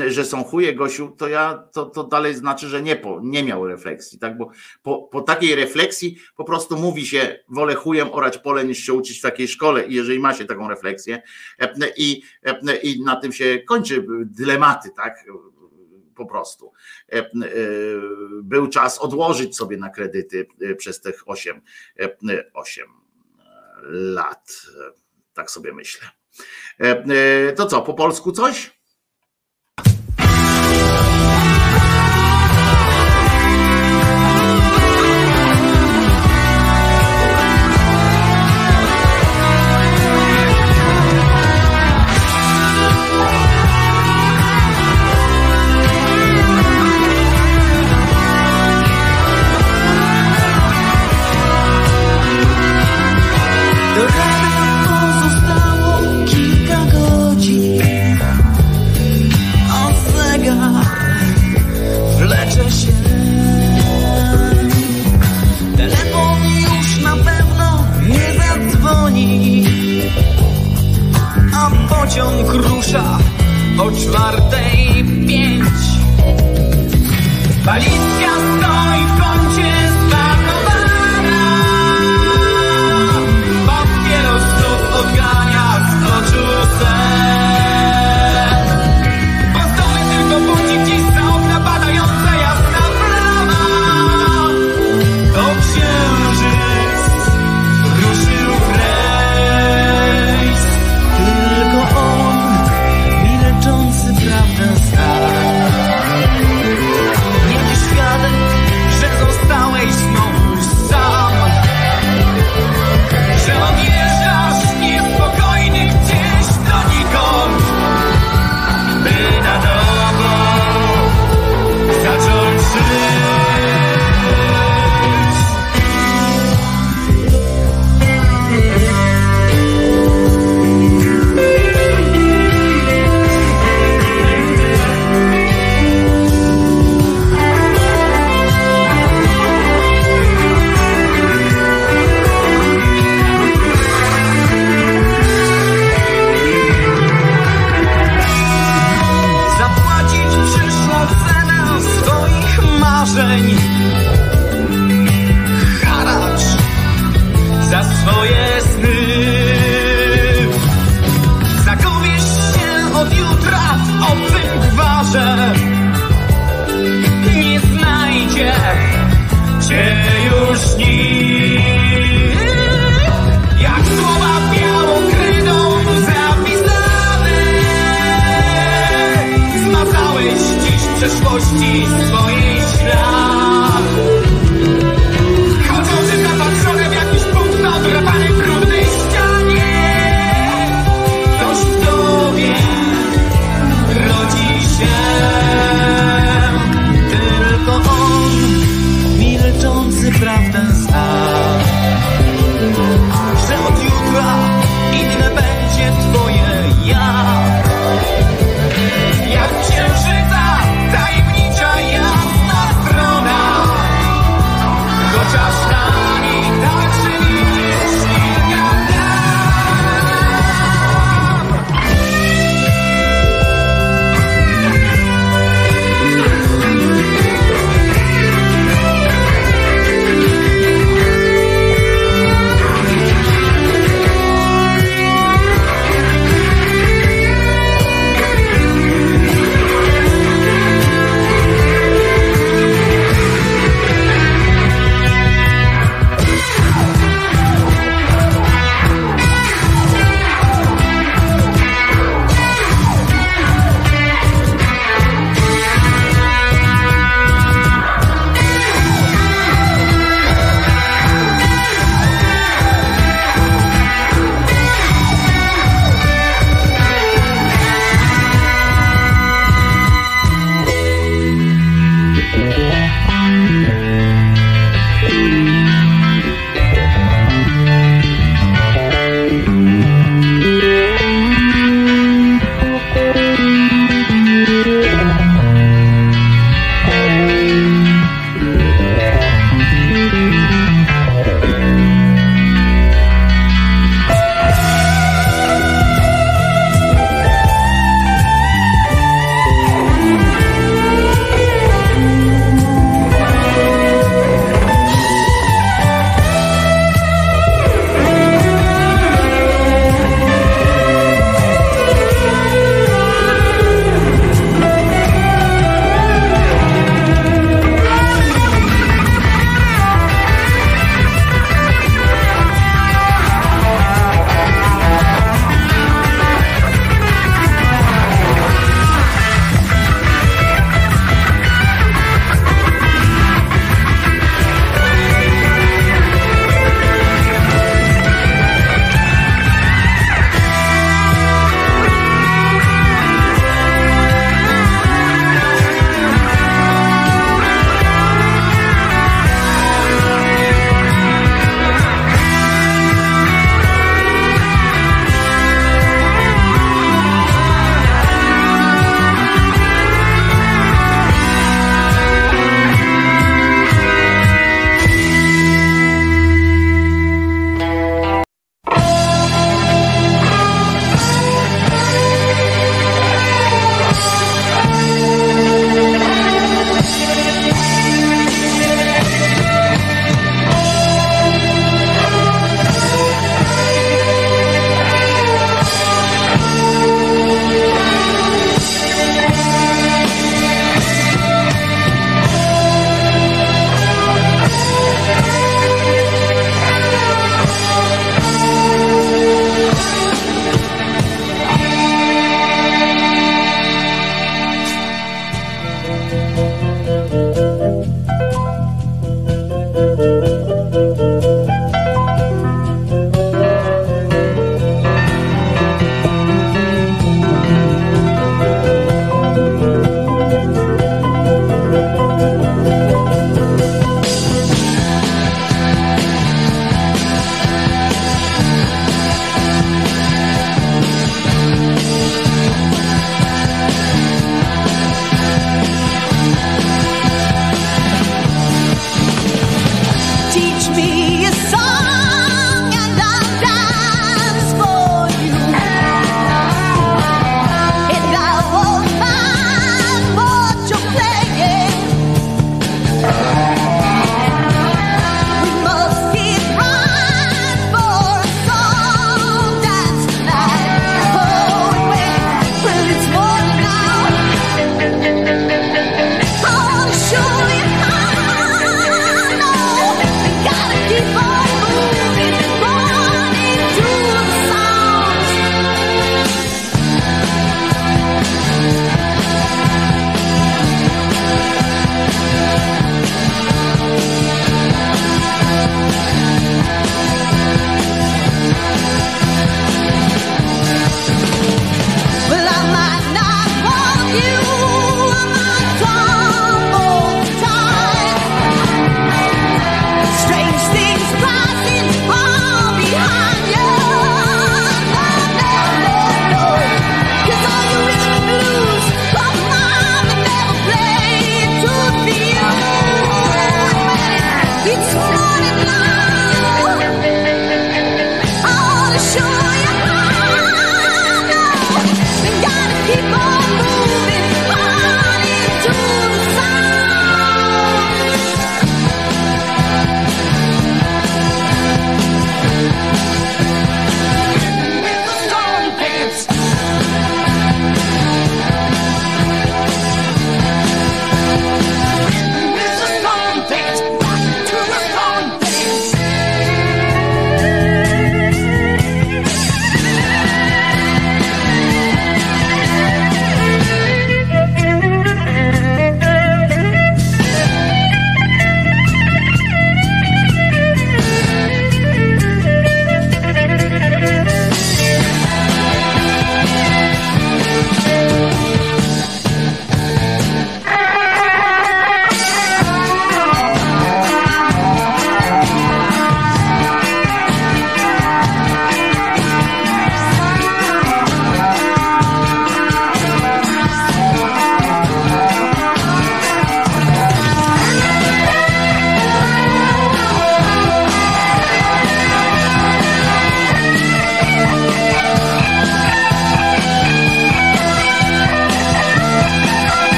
[0.00, 3.42] e, że są chuje Gosiu, to ja to, to dalej znaczy, że nie, po, nie
[3.42, 4.38] miał refleksji, tak?
[4.38, 4.50] Bo
[4.82, 9.18] po, po takiej refleksji po prostu mówi się, wolę chujem orać pole niż się uczyć
[9.18, 9.86] w takiej szkole.
[9.86, 11.22] I jeżeli ma się taką refleksję
[11.58, 15.24] e, i, e, i na tym się kończy dylematy, tak?
[16.14, 16.72] Po prostu.
[18.42, 20.46] Był czas odłożyć sobie na kredyty
[20.76, 21.60] przez tych 8,
[22.54, 22.86] 8
[23.90, 24.52] lat.
[25.34, 26.17] Tak sobie myślę.
[26.80, 27.04] E,
[27.48, 28.77] e, to co, po polsku coś?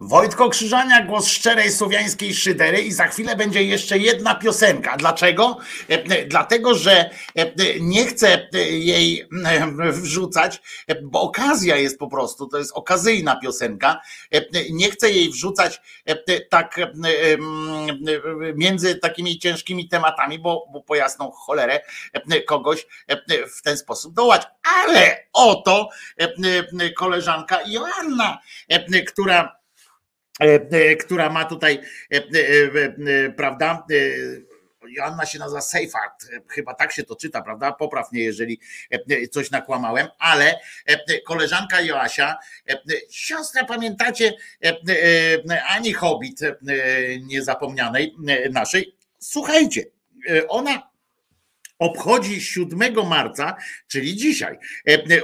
[0.00, 4.96] Wojtko Krzyżania, głos szczerej słowiańskiej szydery i za chwilę będzie jeszcze jedna piosenka.
[4.96, 5.56] Dlaczego?
[5.90, 9.28] E, e, dlatego, że e, nie chcę jej
[9.92, 10.62] wrzucać,
[11.02, 14.00] bo okazja jest po prostu, to jest okazyjna piosenka.
[14.70, 15.80] Nie chcę jej wrzucać
[16.50, 16.80] tak
[18.54, 21.80] między takimi ciężkimi tematami, bo, po jasną cholerę
[22.46, 22.86] kogoś
[23.56, 24.42] w ten sposób dołać.
[24.84, 25.88] Ale oto
[26.96, 28.38] koleżanka Joanna,
[29.06, 29.63] która
[31.00, 31.80] która ma tutaj,
[32.10, 33.86] e, prawda,
[34.88, 37.72] Joanna się nazywa Seyfart, chyba tak się to czyta, prawda?
[37.72, 38.60] Popraw mnie, jeżeli
[39.30, 40.60] coś nakłamałem, ale
[41.26, 42.36] koleżanka Joasia,
[43.10, 44.32] siostra, pamiętacie
[45.68, 46.40] Ani Hobbit
[47.22, 48.14] niezapomnianej
[48.50, 48.96] naszej?
[49.18, 49.84] Słuchajcie,
[50.48, 50.90] ona
[51.78, 53.56] obchodzi 7 marca,
[53.86, 54.58] czyli dzisiaj,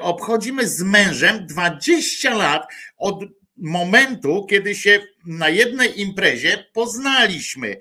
[0.00, 2.66] obchodzimy z mężem 20 lat
[2.96, 3.24] od
[3.60, 7.76] momentu, kiedy się na jednej imprezie poznaliśmy,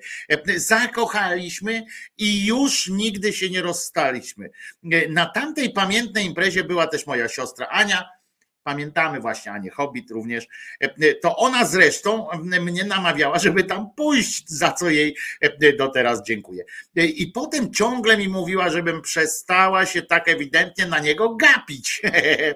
[0.56, 1.86] zakochaliśmy
[2.18, 4.50] i już nigdy się nie rozstaliśmy.
[5.08, 8.08] Na tamtej pamiętnej imprezie była też moja siostra Ania,
[8.62, 10.46] Pamiętamy właśnie Anię Hobbit również.
[11.22, 12.28] To ona zresztą
[12.60, 15.16] mnie namawiała, żeby tam pójść, za co jej
[15.78, 16.64] do teraz dziękuję.
[16.96, 22.02] I potem ciągle mi mówiła, żebym przestała się tak ewidentnie na niego gapić.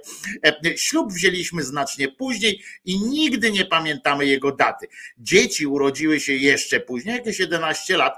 [0.77, 4.89] Ślub wzięliśmy znacznie później i nigdy nie pamiętamy jego daty.
[5.19, 8.15] Dzieci urodziły się jeszcze później, jakieś 11 lat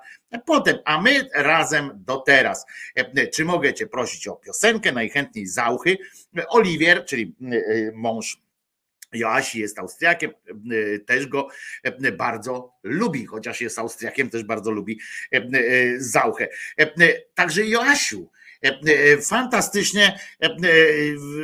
[0.47, 2.67] Potem, a my razem do teraz.
[3.35, 4.93] Czy mogę Cię prosić o piosenkę?
[4.93, 5.99] Najchętniej zauchy.
[6.49, 8.41] Oliwier, czyli e, mąż
[9.13, 11.49] Joasi jest Austriakiem, e, też go
[11.83, 15.01] e, bardzo lubi, chociaż jest Austriakiem, też bardzo lubi
[15.99, 16.49] Zauchę.
[17.35, 18.36] Także Joasiu, E, e,
[19.23, 20.49] fantastycznie e,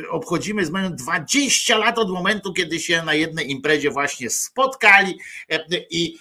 [0.09, 5.19] obchodzimy z moją 20 lat od momentu, kiedy się na jednej imprezie właśnie spotkali
[5.89, 6.17] i,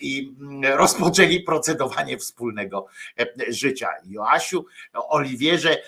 [0.00, 0.32] i
[0.62, 2.86] rozpoczęli procedowanie wspólnego
[3.48, 3.88] życia.
[4.04, 5.82] Joasiu, Oliwierze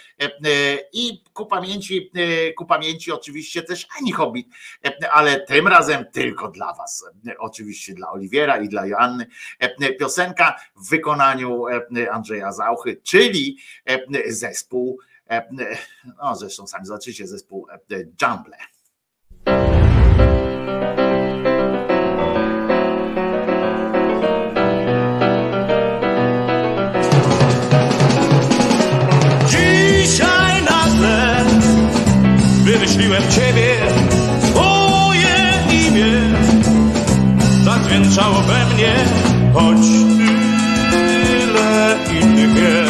[0.92, 2.10] i ku pamięci,
[2.56, 4.46] ku pamięci oczywiście też Ani Hobbit,
[5.12, 7.04] ale tym razem tylko dla Was.
[7.38, 9.26] Oczywiście dla Oliwiera i dla Joanny.
[9.98, 11.64] Piosenka w wykonaniu
[12.12, 13.58] Andrzeja Zauchy, czyli
[14.28, 14.98] zespół,
[15.30, 15.48] e,
[16.22, 18.56] no zresztą sami zobaczycie, zespół e, Jumble.
[29.48, 31.44] Dzisiaj nagle
[32.64, 33.76] wymyśliłem ciebie,
[34.42, 35.34] twoje
[35.88, 36.20] imię
[37.64, 38.94] zadźwięczało we mnie,
[39.54, 39.86] choć
[40.90, 42.83] tyle innych jest.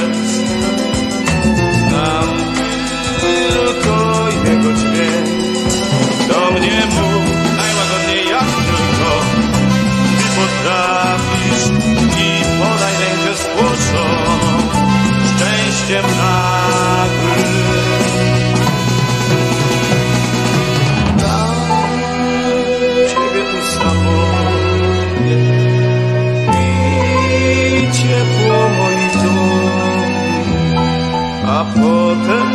[32.14, 32.46] A potem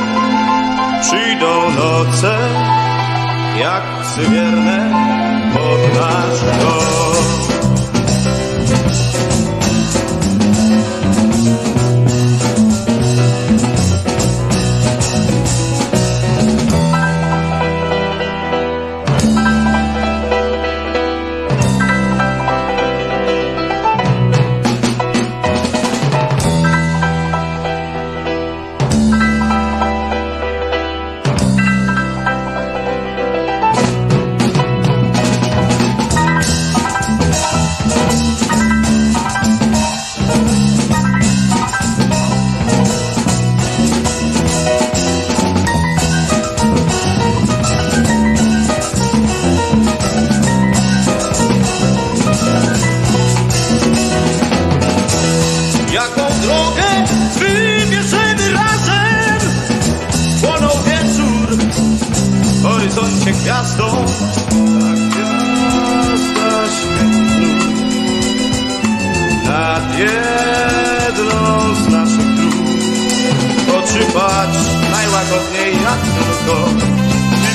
[1.01, 2.37] przyjdą noce
[3.59, 4.91] jak psy wierne
[5.53, 7.18] pod nasz dom.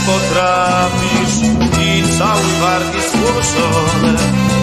[0.07, 1.37] potrafisz
[1.87, 4.19] i cały wargi skłoszone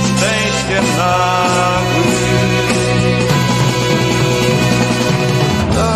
[0.05, 2.11] szczęściem nagłym.
[5.76, 5.93] Na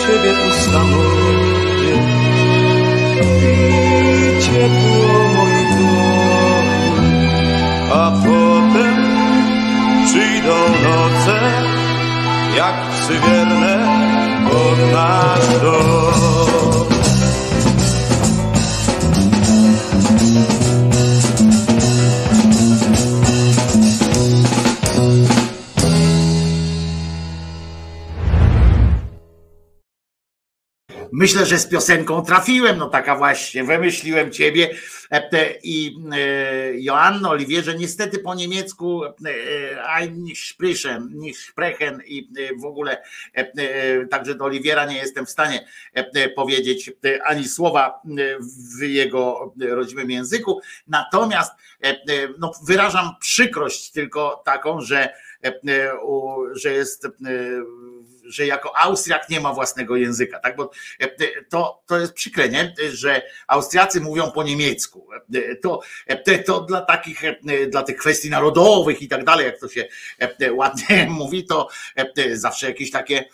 [0.00, 1.94] Ciebie tu samotnie
[3.30, 5.74] i ciepło moich
[7.92, 8.96] a potem
[10.06, 11.40] przyjdą noce
[12.56, 13.20] jak psy
[14.50, 16.73] pod nasz dom.
[31.24, 34.74] Myślę, że z piosenką trafiłem, no taka właśnie, wymyśliłem ciebie.
[35.62, 35.96] I
[36.74, 39.02] Joanno Oliwierze, niestety po niemiecku
[39.86, 42.28] ein nicht sprechen, nicht sprechen i
[42.62, 43.02] w ogóle
[44.10, 45.66] także do Oliwiera nie jestem w stanie
[46.36, 46.90] powiedzieć
[47.24, 48.02] ani słowa
[48.78, 51.52] w jego rodzimym języku, natomiast
[52.38, 55.14] no, wyrażam przykrość tylko taką, że,
[56.52, 57.08] że jest
[58.24, 60.56] że jako Austriak nie ma własnego języka, tak?
[60.56, 60.70] Bo
[61.00, 62.74] e, e, to, to jest przykre, nie?
[62.92, 65.08] że Austriacy mówią po niemiecku.
[65.34, 65.80] E, to,
[66.46, 67.22] to dla takich,
[67.68, 69.88] dla tych kwestii narodowych i tak dalej, jak to się
[70.52, 71.68] ładnie mówi, to
[72.32, 73.24] zawsze jakieś takie,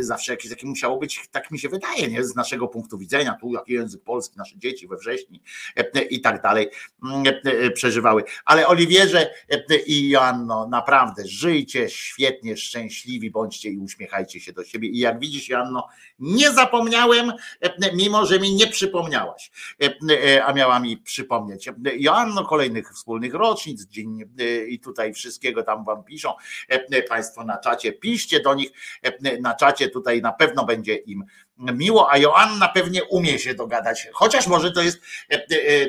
[0.00, 2.24] zawsze jakieś takie musiało być, tak mi się wydaje, nie?
[2.24, 5.42] z naszego punktu widzenia, tu jaki język polski, nasze dzieci we wrześni
[6.10, 6.70] i tak dalej
[7.74, 8.24] przeżywały.
[8.44, 9.34] Ale Oliwierze
[9.86, 14.88] i Joanno, naprawdę żyjcie świetnie, szczęśliwi, bądź bądźcie i uśmiechajcie się do siebie.
[14.88, 19.50] I jak widzisz, Janno, nie zapomniałem, e, mimo że mi nie przypomniałaś,
[19.82, 19.94] e,
[20.36, 21.68] e, a miała mi przypomnieć.
[21.96, 24.24] Joanno, kolejnych wspólnych rocznic, dzień
[24.68, 26.32] i tutaj wszystkiego tam wam piszą.
[27.08, 28.70] Państwo na czacie, piszcie do nich
[29.40, 31.24] na czacie, tutaj na pewno będzie im
[31.58, 35.00] miło, a Joanna pewnie umie się dogadać, chociaż może to jest,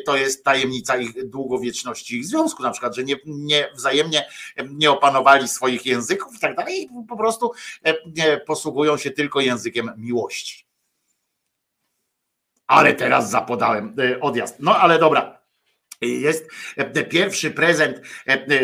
[0.06, 4.28] to jest tajemnica ich długowieczności ich związku, na przykład, że nie, nie wzajemnie
[4.70, 7.52] nie opanowali swoich języków i tak dalej, i po prostu
[8.46, 10.66] posługują się tylko językiem miłości.
[12.68, 14.56] Ale teraz zapodałem odjazd.
[14.60, 15.45] No ale dobra.
[16.02, 16.48] Jest
[17.10, 18.02] pierwszy prezent,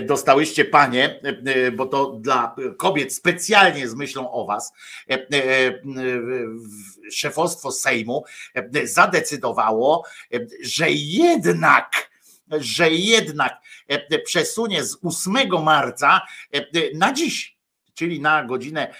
[0.03, 1.19] dostałyście panie,
[1.73, 4.73] bo to dla kobiet specjalnie z myślą o was.
[7.11, 8.23] Szefostwo Sejmu
[8.83, 10.05] zadecydowało,
[10.63, 12.11] że jednak
[12.59, 13.61] że jednak
[14.25, 16.21] przesunie z 8 marca
[16.93, 17.60] na dziś
[18.01, 18.93] czyli na godzinę,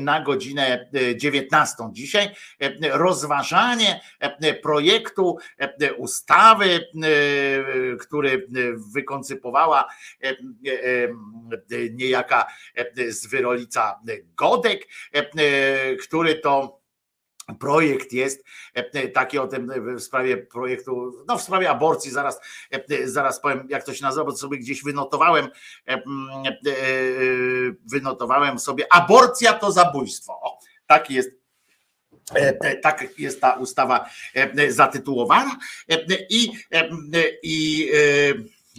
[0.00, 2.28] na godzinę 19 dzisiaj,
[2.90, 4.00] rozważanie
[4.62, 5.38] projektu
[5.96, 6.80] ustawy,
[8.00, 8.46] który
[8.94, 9.88] wykoncypowała
[11.90, 12.46] niejaka
[13.08, 14.00] zwyrolica
[14.36, 14.88] Godek,
[16.02, 16.83] który to
[17.58, 18.44] projekt jest
[19.14, 22.40] taki o tym w sprawie projektu, no w sprawie aborcji, zaraz,
[23.04, 25.48] zaraz powiem jak to się nazywa, bo sobie gdzieś wynotowałem,
[27.90, 30.40] wynotowałem sobie, aborcja to zabójstwo.
[30.42, 31.30] O, taki jest
[32.82, 34.10] tak jest ta ustawa
[34.68, 35.58] zatytułowana
[36.30, 36.52] i,
[37.42, 37.88] i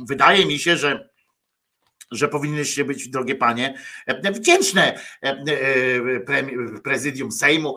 [0.05, 1.09] wydaje mi się, że
[2.11, 3.77] że powinnyście być, drogie panie,
[4.23, 4.99] wdzięczne
[6.83, 7.75] prezydium Sejmu,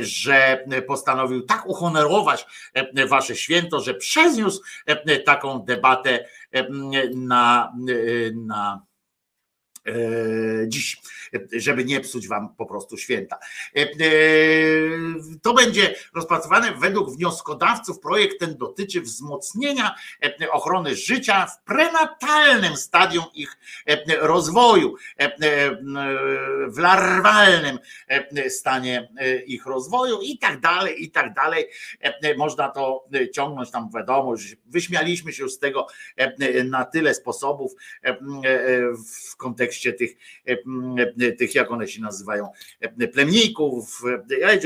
[0.00, 2.46] że postanowił tak uhonorować
[3.08, 4.62] wasze święto, że przezniósł
[5.24, 6.24] taką debatę
[7.14, 7.72] na,
[8.34, 8.89] na
[10.66, 11.02] dziś
[11.52, 13.38] żeby nie psuć wam po prostu święta.
[13.76, 13.86] E, e,
[15.42, 18.00] to będzie rozpracowane według wnioskodawców.
[18.00, 23.58] Projekt ten dotyczy wzmocnienia e, ochrony życia w prenatalnym stadium ich
[24.20, 24.94] rozwoju,
[26.68, 27.78] w larwalnym
[28.48, 29.08] stanie
[29.46, 31.66] ich rozwoju i tak dalej, i tak dalej.
[32.36, 33.04] Można to
[33.34, 34.34] ciągnąć tam wiadomo,
[34.66, 35.86] wyśmialiśmy się już z tego
[36.64, 37.72] na tyle sposobów
[39.30, 40.10] w kontekście tych
[41.38, 42.48] tych, jak one się nazywają,
[43.12, 44.02] plemników,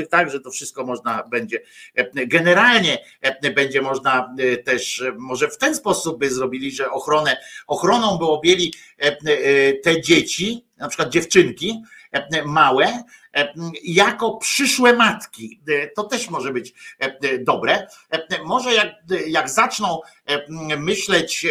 [0.09, 1.61] tak, że to wszystko można będzie,
[2.13, 2.97] generalnie
[3.55, 7.37] będzie można też, może w ten sposób by zrobili, że ochronę,
[7.67, 8.73] ochroną by objęli
[9.83, 11.81] te dzieci, na przykład dziewczynki
[12.45, 13.03] małe,
[13.83, 15.61] jako przyszłe matki.
[15.95, 16.73] To też może być
[17.39, 17.87] dobre.
[18.45, 18.87] Może jak,
[19.27, 19.99] jak zaczną
[20.77, 21.47] myśleć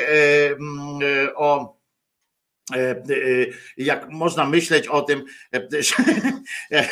[1.37, 1.84] o E, e,
[3.77, 5.25] jak można myśleć o tym,
[5.55, 5.69] e,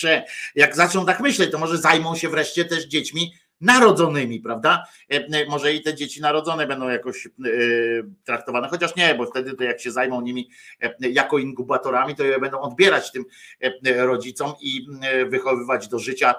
[0.00, 0.24] że
[0.54, 4.84] jak zaczną tak myśleć, to może zajmą się wreszcie też dziećmi narodzonymi, prawda?
[5.12, 7.30] E, e, może i te dzieci narodzone będą jakoś e,
[8.24, 10.50] traktowane, chociaż nie, bo wtedy to jak się zajmą nimi
[11.00, 13.24] jako inkubatorami, to je będą odbierać tym
[13.96, 14.86] rodzicom i
[15.28, 16.34] wychowywać do życia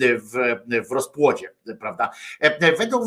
[0.00, 0.58] w,
[0.88, 2.10] w rozpłodzie, prawda?
[2.78, 3.02] Według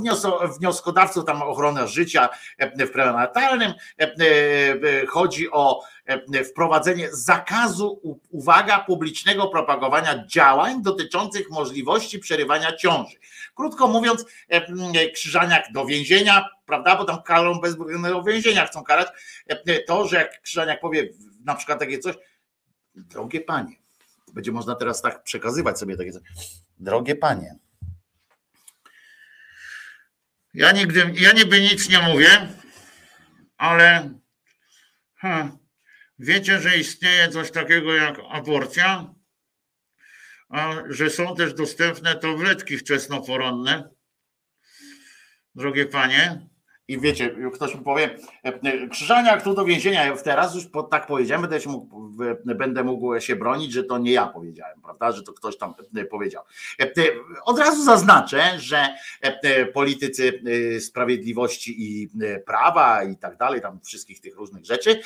[0.57, 2.29] wnioskodawców tam ochrona życia
[2.59, 3.73] w prenatalnym
[5.07, 5.83] chodzi o
[6.49, 13.15] wprowadzenie zakazu, uwaga, publicznego propagowania działań dotyczących możliwości przerywania ciąży.
[13.55, 14.25] Krótko mówiąc,
[15.13, 19.07] Krzyżaniak do więzienia, prawda, bo tam karą bezbronnego więzienia chcą karać,
[19.87, 21.09] to, że jak Krzyżaniak powie
[21.45, 22.15] na przykład takie coś,
[22.95, 23.75] drogie panie,
[24.33, 26.21] będzie można teraz tak przekazywać sobie takie coś,
[26.79, 27.55] drogie panie,
[30.53, 32.47] ja nigdy, ja niby nic nie mówię,
[33.57, 34.09] ale
[35.15, 35.57] hmm,
[36.19, 39.15] wiecie, że istnieje coś takiego jak aborcja?
[40.89, 43.89] że są też dostępne tabletki wczesnoporonne.
[45.55, 46.47] Drogie panie,
[46.87, 51.41] i wiecie, ktoś mi powie, e, Krzyżaniak tu do więzienia, teraz już po, tak powiedziałem,
[51.41, 52.11] będę, mógł,
[52.45, 56.05] będę mógł się bronić, że to nie ja powiedziałem, prawda, że to ktoś tam e,
[56.05, 56.43] powiedział.
[56.81, 56.91] E,
[57.45, 58.95] od razu zaznaczę, że
[59.73, 60.41] politycy
[60.79, 62.09] sprawiedliwości i
[62.45, 64.99] prawa i tak dalej, tam wszystkich tych różnych rzeczy,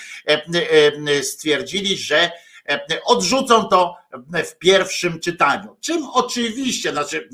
[1.21, 2.31] stwierdzili, że
[3.05, 3.95] odrzucą to
[4.45, 5.75] w pierwszym czytaniu.
[5.81, 7.29] Czym oczywiście, znaczy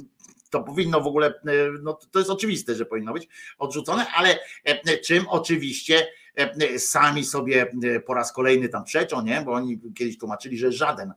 [0.49, 1.33] to powinno w ogóle, e,
[1.81, 3.27] no to jest oczywiste, że powinno być
[3.57, 7.71] odrzucone, ale e, czym oczywiście e, sami sobie
[8.05, 9.41] po raz kolejny tam przeczą, nie?
[9.41, 11.13] Bo oni kiedyś tłumaczyli, że żaden,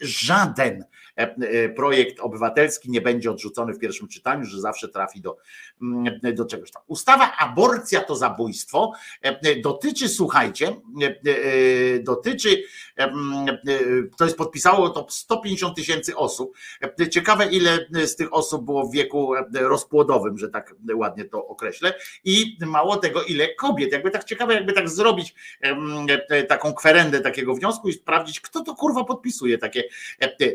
[0.00, 0.84] żaden
[1.76, 5.36] projekt obywatelski nie będzie odrzucony w pierwszym czytaniu, że zawsze trafi do,
[5.82, 6.82] mm, do czegoś tam.
[6.86, 8.92] Ustawa aborcja to zabójstwo
[9.62, 10.76] dotyczy, słuchajcie,
[12.00, 12.62] dotyczy
[14.18, 16.56] to jest podpisało to 150 tysięcy osób.
[17.10, 21.94] Ciekawe, ile z tych osób było w wieku rozpłodowym, że tak ładnie to określę.
[22.24, 23.92] I mało tego, ile kobiet.
[23.92, 25.34] Jakby tak ciekawe, jakby tak zrobić
[26.48, 29.84] taką kwerendę takiego wniosku i sprawdzić, kto to kurwa podpisuje takie,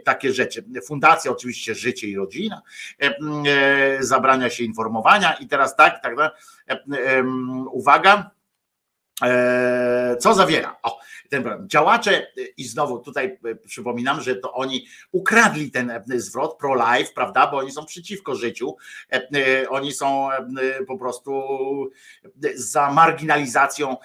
[0.04, 0.55] takie rzeczy.
[0.88, 2.62] Fundacja oczywiście Życie i Rodzina,
[4.00, 6.16] zabrania się informowania i teraz tak, tak,
[7.72, 8.35] uwaga,
[10.20, 10.78] co zawiera?
[10.84, 11.70] O, ten problem.
[11.70, 12.28] Działacze,
[12.58, 17.58] i znowu tutaj e, przypominam, że to oni ukradli ten e, zwrot pro-life, prawda, bo
[17.58, 18.76] oni są przeciwko życiu,
[19.12, 20.30] e, oni są
[20.88, 21.32] po prostu
[22.56, 23.98] za marginalizacją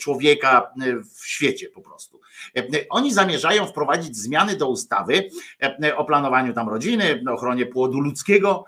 [0.00, 0.72] człowieka
[1.18, 2.20] w świecie po prostu.
[2.90, 5.30] Oni zamierzają wprowadzić zmiany do ustawy
[5.96, 8.64] o planowaniu tam rodziny, ochronie płodu ludzkiego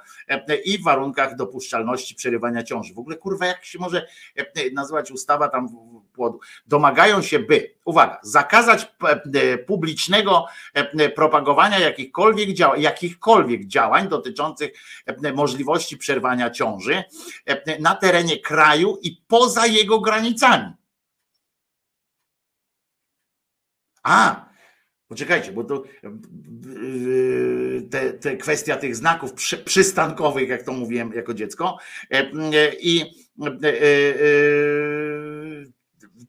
[0.65, 2.95] i warunkach dopuszczalności przerywania ciąży.
[2.95, 4.07] W ogóle kurwa, jak się może
[4.73, 5.69] nazywać ustawa tam
[6.23, 6.41] płodu?
[6.67, 8.93] Domagają się, by uwaga, zakazać
[9.35, 14.73] e, publicznego e, propagowania jakichkolwiek działań, jakichkolwiek działań dotyczących
[15.07, 17.05] e, możliwości przerwania ciąży
[17.81, 20.73] na terenie kraju i poza jego granicami.
[24.03, 24.47] A,
[25.09, 25.83] poczekajcie, bo to
[27.91, 29.33] te, te kwestia tych znaków
[29.65, 31.79] przystankowych, jak to mówiłem jako dziecko,
[32.81, 33.23] i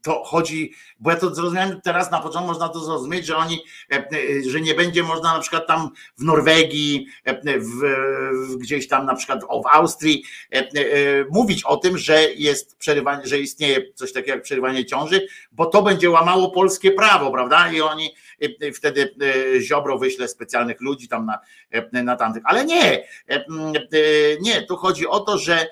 [0.04, 3.60] to chodzi, bo ja to zrozumiałem teraz na początku, można to zrozumieć, że oni,
[3.92, 9.06] e, e, że nie będzie można na przykład tam w Norwegii, e, w, gdzieś tam
[9.06, 10.24] na przykład w Austrii
[11.30, 15.82] mówić o tym, że jest przerywanie, że istnieje coś takiego jak przerywanie ciąży, bo to
[15.82, 17.72] będzie łamało polskie prawo, prawda?
[17.72, 18.14] I oni
[18.74, 19.14] wtedy
[19.60, 21.38] Ziobro wyśle specjalnych ludzi tam na,
[22.02, 22.42] na tamtych.
[22.46, 23.04] Ale nie,
[24.40, 25.66] nie, tu chodzi o to, że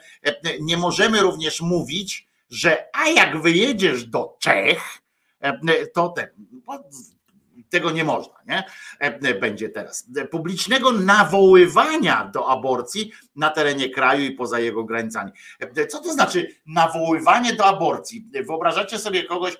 [0.60, 4.98] nie możemy również mówić, że a jak wyjedziesz do Czech,
[5.40, 6.28] e, to ten,
[7.70, 8.64] tego nie można, nie?
[8.98, 10.08] E, będzie teraz.
[10.30, 15.32] Publicznego nawoływania do aborcji na terenie kraju i poza jego granicami.
[15.60, 18.28] E, co to znaczy nawoływanie do aborcji?
[18.46, 19.56] Wyobrażacie sobie kogoś,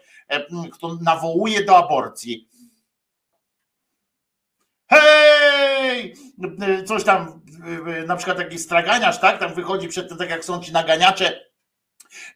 [0.73, 2.49] kto nawołuje do aborcji?
[4.91, 6.15] Hej!
[6.87, 7.41] Coś tam,
[8.07, 9.39] na przykład jakiś straganiarz, tak?
[9.39, 11.52] Tam wychodzi przed tym, tak jak są ci naganiacze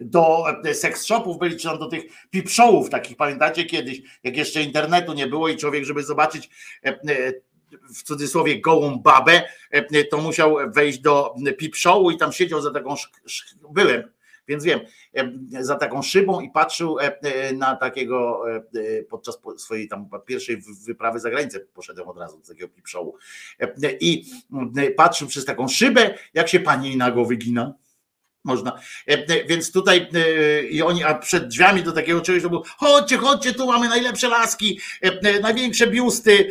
[0.01, 4.62] do e, seks shopów byli, czy tam do tych pipshołów takich, pamiętacie kiedyś, jak jeszcze
[4.62, 6.51] internetu nie było i człowiek, żeby zobaczyć
[6.85, 7.32] e, e,
[7.94, 9.43] w cudzysłowie gołą babę,
[10.11, 12.94] to musiał wejść do pipshołu i tam siedział za taką,
[13.70, 14.12] byłem,
[14.48, 14.81] więc wiem,
[15.61, 16.97] za taką szybą i patrzył
[17.55, 18.44] na takiego,
[19.11, 21.61] podczas swojej tam pierwszej wyprawy za granicę.
[21.61, 23.16] Poszedłem od razu do takiego pipshołu
[24.01, 24.24] i
[24.97, 27.74] patrzył przez taką szybę, jak się pani nago wygina
[28.47, 28.73] można.
[29.09, 32.64] E, e, więc tutaj e, i oni, a przed drzwiami do takiego czegoś to było,
[32.77, 34.81] chodźcie, chodźcie, tu mamy najlepsze laski,
[35.43, 36.51] największe biusty,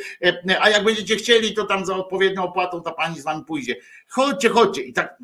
[0.60, 3.76] a jak będziecie chcieli, to tam za odpowiednią opłatą ta pani z wami pójdzie.
[4.08, 4.82] Chodźcie, chodźcie.
[4.82, 5.18] I tak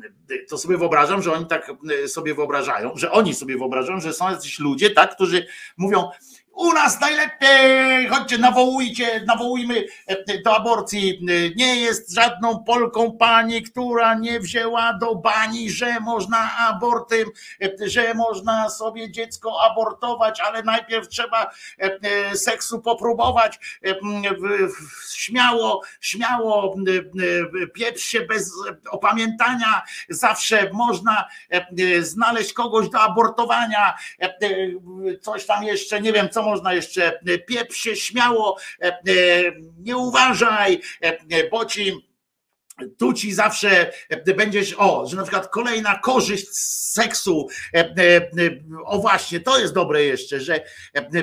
[0.48, 1.72] to sobie wyobrażam, że oni tak
[2.06, 5.46] sobie wyobrażają, że oni sobie wyobrażają, że są jacyś ludzie, tak, którzy
[5.76, 6.10] mówią,
[6.54, 11.26] u nas najlepiej, chodźcie, nawołujcie, nawołujmy e, do aborcji.
[11.56, 17.28] Nie jest żadną Polką pani, która nie wzięła do bani, że można abortem,
[17.62, 23.58] e, że można sobie dziecko abortować, ale najpierw trzeba e, seksu popróbować.
[25.14, 26.76] Śmiało, śmiało,
[27.74, 28.52] pieprz się bez
[28.90, 29.82] opamiętania.
[30.08, 31.28] Zawsze można
[32.00, 33.94] znaleźć kogoś do abortowania.
[35.20, 39.00] Coś tam jeszcze, nie wiem, co można jeszcze, e, pieprz się śmiało, e, e,
[39.78, 40.80] nie uważaj,
[41.50, 41.92] bo ci
[42.98, 43.92] tu ci zawsze
[44.36, 47.48] będziesz, o, że na przykład kolejna korzyść z seksu,
[48.84, 50.64] o właśnie, to jest dobre jeszcze, że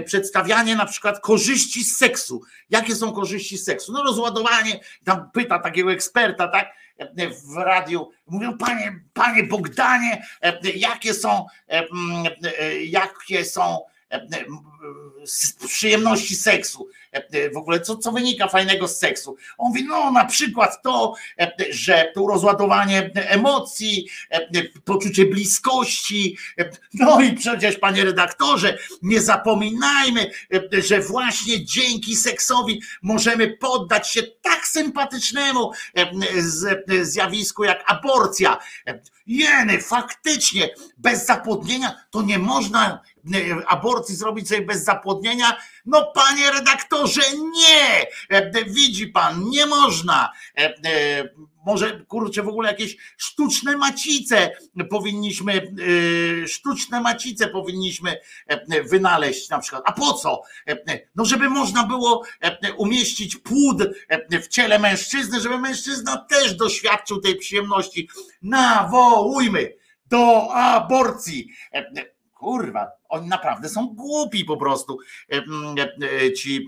[0.06, 2.42] przedstawianie na przykład korzyści z seksu.
[2.70, 3.92] Jakie są korzyści z seksu?
[3.92, 6.68] No rozładowanie, tam pyta takiego eksperta, tak,
[7.46, 10.26] w radiu, mówią, panie, panie Bogdanie,
[10.76, 11.46] jakie są,
[12.82, 13.80] jakie są
[15.68, 16.90] przyjemności seksu.
[17.54, 19.38] W ogóle co, co wynika fajnego z seksu?
[19.58, 21.14] On mówi, no na przykład to,
[21.70, 24.10] że to rozładowanie emocji,
[24.86, 26.38] poczucie bliskości.
[26.94, 30.32] No i przecież, panie redaktorze, nie zapominajmy,
[30.72, 35.72] że właśnie dzięki seksowi możemy poddać się tak sympatycznemu
[37.02, 38.58] zjawisku jak aborcja.
[39.28, 43.02] Jeny, faktycznie, bez zapłodnienia to nie można
[43.68, 45.58] aborcji zrobić sobie bez zapłodnienia?
[45.86, 48.06] No panie redaktorze, nie!
[48.68, 50.32] Widzi pan, nie można.
[51.66, 54.52] Może kurczę w ogóle jakieś sztuczne macice
[54.90, 55.74] powinniśmy,
[56.48, 58.20] sztuczne macice powinniśmy
[58.86, 59.84] wynaleźć na przykład.
[59.86, 60.42] A po co?
[61.16, 62.24] No żeby można było
[62.78, 63.78] umieścić płód
[64.44, 68.10] w ciele mężczyzny, żeby mężczyzna też doświadczył tej przyjemności.
[68.42, 69.74] Nawołujmy
[70.06, 71.54] do aborcji
[72.40, 75.00] kurwa, oni naprawdę są głupi po prostu,
[76.38, 76.68] ci,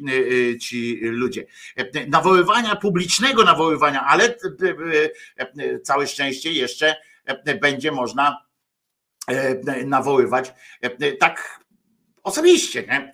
[0.62, 1.46] ci ludzie.
[2.08, 4.36] Nawoływania, publicznego nawoływania, ale
[5.84, 6.96] całe szczęście jeszcze
[7.62, 8.46] będzie można
[9.86, 10.54] nawoływać
[11.20, 11.60] tak
[12.24, 13.12] osobiście, nie?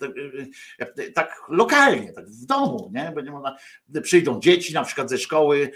[1.14, 3.12] tak lokalnie, tak w domu, nie?
[3.14, 3.56] Będzie można,
[4.02, 5.70] przyjdą dzieci na przykład ze szkoły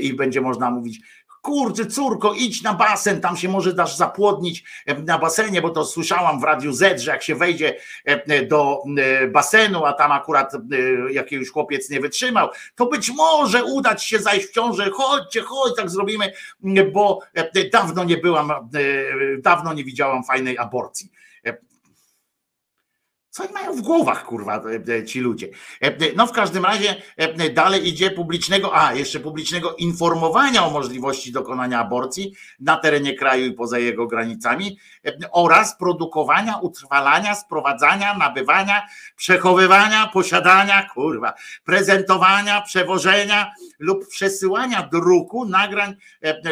[0.00, 1.00] i będzie można mówić,
[1.46, 4.64] kurczę, córko, idź na basen, tam się może dasz zapłodnić
[5.04, 7.76] na basenie, bo to słyszałam w Radiu Z, że jak się wejdzie
[8.48, 8.82] do
[9.32, 10.52] basenu, a tam akurat
[11.10, 15.90] jakiś chłopiec nie wytrzymał, to być może udać się zajść w ciążę, chodźcie, chodź, tak
[15.90, 16.32] zrobimy,
[16.92, 17.20] bo
[17.72, 18.52] dawno nie byłam,
[19.38, 21.10] dawno nie widziałam fajnej aborcji.
[23.36, 24.62] Co oni mają w głowach, kurwa,
[25.06, 25.48] ci ludzie?
[26.16, 27.02] No w każdym razie
[27.54, 33.52] dalej idzie publicznego, a jeszcze publicznego informowania o możliwości dokonania aborcji na terenie kraju i
[33.52, 34.78] poza jego granicami
[35.32, 38.82] oraz produkowania, utrwalania, sprowadzania, nabywania,
[39.16, 41.34] przechowywania, posiadania, kurwa,
[41.64, 45.94] prezentowania, przewożenia lub przesyłania druku, nagrań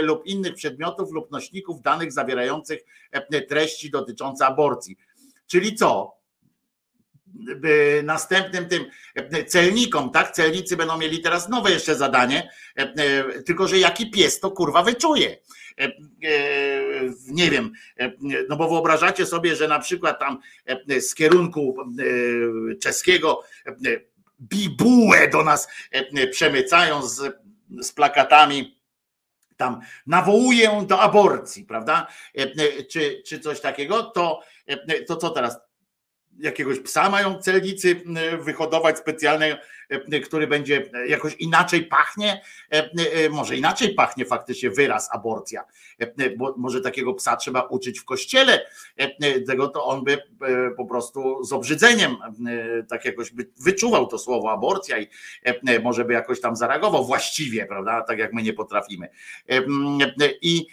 [0.03, 2.81] lub innych przedmiotów lub nośników danych zawierających
[3.49, 4.97] treści dotyczące aborcji.
[5.47, 6.24] Czyli co?
[8.03, 8.85] Następnym tym
[9.47, 10.31] celnikom, tak?
[10.31, 12.51] Celnicy będą mieli teraz nowe jeszcze zadanie,
[13.47, 15.37] tylko że jaki pies to kurwa wyczuje.
[17.27, 17.73] Nie wiem,
[18.49, 20.39] no bo wyobrażacie sobie, że na przykład tam
[21.01, 21.77] z kierunku
[22.83, 23.43] czeskiego
[24.41, 25.69] bibułę do nas
[26.31, 27.35] przemycają z,
[27.81, 28.79] z plakatami
[29.57, 32.07] tam nawołuję do aborcji, prawda?
[32.91, 34.41] Czy, czy coś takiego, to,
[35.07, 35.57] to co teraz?
[36.39, 38.03] Jakiegoś psa mają celnicy
[38.41, 39.57] wyhodować specjalny,
[40.25, 42.43] który będzie jakoś inaczej pachnie,
[43.31, 45.65] może inaczej pachnie faktycznie wyraz aborcja,
[46.37, 48.67] bo może takiego psa trzeba uczyć w kościele,
[49.47, 50.19] tego to on by
[50.77, 52.17] po prostu z obrzydzeniem
[52.89, 55.09] tak jakoś by wyczuwał to słowo aborcja i
[55.83, 59.09] może by jakoś tam zareagował właściwie, prawda, tak jak my nie potrafimy.
[60.43, 60.67] I,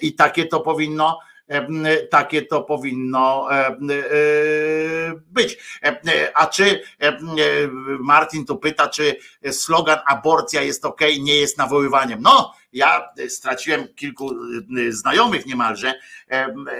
[0.00, 1.18] i takie to powinno
[2.10, 3.76] takie to powinno e,
[5.26, 5.58] być.
[6.34, 6.82] A czy
[8.00, 9.16] Martin tu pyta, czy
[9.50, 12.22] slogan aborcja jest ok, nie jest nawoływaniem?
[12.22, 14.30] No, ja straciłem kilku
[14.88, 15.94] znajomych niemalże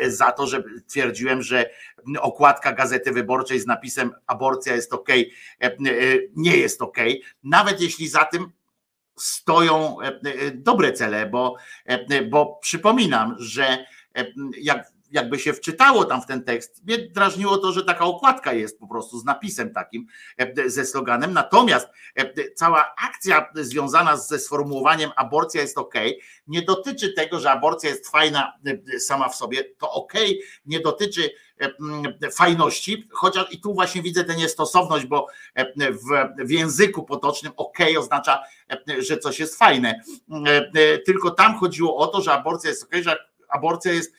[0.06, 1.70] za to, że twierdziłem, że
[2.20, 5.09] okładka Gazety Wyborczej z napisem aborcja jest ok,
[6.36, 6.98] nie jest ok,
[7.44, 8.52] nawet jeśli za tym
[9.18, 9.97] stoją
[10.55, 11.56] dobre cele, bo,
[12.30, 13.86] bo przypominam, że
[14.59, 18.80] jak, jakby się wczytało tam w ten tekst, mnie drażniło to, że taka okładka jest
[18.80, 20.06] po prostu z napisem takim,
[20.66, 21.32] ze sloganem.
[21.32, 21.88] Natomiast
[22.55, 25.94] cała akcja związana ze sformułowaniem aborcja jest ok,
[26.47, 28.52] nie dotyczy tego, że aborcja jest fajna
[28.98, 30.12] sama w sobie, to ok,
[30.66, 31.30] nie dotyczy
[32.32, 35.26] fajności, chociaż i tu właśnie widzę tę niestosowność, bo
[35.76, 38.43] w, w języku potocznym ok oznacza,
[38.98, 40.01] że coś jest fajne.
[41.06, 43.16] Tylko tam chodziło o to, że aborcja jest ok, że
[43.49, 44.13] aborcja jest,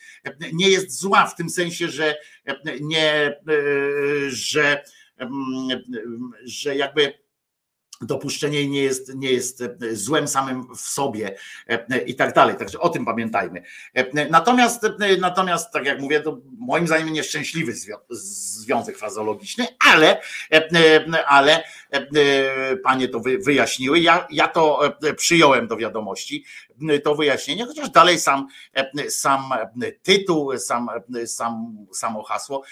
[0.52, 2.16] nie jest zła w tym sensie, że
[2.80, 3.36] nie,
[4.28, 4.84] że,
[6.44, 7.14] że jakby
[8.00, 11.36] dopuszczenie nie jest, nie jest złem samym w sobie
[12.06, 12.56] i tak dalej.
[12.56, 13.62] Także o tym pamiętajmy.
[14.30, 14.86] Natomiast,
[15.20, 17.72] natomiast tak jak mówię, to moim zdaniem nieszczęśliwy
[18.10, 20.20] związek fazologiczny, ale,
[21.26, 21.64] ale
[22.84, 24.00] panie to wyjaśniły.
[24.00, 24.80] Ja, ja to
[25.16, 26.44] przyjąłem do wiadomości,
[27.04, 28.46] to wyjaśnienie, chociaż dalej sam,
[29.08, 29.42] sam
[30.02, 30.88] tytuł, sam,
[31.26, 32.62] sam, samo hasło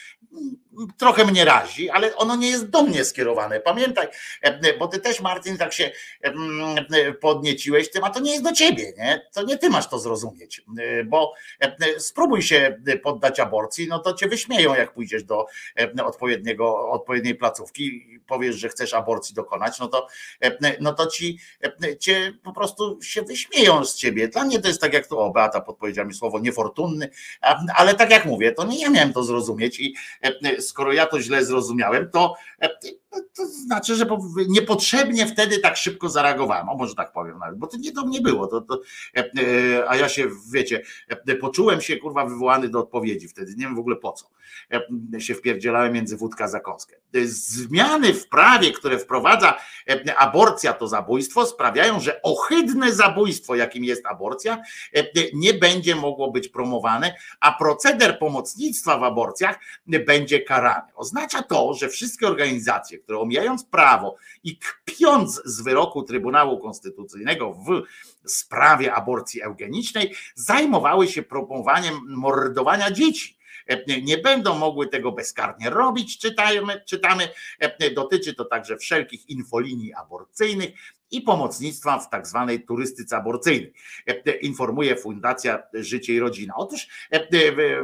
[0.99, 3.61] trochę mnie razi, ale ono nie jest do mnie skierowane.
[3.61, 4.09] Pamiętaj,
[4.79, 5.91] bo ty też, Martin, tak się
[7.21, 9.29] podnieciłeś tym, a to nie jest do ciebie, nie?
[9.35, 10.63] To nie ty masz to zrozumieć,
[11.07, 11.33] bo
[11.99, 15.47] spróbuj się poddać aborcji, no to cię wyśmieją, jak pójdziesz do
[16.05, 20.07] odpowiedniego, odpowiedniej placówki i powiesz, że chcesz aborcji dokonać, no to,
[20.81, 21.39] no to ci
[21.99, 24.29] cię po prostu się wyśmieją z ciebie.
[24.29, 27.11] Dla mnie to jest tak jak to, o Beata podpowiedziała mi słowo niefortunny,
[27.77, 29.95] ale tak jak mówię, to nie ja miałem to zrozumieć i
[30.61, 32.35] skoro ja to źle zrozumiałem, to,
[33.35, 34.07] to znaczy, że
[34.49, 38.21] niepotrzebnie wtedy tak szybko zareagowałem, o może tak powiem nawet, bo to nie do mnie
[38.21, 38.81] było, to, to,
[39.89, 40.83] a ja się, wiecie,
[41.41, 44.31] poczułem się kurwa wywołany do odpowiedzi wtedy, nie wiem w ogóle po co
[45.19, 46.97] się wpierdzielałem między wódka a zakąskę.
[47.25, 49.59] Zmiany w prawie, które wprowadza
[50.17, 54.63] aborcja to zabójstwo, sprawiają, że ohydne zabójstwo, jakim jest aborcja,
[55.35, 59.59] nie będzie mogło być promowane, a proceder pomocnictwa w aborcjach
[60.07, 60.93] będzie karany.
[60.95, 67.83] Oznacza to, że wszystkie organizacje, które omijając prawo i kpiąc z wyroku Trybunału Konstytucyjnego w
[68.31, 73.37] sprawie aborcji eugenicznej, zajmowały się promowaniem mordowania dzieci
[74.03, 77.29] nie będą mogły tego bezkarnie robić, czytajmy, czytamy.
[77.95, 80.71] Dotyczy to także wszelkich infolinii aborcyjnych
[81.11, 83.73] i pomocnictwa w tak zwanej turystyce aborcyjnej.
[84.41, 86.55] Informuje Fundacja Życie i Rodzina.
[86.57, 86.89] Otóż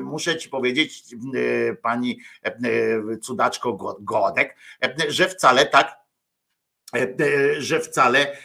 [0.01, 1.05] muszę ci powiedzieć,
[1.83, 2.18] pani
[3.20, 4.57] cudaczko Godek,
[5.09, 6.01] że wcale tak
[7.58, 8.36] że wcale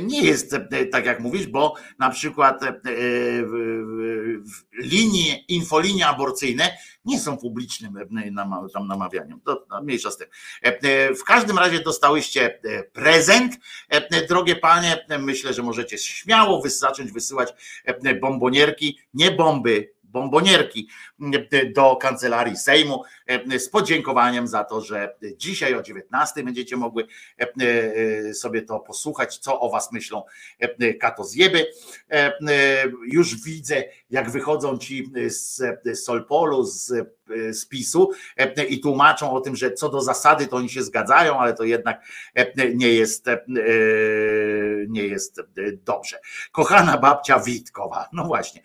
[0.00, 0.56] nie jest
[0.92, 2.60] tak jak mówisz, bo na przykład
[4.78, 7.98] linie, infolinie aborcyjne nie są publicznym
[8.74, 9.40] tam namawianiem.
[9.44, 10.28] To mniejsza z tym.
[11.20, 12.60] W każdym razie dostałyście
[12.92, 13.58] prezent,
[14.28, 15.06] drogie panie.
[15.18, 17.48] Myślę, że możecie śmiało zacząć wysyłać
[18.20, 20.88] bombonierki, nie bomby, bombonierki
[21.74, 23.02] do kancelarii Sejmu
[23.58, 27.06] z podziękowaniem za to, że dzisiaj o 19 będziecie mogły
[28.32, 30.22] sobie to posłuchać, co o was myślą
[31.00, 31.66] kato zjeby.
[33.06, 35.62] Już widzę, jak wychodzą ci z
[36.04, 36.92] Solpolu, z
[37.52, 38.10] spisu
[38.68, 42.04] i tłumaczą o tym, że co do zasady to oni się zgadzają, ale to jednak
[42.74, 43.26] nie jest
[44.88, 45.40] nie jest
[45.84, 46.20] dobrze.
[46.52, 48.62] Kochana babcia Witkowa, no właśnie.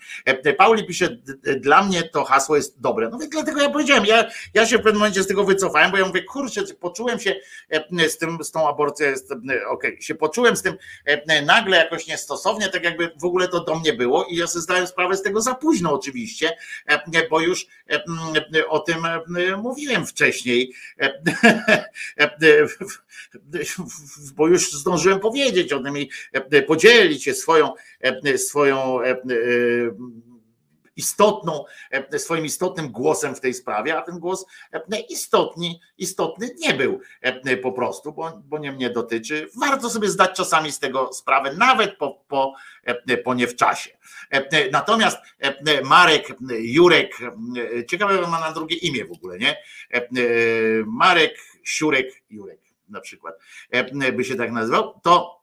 [0.58, 1.17] Pauli pisze,
[1.59, 3.09] dla mnie to hasło jest dobre.
[3.09, 5.98] No więc dlatego ja powiedziałem, ja, ja się w pewnym momencie z tego wycofałem, bo
[5.98, 7.35] ja mówię, kurczę, poczułem się
[8.07, 9.98] z tym, z tą aborcją, okej, okay.
[10.01, 10.77] się poczułem z tym
[11.45, 14.88] nagle jakoś niestosownie, tak jakby w ogóle to do mnie było i ja sobie zdałem
[14.88, 16.57] sprawę z tego za późno oczywiście,
[17.30, 17.67] bo już
[18.67, 18.98] o tym
[19.57, 20.73] mówiłem wcześniej,
[24.35, 26.09] bo już zdążyłem powiedzieć o tym i
[26.67, 27.73] podzielić się swoją,
[28.38, 28.99] swoją
[30.96, 31.66] istotną,
[32.18, 34.46] swoim istotnym głosem w tej sprawie, a ten głos
[35.10, 37.00] istotny, istotny nie był
[37.64, 39.50] po prostu, bo, bo nie mnie dotyczy.
[39.56, 42.54] Warto sobie zdać czasami z tego sprawę, nawet po, po,
[43.24, 43.90] po nie w czasie.
[44.72, 45.18] Natomiast
[45.84, 46.28] Marek,
[46.60, 47.18] Jurek,
[47.90, 49.64] ciekawe ma na drugie imię w ogóle, nie?
[50.86, 53.36] Marek, Siurek, Jurek na przykład,
[54.14, 55.43] by się tak nazywał, to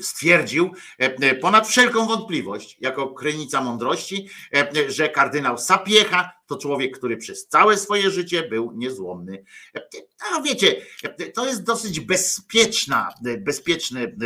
[0.00, 7.16] stwierdził e, ponad wszelką wątpliwość, jako krynica mądrości, e, że kardynał Sapiecha to człowiek, który
[7.16, 9.44] przez całe swoje życie był niezłomny.
[9.76, 9.82] E,
[10.32, 10.76] a wiecie,
[11.34, 14.16] to jest dosyć bezpieczna, bezpieczny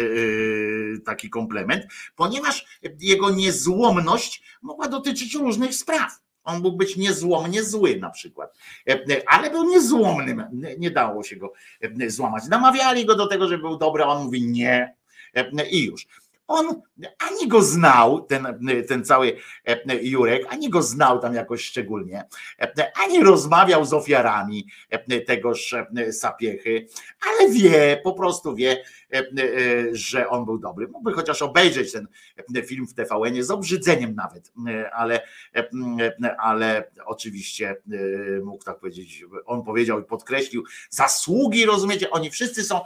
[1.04, 6.20] taki komplement, ponieważ jego niezłomność mogła dotyczyć różnych spraw.
[6.44, 8.58] On mógł być niezłomnie zły na przykład,
[9.26, 10.44] ale był niezłomnym,
[10.78, 11.52] nie dało się go
[12.06, 12.44] złamać.
[12.48, 14.94] Namawiali go do tego, że był dobry, a on mówi nie,
[15.70, 16.06] i już.
[16.52, 16.82] On
[17.18, 18.46] ani go znał, ten,
[18.88, 19.36] ten cały
[20.02, 22.24] Jurek, ani go znał tam jakoś szczególnie,
[22.94, 24.66] ani rozmawiał z ofiarami
[25.26, 25.74] tegoż
[26.12, 26.86] sapiechy,
[27.28, 28.84] ale wie, po prostu wie,
[29.92, 30.88] że on był dobry.
[30.88, 32.06] Mógłby chociaż obejrzeć ten
[32.66, 34.52] film w tvn z obrzydzeniem nawet,
[34.92, 35.22] ale,
[36.38, 37.76] ale oczywiście
[38.44, 42.80] mógł tak powiedzieć, on powiedział i podkreślił zasługi, rozumiecie, oni wszyscy są,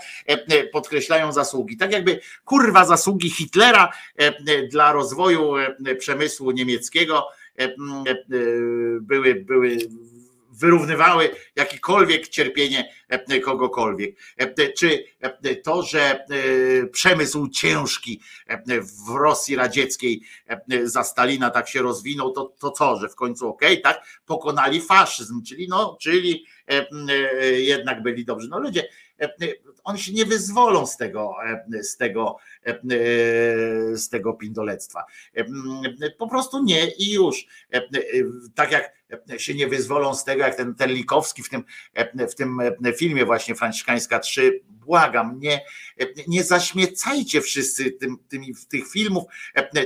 [0.72, 3.53] podkreślają zasługi, tak jakby kurwa zasługi Hitlera
[4.70, 5.52] dla rozwoju
[5.98, 7.28] przemysłu niemieckiego
[9.00, 9.78] były, były
[10.52, 12.92] wyrównywały jakiekolwiek cierpienie
[13.44, 14.16] kogokolwiek.
[14.78, 15.04] Czy
[15.64, 16.26] to, że
[16.92, 18.20] przemysł ciężki
[19.06, 20.22] w Rosji radzieckiej
[20.84, 24.80] za Stalina tak się rozwinął, to, to co, że w końcu okej, okay, tak, pokonali
[24.80, 26.46] faszyzm, czyli no, czyli
[27.56, 28.48] jednak byli dobrzy.
[28.48, 28.88] No ludzie,
[29.84, 31.34] oni się nie wyzwolą z tego,
[31.82, 32.36] z tego,
[33.94, 35.04] z tego pindolectwa.
[36.18, 37.46] Po prostu nie i już.
[38.54, 39.04] Tak jak
[39.36, 41.64] się nie wyzwolą z tego, jak ten Terlikowski w tym,
[42.30, 42.58] w tym
[42.96, 45.60] filmie właśnie Franciszkańska 3, błagam, nie,
[46.28, 49.24] nie zaśmiecajcie wszyscy tym, tymi, tych filmów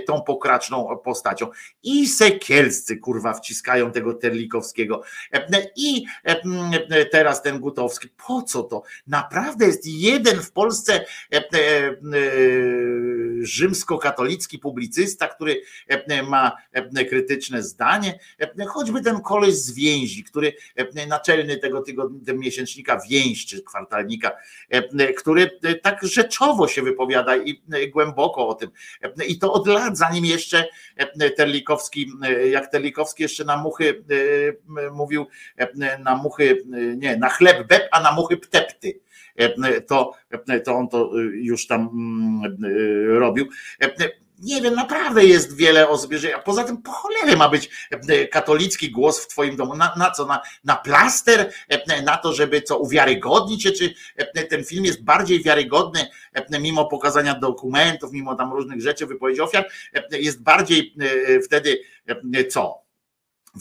[0.06, 1.50] tą pokraczną postacią.
[1.82, 5.02] I Sekielscy kurwa wciskają tego Terlikowskiego
[5.76, 6.04] i
[7.10, 8.08] teraz ten Gutowski.
[8.26, 8.82] Po co to?
[9.06, 11.04] Naprawdę jest jeden w Polsce
[13.40, 15.62] rzymskokatolicki publicysta, który
[16.28, 16.52] ma
[17.08, 18.18] krytyczne zdanie,
[18.68, 20.52] choćby ten koleś z więzi, który
[21.08, 24.30] naczelny tego, tego miesięcznika więź czy kwartalnika,
[25.18, 25.50] który
[25.82, 28.70] tak rzeczowo się wypowiada i głęboko o tym.
[29.28, 30.68] I to od lat, zanim jeszcze
[31.36, 32.12] Terlikowski,
[32.50, 34.04] jak Terlikowski jeszcze na muchy
[34.92, 35.26] mówił,
[35.98, 36.62] na muchy,
[36.96, 39.00] nie, na chleb beb, a na muchy ptepty
[39.86, 40.12] to,
[40.64, 41.90] to on to już tam
[43.08, 43.48] robił.
[44.38, 47.70] Nie wiem, naprawdę jest wiele osób, a poza tym po cholerę ma być
[48.30, 51.52] katolicki głos w twoim domu, na, na co, na, na plaster,
[52.04, 53.94] na to, żeby co uwiarygodnić się, czy
[54.50, 56.06] ten film jest bardziej wiarygodny,
[56.60, 59.68] mimo pokazania dokumentów, mimo tam różnych rzeczy, wypowiedzi ofiar,
[60.10, 60.94] jest bardziej
[61.44, 61.78] wtedy
[62.50, 62.87] co?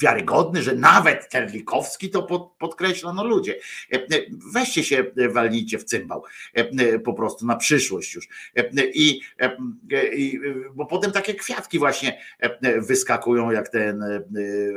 [0.02, 3.60] Wiarygodny, że nawet Terlikowski to pod, podkreśla, no ludzie,
[4.54, 6.24] weźcie się, walnijcie w cymbał,
[7.06, 8.28] po prostu na przyszłość już.
[8.94, 9.22] I,
[10.14, 10.40] i
[10.74, 12.20] bo potem takie kwiatki właśnie
[12.78, 14.04] wyskakują, jak ten,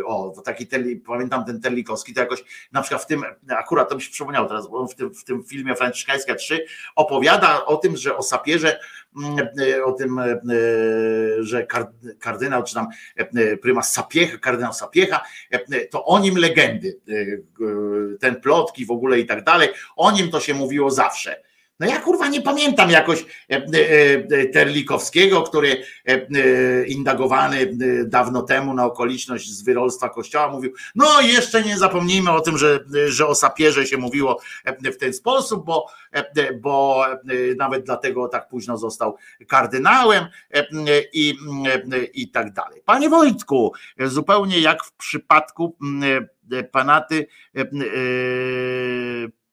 [0.07, 0.67] o, taki,
[1.07, 4.69] pamiętam ten Terlikowski, to jakoś na przykład w tym, akurat to mi się przypomniało teraz,
[4.69, 6.65] bo w tym, w tym filmie Franciszkańska 3
[6.97, 8.81] opowiada o tym, że o sapierze
[9.85, 10.21] o tym,
[11.41, 11.67] że
[12.19, 12.87] kardynał, czy tam
[13.63, 15.25] prymas Sapiecha, kardynał Sapiecha,
[15.91, 17.01] to o nim legendy,
[18.21, 21.43] ten plotki w ogóle i tak dalej, o nim to się mówiło zawsze.
[21.81, 23.61] No ja kurwa nie pamiętam jakoś e, e,
[24.31, 25.83] e, Terlikowskiego, który
[26.87, 32.81] indagowany dawno temu na okoliczność zwyrolstwa kościoła mówił, no jeszcze nie zapomnijmy o tym, że,
[33.09, 34.41] że o sapierze się mówiło
[34.85, 35.87] w ten sposób, bo,
[36.61, 37.05] bo
[37.59, 39.17] nawet dlatego tak późno został
[39.49, 40.25] kardynałem
[41.13, 41.35] i,
[42.15, 42.83] i tak dalej.
[42.85, 45.77] Panie Wojtku, zupełnie jak w przypadku
[46.73, 47.27] panaty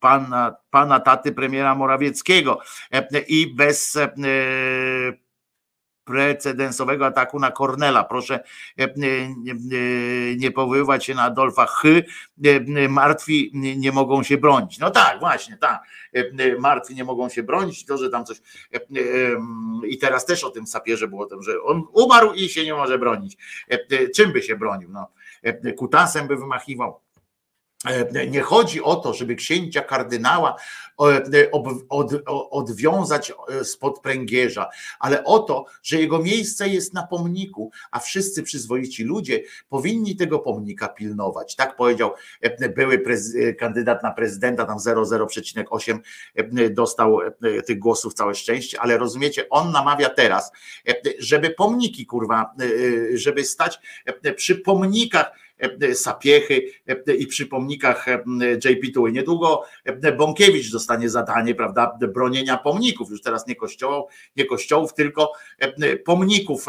[0.00, 2.60] pana, pana taty premiera Morawieckiego
[2.92, 4.12] e, i bez e,
[6.04, 8.04] precedensowego ataku na Kornela.
[8.04, 8.40] Proszę
[8.78, 8.88] e,
[10.36, 11.82] nie powoływać się na Adolfa Ch.
[12.88, 14.78] Martwi nie mogą się bronić.
[14.78, 15.82] No tak, właśnie, tak.
[16.58, 17.84] Martwi nie mogą się bronić.
[17.84, 18.40] To, że tam coś.
[19.88, 23.36] I teraz też o tym sapierze było, że on umarł i się nie może bronić.
[24.16, 24.88] Czym by się bronił?
[24.90, 25.12] No,
[25.76, 27.00] kutasem by wymachiwał
[28.30, 30.56] nie chodzi o to, żeby księcia kardynała
[31.00, 31.50] e,
[32.50, 34.68] odwiązać e, spod pręgierza,
[35.00, 40.38] ale o to, że jego miejsce jest na pomniku, a wszyscy przyzwoici ludzie powinni tego
[40.38, 41.56] pomnika pilnować.
[41.56, 42.10] Tak powiedział
[42.76, 43.02] były
[43.58, 45.98] kandydat na prezydenta, tam 0,08
[46.70, 47.18] dostał
[47.66, 50.52] tych głosów całe szczęście, ale rozumiecie, on namawia teraz,
[51.18, 52.54] żeby pomniki, kurwa,
[53.14, 53.78] żeby stać
[54.36, 55.47] przy pomnikach E,
[55.94, 58.24] sapiechy e, i przy pomnikach e,
[58.64, 59.12] JP Tuły.
[59.12, 59.64] Niedługo
[60.18, 65.32] Bąkiewicz dostanie zadanie, prawda, bronienia pomników, już teraz nie kościołów, nie kościołów, tylko
[66.04, 66.66] pomników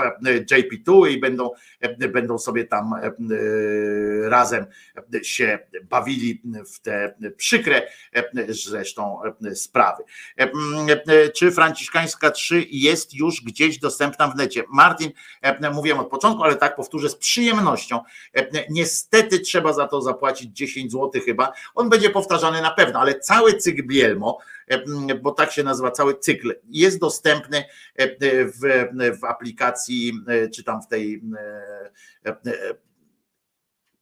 [0.51, 1.51] JP Tuły i będą,
[2.09, 2.93] będą sobie tam
[4.24, 4.66] razem
[5.24, 6.42] się bawili
[6.74, 7.82] w te przykre
[8.50, 9.19] zresztą
[9.53, 10.03] sprawy.
[11.35, 14.64] Czy Franciszkańska 3 jest już gdzieś dostępna w necie?
[14.69, 15.11] Martin,
[15.74, 18.00] mówiłem od początku, ale tak powtórzę z przyjemnością.
[18.69, 21.53] Nie Niestety trzeba za to zapłacić 10 zł chyba.
[21.75, 26.19] On będzie powtarzany na pewno, ale cały cykl Bielmo, e, bo tak się nazywa cały
[26.19, 27.64] cykl, jest dostępny
[27.95, 28.59] e, w,
[29.19, 31.24] w aplikacji, e, czy tam w tej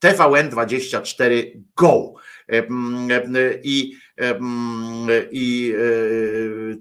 [0.04, 2.14] TVN24 Go.
[3.64, 3.98] I,
[5.32, 5.74] i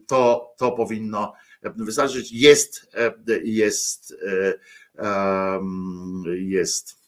[0.07, 2.33] to, to powinno wystarczyć.
[2.33, 2.91] Jest,
[3.45, 4.17] jest,
[6.39, 7.06] jest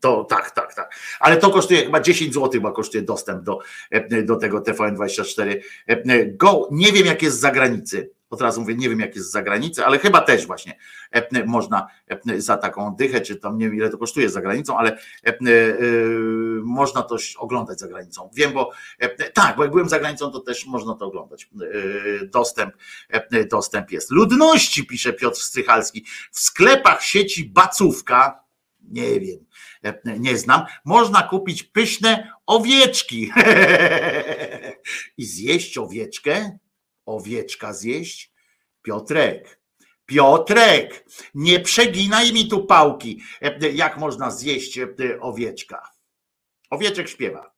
[0.00, 0.94] to tak, tak, tak.
[1.20, 3.58] Ale to kosztuje chyba 10 zł, chyba kosztuje dostęp do,
[4.24, 5.56] do tego TVN24
[6.36, 6.68] Go.
[6.70, 9.84] Nie wiem, jak jest z zagranicy, od razu mówię, nie wiem jak jest za granicą,
[9.84, 10.78] ale chyba też właśnie
[11.46, 11.86] można
[12.36, 14.98] za taką dychę, czy tam nie wiem ile to kosztuje za granicą, ale
[16.62, 18.30] można to oglądać za granicą.
[18.34, 18.70] Wiem, bo
[19.34, 21.50] tak, bo jak byłem za granicą, to też można to oglądać.
[22.22, 22.74] Dostęp,
[23.50, 24.10] dostęp jest.
[24.10, 28.47] Ludności, pisze Piotr Strychalski, w sklepach sieci Bacówka,
[28.90, 29.46] nie wiem,
[30.18, 33.30] nie znam, można kupić pyszne owieczki.
[35.18, 36.58] I zjeść owieczkę,
[37.06, 38.32] owieczka zjeść,
[38.82, 39.60] Piotrek,
[40.06, 43.22] Piotrek, nie przeginaj mi tu pałki,
[43.72, 44.78] jak można zjeść
[45.20, 45.82] owieczka.
[46.70, 47.57] Owieczek śpiewa.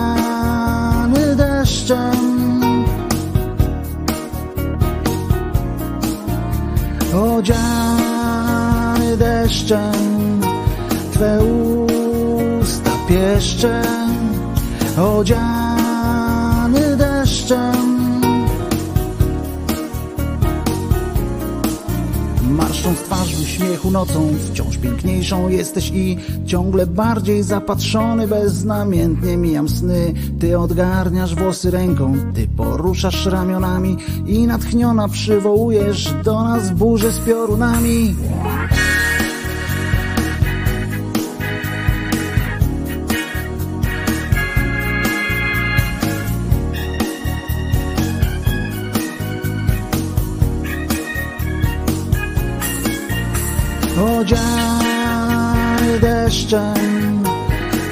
[7.13, 10.41] odziany deszczem,
[11.11, 11.39] Twe
[12.61, 14.29] usta pieszczem,
[14.97, 17.91] odziany deszczem.
[22.49, 30.13] Marszcząc twarz w uśmiechu nocą, wciąż piękniejszą jesteś i ciągle bardziej zapatrzony, beznamiętnie mijam sny.
[30.39, 38.15] Ty odgarniasz włosy ręką, ty poruszasz ramionami i natchniona przywołujesz do nas burzę z piorunami.
[56.51, 57.23] Deszczem,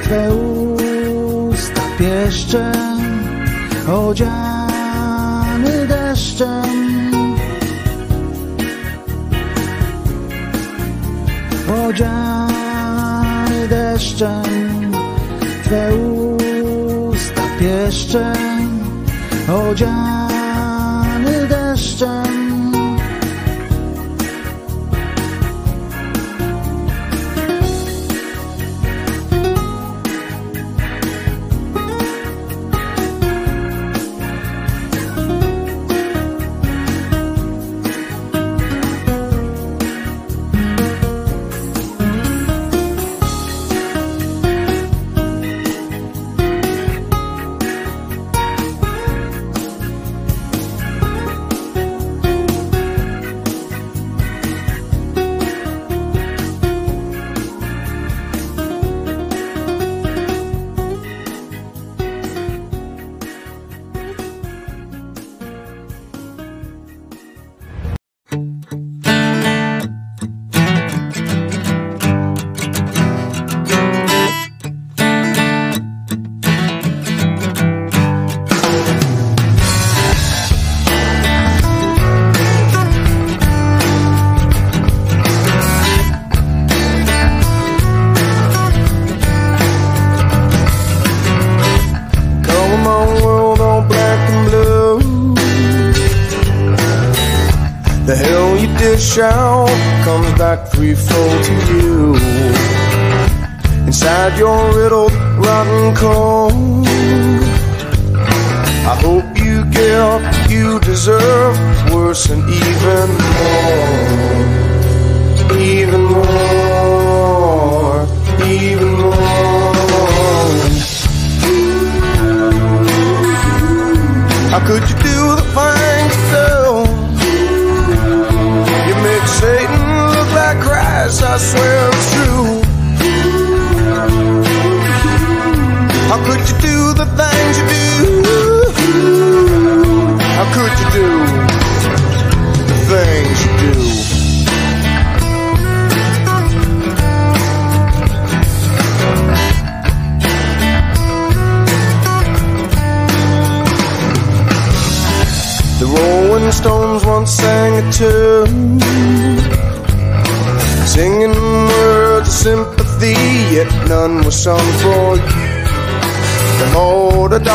[0.03, 2.73] Twe usta pieszczem,
[3.87, 4.67] odziany
[5.87, 7.09] deszczem.
[11.87, 14.91] Odziany deszczem,
[15.63, 18.79] Twe usta pieszczem,
[19.47, 20.28] odziany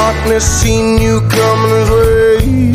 [0.05, 2.73] darkness seen you coming his way.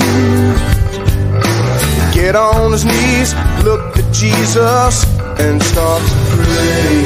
[2.12, 5.06] Get on his knees, look at Jesus,
[5.44, 7.04] and start to pray.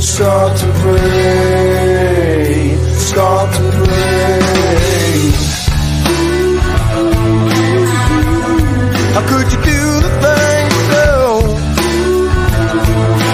[0.00, 2.76] Start to pray.
[3.10, 4.40] Start to pray.
[9.14, 11.12] How could you do the things you do?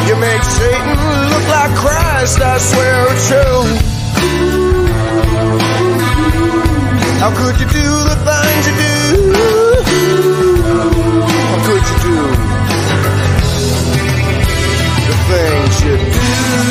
[0.08, 0.96] You make Satan
[1.32, 4.65] look like Christ, I swear it's true.
[7.26, 9.32] How could you do the things you do?
[11.42, 12.14] How could you do
[15.08, 16.65] the things you do?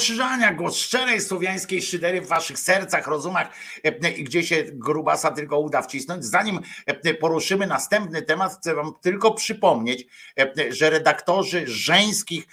[0.00, 3.48] Wojtko Krzyżania, głos szczerej słowiańskiej szydery w waszych sercach, rozumach
[3.84, 6.24] e, i gdzie się grubasa tylko uda wcisnąć.
[6.24, 10.06] Zanim e, poruszymy następny temat, chcę wam tylko przypomnieć,
[10.38, 12.46] e, że redaktorzy żeńskich,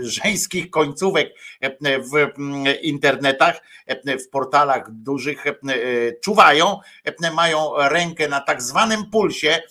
[0.00, 1.28] żeńskich końcówek
[1.82, 3.60] w mm, internetach,
[4.26, 5.44] w portalach dużych
[6.24, 6.78] czuwają,
[7.34, 9.62] mają rękę na tak zwanym pulsie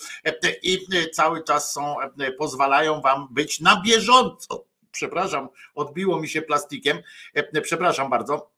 [0.64, 0.80] i
[1.14, 1.96] cały czas są,
[2.38, 7.02] pozwalają wam być na bieżąco przepraszam, odbiło mi się plastikiem,
[7.34, 8.52] E, przepraszam bardzo.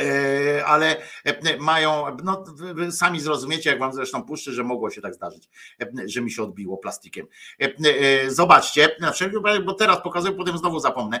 [0.00, 2.44] E, Ale e, mają, no
[2.90, 5.48] sami zrozumiecie, jak wam zresztą puszczę, że mogło się tak zdarzyć,
[6.06, 7.26] że mi się odbiło plastikiem.
[8.28, 11.20] Zobaczcie, na wszelki wypadek, bo teraz pokazuję, potem znowu zapomnę.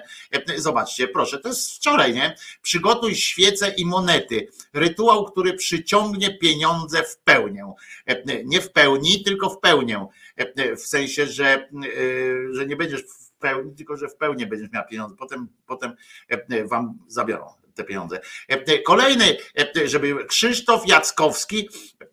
[0.56, 2.36] Zobaczcie, proszę, to jest wczoraj, nie?
[2.62, 4.48] Przygotuj świece i monety.
[4.72, 7.72] Rytuał, który przyciągnie pieniądze w pełnię.
[8.44, 10.06] Nie w pełni, tylko w pełnię.
[10.76, 11.68] W sensie, że,
[12.52, 13.02] że nie będziesz
[13.38, 15.16] pełni, tylko że w pełni będziesz miał pieniądze.
[15.16, 15.92] Potem, potem
[16.28, 18.20] e, wam zabiorą te pieniądze.
[18.48, 19.36] E, Kolejny,
[19.76, 21.68] e, żeby Krzysztof Jackowski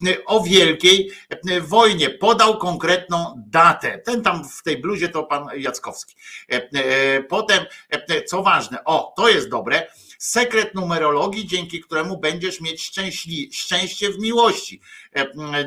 [0.07, 3.99] e, o wielkiej e, wojnie podał konkretną datę.
[3.99, 6.15] Ten tam w tej bluzie to pan Jackowski.
[6.51, 9.87] E, e, Potem, e, co ważne, o, to jest dobre,
[10.19, 14.81] sekret numerologii, dzięki któremu będziesz mieć szczęśli, szczęście w miłości.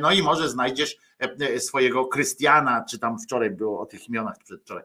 [0.00, 0.96] No i może znajdziesz
[1.58, 4.84] swojego Krystiana, czy tam wczoraj było o tych imionach przedwczoraj.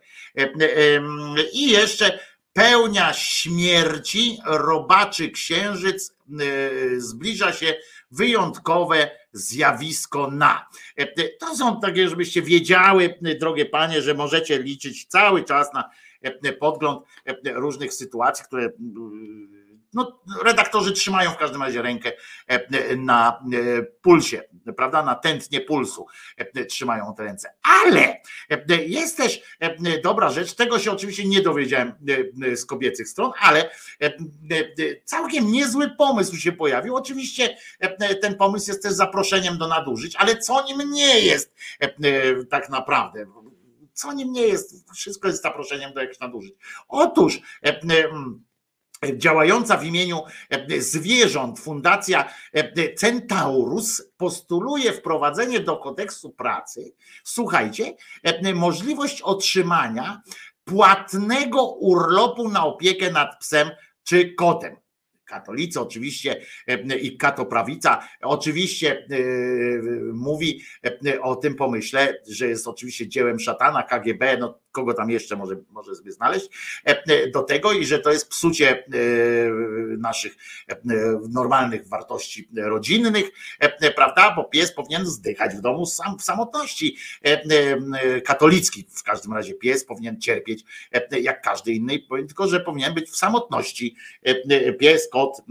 [1.54, 2.20] I jeszcze
[2.54, 6.16] pełnia śmierci, robaczy księżyc,
[6.98, 7.76] zbliża się
[8.12, 10.66] wyjątkowe zjawisko na.
[11.40, 15.90] To są takie, żebyście wiedziały, drogie panie, że możecie liczyć cały czas na
[16.60, 17.06] podgląd
[17.46, 18.70] różnych sytuacji, które
[19.94, 22.12] no, redaktorzy trzymają w każdym razie rękę
[22.98, 23.44] na
[24.02, 24.42] pulsie,
[24.78, 25.04] prawda?
[25.04, 26.06] Na tętnie pulsu
[26.70, 27.54] trzymają te ręce.
[27.64, 28.22] Ale
[28.88, 29.42] jest też
[30.04, 31.94] dobra rzecz, tego się oczywiście nie dowiedziałem
[32.56, 33.70] z kobiecych stron, ale
[35.06, 36.96] całkiem niezły pomysł się pojawił.
[36.96, 37.58] Oczywiście
[38.22, 41.54] ten pomysł jest też zaproszeniem do nadużyć, ale co nim nie jest
[42.50, 43.26] tak naprawdę?
[43.94, 44.86] Co nim nie jest?
[44.96, 46.54] Wszystko jest zaproszeniem do jakichś nadużyć.
[46.88, 47.42] Otóż
[49.18, 50.22] działająca w imieniu
[50.80, 52.34] zwierząt Fundacja
[52.98, 57.96] Centaurus postuluje wprowadzenie do kodeksu pracy, słuchajcie,
[58.54, 60.22] możliwość otrzymania
[60.64, 63.72] płatnego urlopu na opiekę nad psem
[64.04, 64.76] czy kotem.
[65.26, 66.42] Katolicy oczywiście
[67.02, 69.08] i katoprawica oczywiście
[70.14, 70.62] mówi
[71.22, 75.96] o tym pomyśle, że jest oczywiście dziełem szatana, KGB, no kogo tam jeszcze może, może
[75.96, 76.50] sobie znaleźć,
[77.34, 78.84] do tego i że to jest psucie
[79.98, 80.36] naszych
[81.30, 83.26] normalnych wartości rodzinnych,
[83.96, 86.98] prawda, bo pies powinien zdychać w domu sam, w samotności.
[88.26, 90.64] Katolicki w każdym razie pies powinien cierpieć
[91.22, 93.96] jak każdy inny, tylko że powinien być w samotności.
[94.80, 95.42] Pies, kot,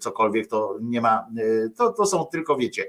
[0.00, 1.28] cokolwiek to nie ma,
[1.76, 2.86] to, to są tylko wiecie,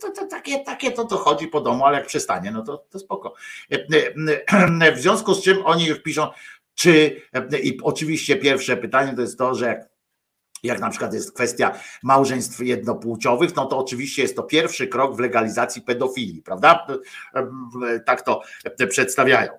[0.00, 2.98] to, to, takie, takie to, to chodzi po domu, ale jak przestanie, no to, to
[2.98, 3.34] spoko.
[4.96, 6.28] W związku z czym oni już piszą,
[6.74, 7.22] czy
[7.62, 9.88] i oczywiście pierwsze pytanie to jest to, że
[10.62, 15.20] jak na przykład jest kwestia małżeństw jednopłciowych, no to oczywiście jest to pierwszy krok w
[15.20, 16.86] legalizacji pedofilii, prawda?
[18.06, 18.42] Tak to
[18.88, 19.52] przedstawiają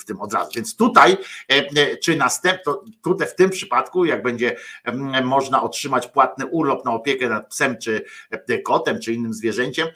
[0.00, 0.50] w tym od razu.
[0.56, 1.16] Więc tutaj,
[2.02, 4.56] czy następno, tutaj w tym przypadku, jak będzie
[5.24, 8.04] można otrzymać płatny urlop na opiekę nad psem, czy
[8.64, 9.88] kotem, czy innym zwierzęciem,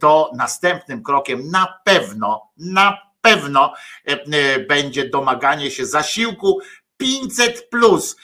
[0.00, 3.74] to następnym krokiem na pewno, na pewno
[4.68, 6.60] będzie domaganie się zasiłku
[6.96, 8.16] 500 plus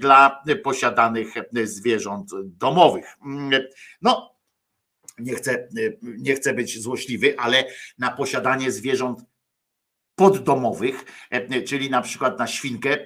[0.00, 3.16] dla posiadanych zwierząt domowych.
[4.02, 4.38] No,
[5.18, 5.68] nie chcę,
[6.02, 7.64] nie chcę być złośliwy, ale
[7.98, 9.20] na posiadanie zwierząt
[10.18, 11.04] poddomowych,
[11.66, 12.96] czyli na przykład na świnkę,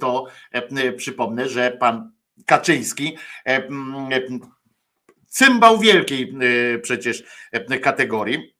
[0.00, 0.26] to
[0.96, 2.12] przypomnę, że pan
[2.46, 3.16] Kaczyński,
[5.28, 6.34] cymbał wielkiej
[6.82, 7.24] przecież
[7.82, 8.56] kategorii,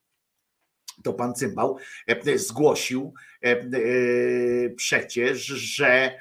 [1.04, 1.78] to pan cymbał
[2.36, 3.14] zgłosił
[4.76, 6.18] przecież, że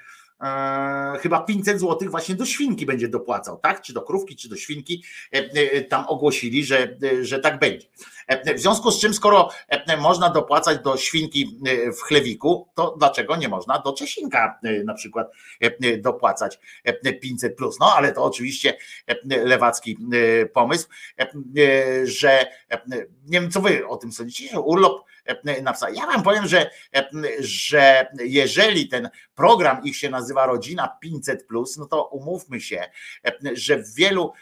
[1.20, 3.82] chyba 500 zł właśnie do świnki będzie dopłacał, tak?
[3.82, 5.04] Czy do krówki, czy do świnki.
[5.90, 7.88] Tam ogłosili, że, że tak będzie.
[8.56, 9.50] W związku z czym, skoro
[9.98, 11.60] można dopłacać do świnki
[11.98, 15.32] w chlewiku, to dlaczego nie można do Czesinka na przykład
[16.00, 16.60] dopłacać
[17.22, 17.80] 500 plus?
[17.80, 18.78] No ale to oczywiście
[19.26, 19.98] lewacki
[20.54, 20.88] pomysł,
[22.04, 22.46] że
[23.26, 25.05] nie wiem, co wy o tym sądzicie, że urlop
[25.74, 25.90] psa.
[25.90, 26.70] Ja wam powiem, że,
[27.40, 31.48] że jeżeli ten program ich się nazywa Rodzina 500,
[31.78, 32.90] no to umówmy się,
[33.54, 34.34] że w wielu,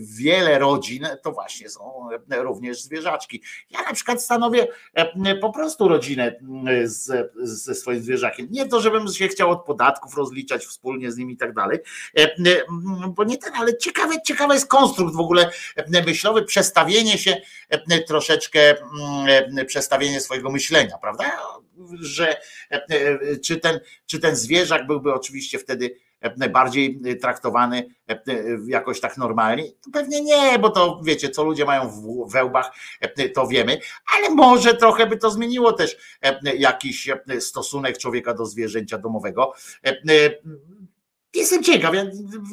[0.00, 3.42] w wiele rodzin to właśnie są również zwierzaczki.
[3.70, 4.66] Ja na przykład stanowię
[5.40, 6.34] po prostu rodzinę
[7.42, 8.48] ze swoim zwierzakiem.
[8.50, 11.78] Nie to, żebym się chciał od podatków rozliczać wspólnie z nimi i tak dalej,
[13.08, 15.50] bo nie ten, ale ciekawy, ciekawy jest konstrukt w ogóle
[16.06, 17.36] myślowy, przestawienie się
[18.06, 18.74] troszeczkę
[19.70, 21.32] przestawienie swojego myślenia, prawda?
[22.00, 22.40] Że
[23.44, 25.96] czy ten, czy ten zwierzak byłby oczywiście wtedy
[26.50, 27.94] bardziej traktowany
[28.66, 29.64] jakoś tak normalnie?
[29.92, 32.70] Pewnie nie, bo to wiecie, co ludzie mają w wełbach,
[33.34, 33.78] to wiemy,
[34.16, 35.96] ale może trochę by to zmieniło też
[36.58, 37.08] jakiś
[37.40, 39.52] stosunek człowieka do zwierzęcia domowego
[41.34, 41.94] Jestem ciekaw,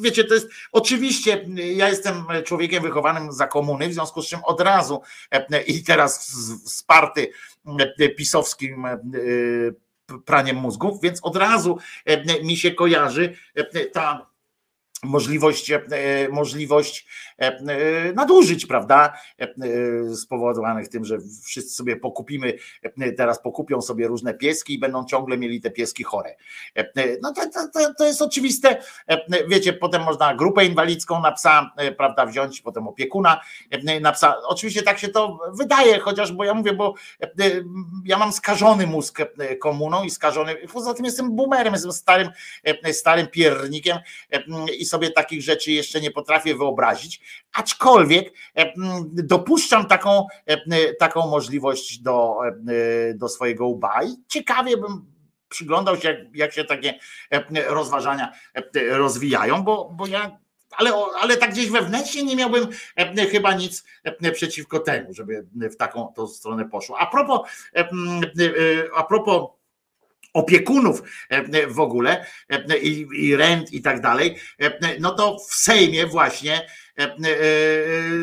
[0.02, 4.60] wiecie, to jest oczywiście, ja jestem człowiekiem wychowanym za komuny, w związku z czym od
[4.60, 5.02] razu
[5.66, 6.30] i teraz
[6.66, 7.32] wsparty
[8.16, 8.86] pisowskim
[10.24, 11.78] praniem mózgów, więc od razu
[12.42, 13.34] mi się kojarzy
[13.92, 14.26] ta
[15.02, 15.80] możliwość, e,
[16.30, 17.06] możliwość
[17.38, 19.12] e, nadużyć, prawda?
[20.16, 22.54] Spowodowanych tym, że wszyscy sobie pokupimy,
[23.16, 26.36] teraz pokupią sobie różne pieski i będą ciągle mieli te pieski chore.
[27.22, 28.82] No to, to, to jest oczywiste.
[29.48, 33.40] Wiecie, potem można grupę inwalidzką na psa, prawda, wziąć, potem opiekuna
[34.00, 34.36] na psa.
[34.46, 36.94] Oczywiście tak się to wydaje, chociaż, bo ja mówię, bo
[38.04, 39.18] ja mam skażony mózg
[39.60, 42.28] komuną i skażony, poza tym jestem boomerem, jestem starym,
[42.92, 43.98] starym piernikiem
[44.78, 47.20] i sobie takich rzeczy jeszcze nie potrafię wyobrazić,
[47.52, 48.72] aczkolwiek e,
[49.12, 55.18] dopuszczam taką, e, taką możliwość do, e, do swojego łba i ciekawie bym
[55.48, 56.98] przyglądał się, jak, jak się takie
[57.66, 58.32] rozważania
[58.90, 60.38] rozwijają, bo, bo ja
[60.70, 62.66] ale, ale tak gdzieś wewnętrznie nie miałbym
[63.30, 63.84] chyba nic
[64.32, 66.98] przeciwko temu, żeby w taką tą stronę poszło.
[66.98, 67.50] A propos,
[68.94, 69.57] a propos
[70.38, 75.54] opiekunów e, w ogóle e, i, i rent i tak dalej, e, no to w
[75.54, 76.66] Sejmie właśnie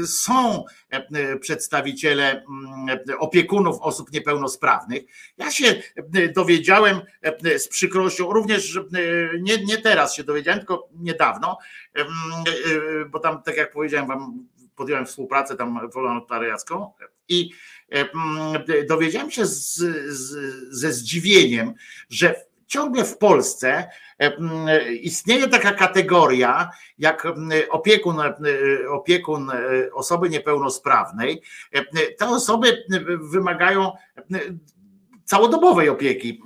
[0.06, 0.64] są
[1.40, 5.04] przedstawiciele mm, opiekunów osób niepełnosprawnych.
[5.38, 5.82] Ja się
[6.36, 7.02] dowiedziałem
[7.58, 8.80] z przykrością, również
[9.42, 11.58] nie, nie teraz się dowiedziałem, tylko niedawno,
[13.10, 16.92] bo tam, tak jak powiedziałem wam, podjąłem współpracę tam wolontariacką
[17.30, 17.75] i E, mm,
[18.90, 19.76] dowiedziałem się z,
[20.08, 20.36] z,
[20.72, 21.74] ze zdziwieniem,
[22.10, 22.36] że
[22.68, 23.90] ciągle w Polsce
[24.20, 24.68] e, mm,
[25.02, 28.34] istnieje taka kategoria jak mm, opiekun, e,
[28.90, 29.52] opiekun
[29.94, 31.42] osoby niepełnosprawnej.
[32.18, 32.84] Te osoby
[33.32, 33.92] wymagają
[35.24, 36.42] całodobowej opieki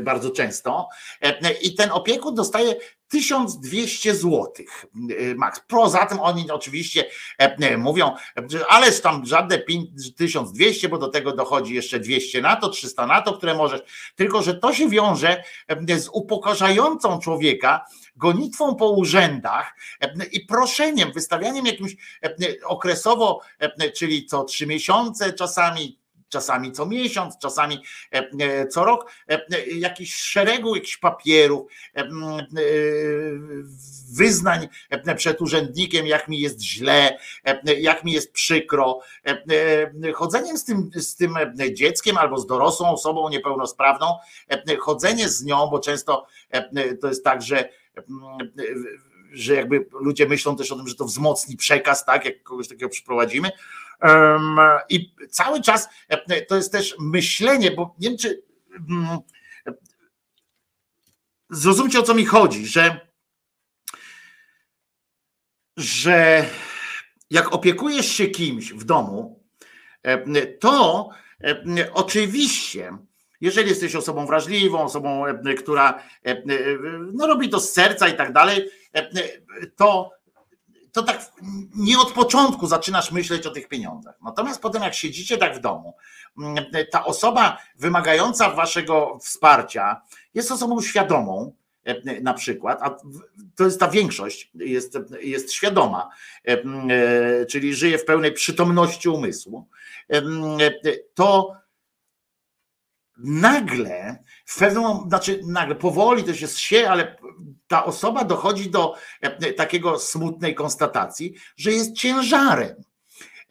[0.00, 0.88] bardzo często
[1.62, 2.74] i ten opiekun dostaje
[3.12, 4.50] 1200 zł
[5.36, 5.60] max.
[5.68, 7.04] Poza tym oni oczywiście
[7.38, 8.14] e, mówią,
[8.68, 9.62] ależ tam żadne
[10.16, 13.80] 1200, bo do tego dochodzi jeszcze 200 na to, 300 na to, które możesz.
[14.16, 15.44] Tylko, że to się wiąże
[15.98, 17.84] z upokarzającą człowieka
[18.16, 19.74] gonitwą po urzędach
[20.32, 21.96] i proszeniem, wystawianiem jakimś
[22.64, 23.40] okresowo,
[23.96, 26.01] czyli co trzy miesiące czasami,
[26.32, 31.72] czasami co miesiąc, czasami e, e, co rok, e, jakiś szeregu jakichś papierów,
[34.12, 34.68] wyznań
[35.16, 37.18] przed urzędnikiem, jak mi jest źle,
[37.78, 39.00] jak mi jest przykro.
[40.14, 41.34] Chodzeniem z tym, z tym
[41.72, 44.06] dzieckiem albo z dorosłą osobą niepełnosprawną,
[44.80, 46.26] chodzenie z nią, bo często
[47.00, 47.68] to jest tak, że
[49.32, 52.88] że jakby ludzie myślą też o tym, że to wzmocni przekaz, tak, jak kogoś takiego
[52.88, 53.50] przyprowadzimy,
[54.88, 58.42] i cały czas e, to jest też myślenie, bo nie wiem, czy
[58.88, 59.18] mm,
[61.50, 63.00] zrozumcie o co mi chodzi, że,
[65.76, 66.46] że
[67.30, 69.42] jak opiekujesz się kimś w domu,
[70.02, 71.08] e, to
[71.40, 72.98] e, oczywiście,
[73.42, 75.24] jeżeli jesteś osobą wrażliwą, osobą,
[75.58, 76.02] która
[77.12, 78.70] no, robi to z serca i tak dalej,
[79.76, 80.10] to
[80.92, 81.32] to tak
[81.74, 84.14] nie od początku zaczynasz myśleć o tych pieniądzach.
[84.22, 85.94] Natomiast potem, jak siedzicie tak w domu,
[86.38, 90.00] mm, ta osoba wymagająca waszego wsparcia
[90.34, 91.52] jest osobą świadomą,
[91.84, 92.96] e, na przykład, a
[93.56, 96.10] to jest ta większość, jest, jest świadoma,
[96.48, 99.68] e, e, czyli żyje w pełnej przytomności umysłu,
[101.14, 101.56] to
[103.18, 107.16] nagle, w pewnym, znaczy nagle, powoli to się zsie, ale
[107.68, 112.74] ta osoba dochodzi do e, takiego smutnej konstatacji, że jest ciężarem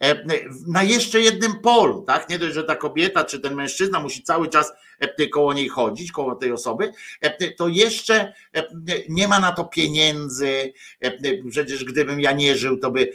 [0.02, 0.24] e,
[0.66, 2.28] na jeszcze jednym polu, tak?
[2.28, 6.12] Nie dość, że ta kobieta czy ten mężczyzna musi cały czas e, koło niej chodzić,
[6.12, 6.92] koło tej osoby,
[7.56, 8.32] to jeszcze
[9.08, 10.72] nie ma na to pieniędzy.
[11.50, 13.12] Przecież gdybym ja nie żył, to by,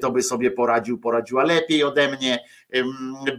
[0.00, 2.44] to by sobie poradził, poradziła lepiej ode mnie,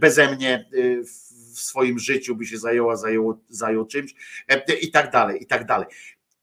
[0.00, 0.68] beze mnie
[1.04, 1.25] w
[1.60, 4.14] swoim życiu by się zajęła, zajęło, zajął czymś
[4.82, 5.86] i tak dalej, i tak dalej.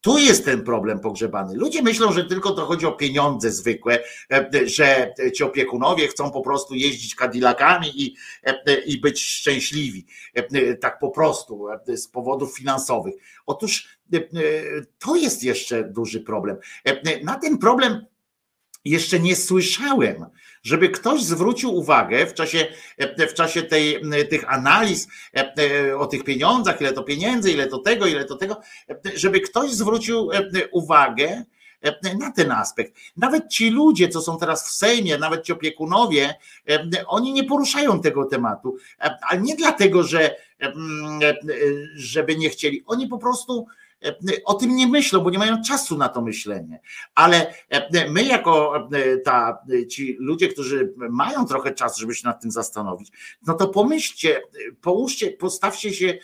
[0.03, 1.55] Tu jest ten problem pogrzebany.
[1.55, 3.99] Ludzie myślą, że tylko to chodzi o pieniądze zwykłe,
[4.31, 10.05] e, że ci opiekunowie chcą po prostu jeździć kadilakami i, e, i być szczęśliwi.
[10.33, 13.13] E, tak po prostu, z powodów finansowych.
[13.45, 13.97] Otóż
[14.99, 16.57] to jest jeszcze duży problem.
[17.23, 18.05] Na ten problem
[18.85, 20.25] jeszcze nie słyszałem,
[20.63, 22.67] żeby ktoś zwrócił uwagę w czasie,
[23.29, 28.05] w czasie tej, tych analiz e, o tych pieniądzach, ile to pieniędzy, ile to tego,
[28.05, 28.61] ile to tego,
[29.15, 31.43] żeby ktoś zwrócił e, uwagę
[32.19, 32.93] na ten aspekt.
[33.17, 36.35] Nawet ci ludzie, co są teraz w Sejmie, nawet ci opiekunowie,
[37.07, 38.77] oni nie poruszają tego tematu,
[39.29, 40.35] ale nie dlatego, że
[41.95, 43.65] żeby nie chcieli, oni po prostu
[44.45, 46.79] o tym nie myślą, bo nie mają czasu na to myślenie.
[47.15, 47.53] Ale
[48.09, 48.87] my, jako
[49.23, 49.57] ta,
[49.89, 53.11] ci ludzie, którzy mają trochę czasu, żeby się nad tym zastanowić,
[53.47, 54.41] no to pomyślcie,
[54.81, 56.17] połóżcie, postawcie się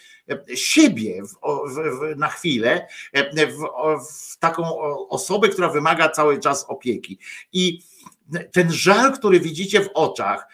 [0.56, 2.88] siebie w, w, na chwilę
[3.34, 3.64] w,
[4.12, 7.20] w taką osobę, która wymaga cały czas opieki.
[7.54, 7.82] I
[8.52, 10.48] ten żal, który widzicie w oczach,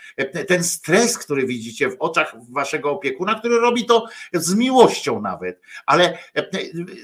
[0.48, 6.18] ten stres, który widzicie w oczach waszego opiekuna, który robi to z miłością nawet, ale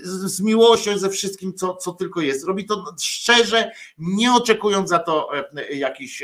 [0.04, 2.46] z miłością ze wszystkim, co, co tylko jest.
[2.46, 5.30] Robi to szczerze, nie oczekując za to
[5.74, 6.24] jakichś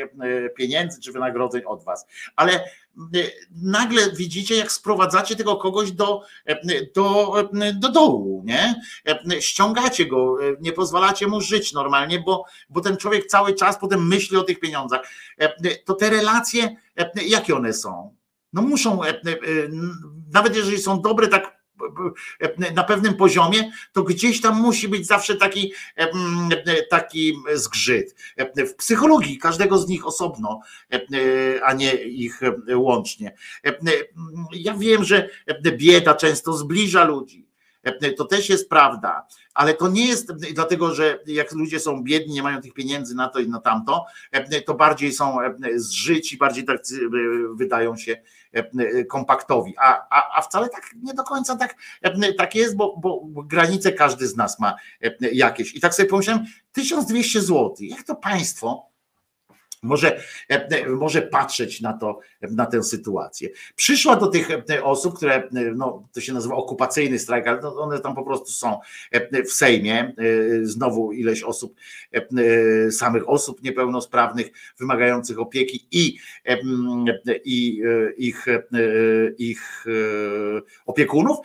[0.56, 2.06] pieniędzy czy wynagrodzeń od was.
[2.36, 2.64] Ale
[3.52, 6.22] nagle widzicie, jak sprowadzacie tego kogoś do,
[6.96, 7.36] do,
[7.74, 8.82] do dołu, nie?
[9.40, 14.38] Ściągacie go, nie pozwalacie mu żyć normalnie, bo, bo ten człowiek cały czas potem myśli
[14.38, 15.02] o tych pieniądzach.
[15.86, 16.76] To te relacje,
[17.28, 18.16] jakie one są?
[18.54, 19.00] No muszą,
[20.34, 21.57] nawet jeżeli są dobre, tak
[22.76, 25.74] na pewnym poziomie, to gdzieś tam musi być zawsze taki,
[26.90, 28.16] taki zgrzyt.
[28.58, 30.62] W psychologii każdego z nich osobno,
[31.64, 32.42] a nie ich
[32.76, 33.34] łącznie.
[34.52, 35.30] Ja wiem, że
[35.64, 37.48] bieda często zbliża ludzi.
[38.18, 42.44] To też jest prawda, ale to nie jest dlatego, że jak ludzie są biedni, nie
[42.44, 44.06] mają tych pieniędzy na to i na tamto,
[44.66, 45.38] to bardziej są
[45.76, 46.82] zżyci, bardziej tak
[47.56, 48.22] wydają się
[49.10, 49.74] kompaktowi.
[49.78, 51.76] A, a, a wcale tak nie do końca tak,
[52.38, 54.76] tak jest, bo, bo granice każdy z nas ma
[55.32, 55.76] jakieś.
[55.76, 58.97] I tak sobie pomyślałem, 1200 zł, jak to państwo
[59.84, 60.22] może,
[60.88, 63.50] może patrzeć na to, na tę sytuację.
[63.76, 64.48] Przyszła do tych
[64.84, 68.80] osób, które, no, to się nazywa okupacyjny strajk, ale one tam po prostu są
[69.46, 70.14] w Sejmie,
[70.62, 71.76] znowu ileś osób,
[72.92, 74.48] samych osób niepełnosprawnych,
[74.80, 76.18] wymagających opieki i,
[77.46, 77.82] i
[78.18, 78.46] ich,
[79.38, 79.86] ich
[80.86, 81.38] opiekunów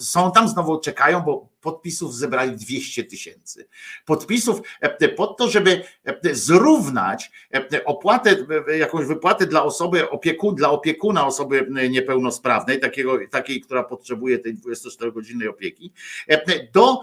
[0.00, 3.68] są tam znowu czekają, bo podpisów zebrali 200 tysięcy.
[4.04, 8.36] Podpisów e, pod to, żeby e, zrównać e, opłatę,
[8.78, 15.48] jakąś wypłatę dla osoby opiekun, dla opiekuna osoby niepełnosprawnej, takiego, takiej, która potrzebuje tej 24-godzinnej
[15.48, 15.92] opieki,
[16.72, 17.00] do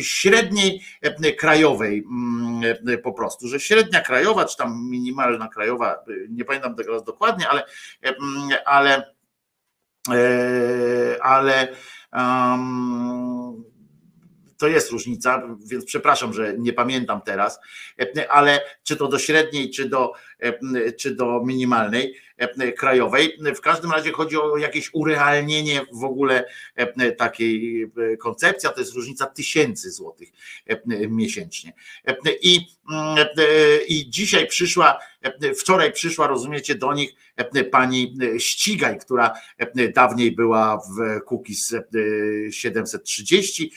[0.00, 0.82] średniej
[1.38, 2.62] krajowej mm,
[3.02, 7.64] po prostu, że średnia krajowa, czy tam minimalna krajowa, nie pamiętam tego dokładnie, ale,
[8.64, 9.19] ale E,
[11.22, 11.68] ale
[12.12, 13.64] um,
[14.60, 17.60] to jest różnica, więc przepraszam, że nie pamiętam teraz,
[18.00, 20.16] e, ale czy to do średniej, czy do, e,
[20.98, 22.14] czy do minimalnej
[22.76, 23.38] krajowej.
[23.56, 26.44] W każdym razie chodzi o jakieś urealnienie w ogóle
[27.18, 27.86] takiej
[28.18, 30.28] koncepcji, a to jest różnica tysięcy złotych
[31.08, 31.72] miesięcznie.
[32.42, 32.66] I,
[33.88, 34.98] i dzisiaj przyszła,
[35.58, 37.10] wczoraj przyszła, rozumiecie, do nich
[37.70, 39.34] pani Ścigaj, która
[39.94, 41.74] dawniej była w Kukiz
[42.50, 43.72] 730,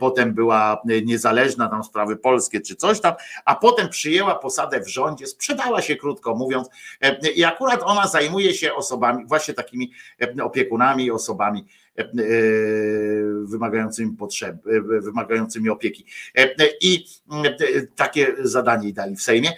[0.00, 3.14] potem była niezależna, tam sprawy polskie czy coś tam,
[3.44, 6.68] a potem przyjęła posadę w rządzie, sprzedała się krótko mówiąc
[7.34, 9.92] i akurat ona zajmuje się osobami, właśnie takimi
[10.42, 11.66] opiekunami, osobami
[13.44, 14.56] wymagającymi potrzeb,
[15.00, 16.04] wymagającymi opieki.
[16.80, 17.04] I
[17.96, 19.52] takie zadanie dali w Sejmie,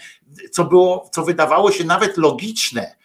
[0.51, 3.03] co było, co wydawało się nawet logiczne, E,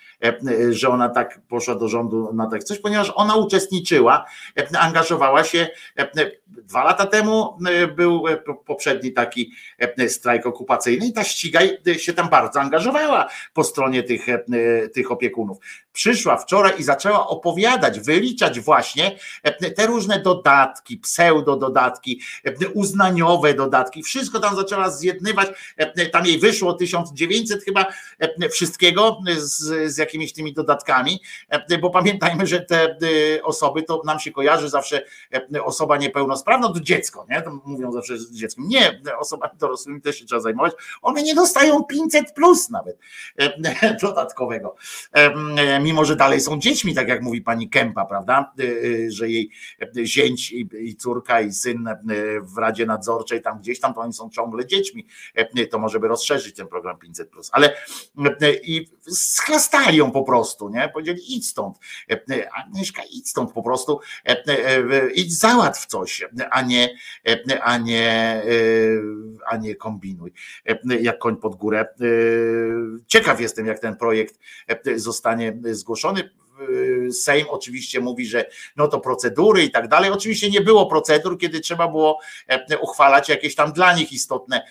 [0.70, 4.26] że ona tak poszła do rządu na tak coś, ponieważ ona uczestniczyła,
[4.58, 5.68] e, angażowała się.
[5.98, 7.58] E, dwa lata temu
[7.96, 8.24] był
[8.66, 9.52] poprzedni taki
[10.08, 14.26] strajk okupacyjny i ta ścigaj się tam bardzo angażowała po stronie tych,
[14.94, 15.58] tych opiekunów.
[15.92, 19.20] Przyszła wczoraj i zaczęła opowiadać, wyliczać właśnie
[19.76, 22.22] te różne dodatki, pseudo dodatki,
[22.74, 25.48] uznaniowe dodatki, wszystko tam zaczęła zjednywać.
[26.12, 27.86] Tam jej wyszło 1900 chyba
[28.52, 34.20] wszystkiego z, z jakimiś tymi dodatkami, e, bo pamiętajmy, że te e, osoby to nam
[34.20, 35.06] się kojarzy zawsze
[35.56, 37.42] e, osoba niepełnosprawna to dziecko, nie?
[37.42, 38.68] To mówią zawsze z dzieckiem.
[38.68, 40.74] Nie, osobami dorosłymi też się trzeba zajmować.
[41.02, 42.98] One nie dostają 500 plus nawet
[44.02, 44.76] dodatkowego.
[45.84, 48.54] Mimo, że dalej są dziećmi, tak jak mówi pani Kępa, prawda?
[49.08, 49.52] Że jej
[50.04, 50.52] zięć
[50.82, 51.90] i córka i syn
[52.42, 55.08] w Radzie Nadzorczej tam gdzieś tam, to oni są ciągle dziećmi.
[55.72, 57.50] To może by rozszerzyć ten program 500 plus.
[57.54, 57.76] Ale
[58.64, 60.90] i schlastali ją po prostu, nie?
[60.94, 61.78] Powiedzieli idź stąd,
[62.56, 64.00] Agnieszka idź stąd po prostu,
[65.16, 66.90] idź załatw coś, a nie,
[67.62, 68.42] a nie,
[69.48, 70.34] a nie kombinuj,
[71.02, 71.88] jak koń pod górę.
[73.08, 74.40] Ciekaw jestem, jak ten projekt
[74.96, 76.30] zostanie zgłoszony
[77.12, 80.12] Sejm oczywiście mówi, że no to procedury i tak dalej.
[80.12, 82.20] Oczywiście nie było procedur, kiedy trzeba było
[82.82, 84.66] uchwalać jakieś tam dla nich istotne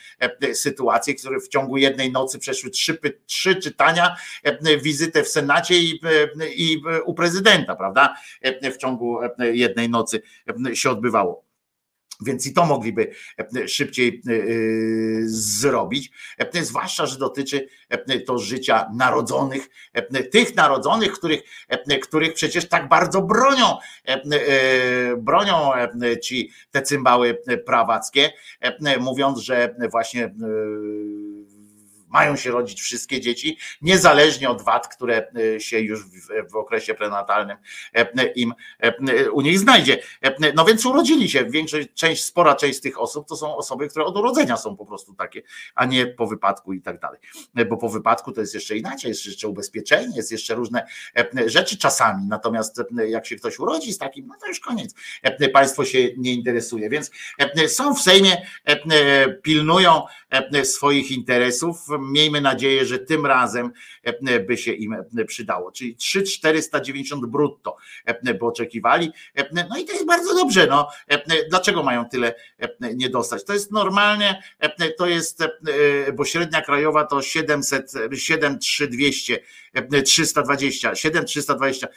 [0.52, 4.16] sytuacje, które w ciągu jednej nocy przeszły trzy, trzy czytania,
[4.82, 6.00] wizytę w Senacie i,
[6.56, 8.14] i u prezydenta, prawda?
[8.74, 9.18] W ciągu
[9.52, 10.22] jednej nocy
[10.74, 11.47] się odbywało.
[12.20, 13.10] Więc i to mogliby
[13.56, 14.36] e, szybciej e, e,
[15.24, 16.10] zrobić,
[16.62, 17.68] zwłaszcza, że dotyczy
[18.26, 19.68] to życia narodzonych,
[20.30, 21.40] tych narodzonych, których,
[22.02, 23.76] których przecież tak bardzo bronią,
[25.18, 25.70] bronią
[26.22, 28.32] ci te cymbały prawackie,
[29.00, 30.34] mówiąc, że właśnie
[32.08, 36.04] mają się rodzić wszystkie dzieci, niezależnie od wad, które e, się już
[36.50, 37.56] w, okresie prenatalnym
[37.94, 39.98] e, im e, u nich znajdzie.
[40.54, 41.44] No więc urodzili się.
[41.44, 44.86] Większość, część, spora część z tych osób to są osoby, które od urodzenia są po
[44.86, 45.42] prostu takie,
[45.74, 47.20] a nie po wypadku i tak dalej.
[47.68, 50.86] Bo po wypadku to jest jeszcze inaczej, jest jeszcze ubezpieczenie, jest jeszcze różne
[51.46, 52.26] rzeczy czasami.
[52.26, 54.94] Natomiast jak się ktoś urodzi z takim, no to już koniec.
[55.52, 56.90] Państwo się nie interesuje.
[56.90, 57.10] Więc
[57.66, 58.46] są w Sejmie,
[59.42, 60.02] pilnują
[60.64, 65.72] swoich interesów, miejmy nadzieję, że tym razem e, by się im e, przydało.
[65.72, 69.12] Czyli 3,490 brutto e, by oczekiwali.
[69.70, 70.66] No i to jest bardzo dobrze.
[70.66, 70.88] No.
[71.50, 72.34] Dlaczego mają tyle
[72.94, 73.44] nie dostać?
[73.44, 74.42] To jest normalnie,
[74.98, 75.44] to jest,
[76.14, 79.38] bo średnia krajowa to 700, 73200
[80.04, 81.88] 320, 7320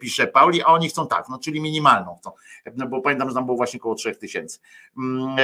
[0.00, 2.30] pisze Pauli, a oni chcą tak, no czyli minimalną chcą,
[2.76, 4.58] no bo pamiętam, że tam było właśnie około 3000.
[4.98, 5.36] Mm,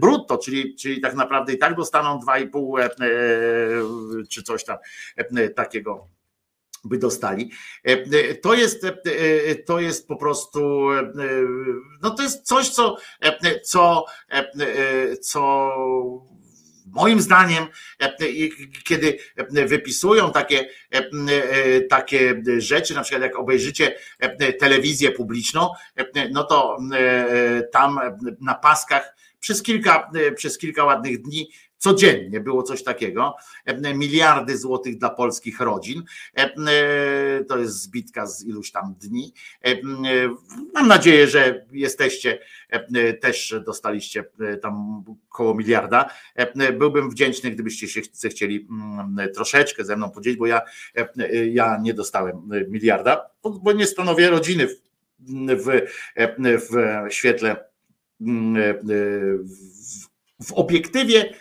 [0.00, 2.90] brutto, czyli, czyli tak naprawdę i tak dostaną 2,5
[4.28, 4.76] czy coś tam
[5.56, 6.08] takiego
[6.84, 7.50] by dostali.
[8.42, 8.86] To jest,
[9.66, 10.88] to jest po prostu,
[12.02, 12.96] no to jest coś, co,
[13.64, 14.04] co,
[15.20, 15.70] co
[16.92, 17.66] moim zdaniem,
[18.84, 20.68] kiedy wypisują takie,
[21.90, 23.94] takie rzeczy, na przykład jak obejrzycie
[24.58, 25.70] telewizję publiczną,
[26.30, 26.78] no to
[27.72, 28.00] tam
[28.40, 33.36] na paskach przez kilka, przez kilka ładnych dni Codziennie było coś takiego.
[33.94, 36.02] Miliardy złotych dla polskich rodzin.
[37.48, 39.32] To jest zbitka z iluś tam dni.
[40.74, 42.38] Mam nadzieję, że jesteście,
[43.20, 44.24] też dostaliście
[44.62, 46.10] tam koło miliarda.
[46.78, 50.60] Byłbym wdzięczny, gdybyście się chcieli mm, troszeczkę ze mną podzielić, bo ja,
[51.50, 53.30] ja nie dostałem miliarda,
[53.62, 54.76] bo nie stanowię rodziny w,
[55.46, 55.80] w,
[56.68, 57.64] w świetle
[58.20, 59.08] mm, w,
[60.46, 61.34] w obiektywie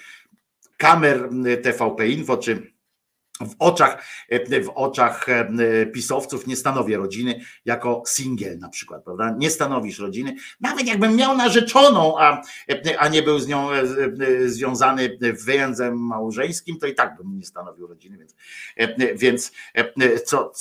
[0.80, 1.30] kamer
[1.64, 2.74] TVP Info czy
[3.41, 4.03] w oczach,
[4.64, 5.27] w oczach
[5.93, 9.35] pisowców nie stanowię rodziny jako singiel na przykład, prawda?
[9.38, 10.35] Nie stanowisz rodziny.
[10.59, 12.41] Nawet jakbym miał narzeczoną, a,
[12.98, 13.67] a nie był z nią
[14.45, 18.35] związany wyjęzem małżeńskim, to i tak bym nie stanowił rodziny, więc,
[19.16, 19.51] więc
[20.25, 20.51] co,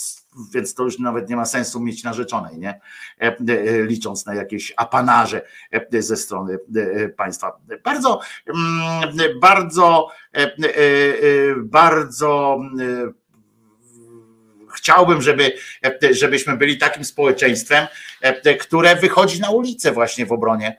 [0.55, 2.81] więc to już nawet nie ma sensu mieć narzeczonej, nie?
[3.85, 5.43] Licząc na jakieś apanarze
[5.99, 6.59] ze strony
[7.17, 7.59] państwa.
[7.85, 10.09] Bardzo, mm, bardzo,
[11.65, 12.59] bardzo
[14.75, 15.53] chciałbym, żeby,
[16.11, 17.87] żebyśmy byli takim społeczeństwem,
[18.61, 20.77] które wychodzi na ulicę właśnie w obronie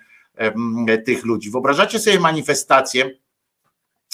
[1.05, 1.51] tych ludzi.
[1.51, 3.11] Wyobrażacie sobie manifestację,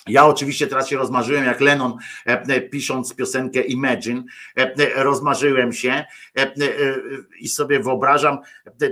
[0.08, 1.98] ja oczywiście teraz się rozmarzyłem jak Lennon
[2.72, 4.24] pisząc piosenkę Imagine,
[4.96, 6.06] rozmarzyłem się
[7.40, 8.38] i sobie wyobrażam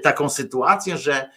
[0.04, 1.30] taką sytuację, że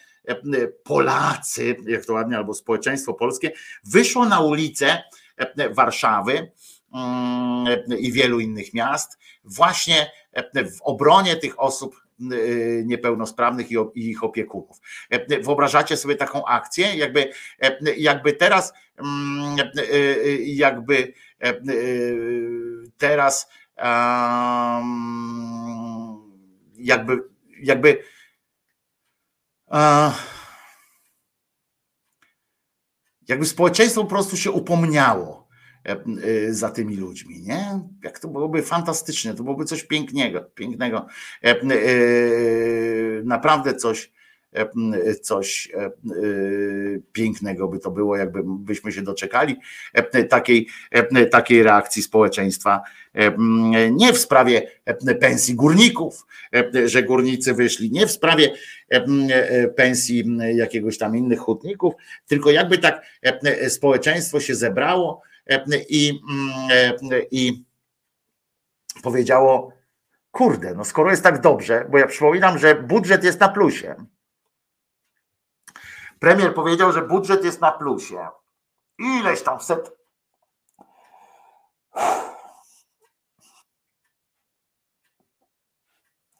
[0.83, 3.51] Polacy, jak to ładnie, albo społeczeństwo polskie,
[3.83, 5.03] wyszło na ulicę
[5.71, 6.51] Warszawy
[6.93, 10.11] mm, i wielu innych miast, właśnie
[10.55, 12.01] w obronie tych osób
[12.85, 14.77] niepełnosprawnych i ich opiekunów.
[15.41, 16.95] Wyobrażacie sobie taką akcję?
[16.95, 17.31] Jakby,
[17.97, 18.77] jakby teraz, mm,
[20.45, 21.13] jakby
[22.97, 23.49] teraz
[26.77, 27.23] jakby,
[27.61, 28.03] jakby
[33.27, 35.47] jakby społeczeństwo po prostu się upomniało
[35.85, 37.79] e, e, za tymi ludźmi, nie?
[38.03, 41.07] Jak to byłoby fantastyczne, to byłoby coś pięknego, pięknego,
[41.41, 41.55] e,
[43.23, 44.11] naprawdę coś,
[45.21, 45.71] coś
[47.11, 49.55] pięknego by to było, jakbyśmy się doczekali
[50.29, 50.67] takiej,
[51.31, 52.81] takiej reakcji społeczeństwa
[53.91, 54.71] nie w sprawie
[55.19, 56.25] pensji górników,
[56.85, 58.53] że górnicy wyszli, nie w sprawie
[59.75, 61.93] pensji jakiegoś tam innych hutników,
[62.27, 63.01] tylko jakby tak
[63.69, 65.21] społeczeństwo się zebrało
[65.89, 66.19] i,
[67.31, 67.63] i
[69.03, 69.73] powiedziało,
[70.31, 73.95] kurde, no skoro jest tak dobrze, bo ja przypominam, że budżet jest na plusie.
[76.19, 78.27] Premier powiedział, że budżet jest na plusie.
[78.99, 79.97] Ileś tam set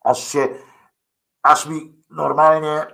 [0.07, 0.47] aż się,
[1.43, 2.85] aż mi normalnie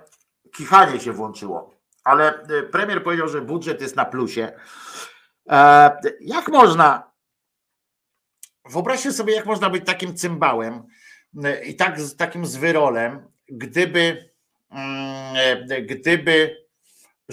[0.55, 1.73] kichanie się włączyło.
[2.03, 4.51] Ale e, premier powiedział, że budżet jest na plusie.
[5.49, 7.11] E, jak można,
[8.65, 10.83] wyobraźcie sobie, jak można być takim cymbałem
[11.43, 14.33] e, i tak, takim zwyrolem, gdyby,
[14.71, 16.62] mm, gdyby,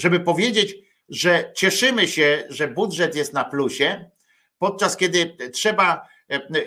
[0.00, 0.74] żeby powiedzieć,
[1.08, 4.10] że cieszymy się, że budżet jest na plusie,
[4.58, 6.08] podczas kiedy trzeba,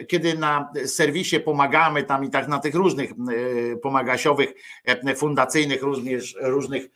[0.08, 3.12] kiedy na serwisie pomagamy tam i tak na tych różnych
[3.82, 4.54] pomagasiowych,
[5.16, 6.88] fundacyjnych, również różnych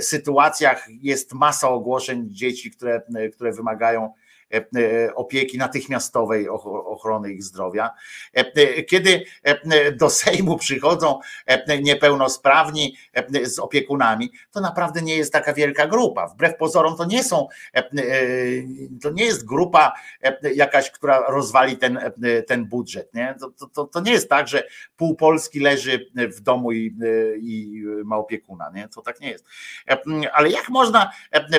[0.00, 4.27] sytuacjach jest masa ogłoszeń dzieci, które, które wymagają E, e,
[5.14, 7.90] opieki natychmiastowej ochrony ich zdrowia.
[8.32, 9.24] E, kiedy
[9.96, 11.20] do Sejmu przychodzą
[11.82, 12.96] niepełnosprawni
[13.42, 16.26] z opiekunami, to naprawdę nie jest taka wielka grupa.
[16.26, 17.48] Wbrew pozorom to nie są,
[19.02, 19.92] to nie jest grupa
[20.54, 21.98] jakaś, która rozwali ten,
[22.46, 23.14] ten budżet.
[23.14, 23.34] Nie?
[23.40, 24.62] To, to, to nie jest tak, że
[24.96, 26.96] pół Polski leży w domu i,
[27.40, 28.70] i ma opiekuna.
[28.74, 28.88] Nie?
[28.88, 29.44] To tak nie jest.
[30.32, 31.12] Ale jak można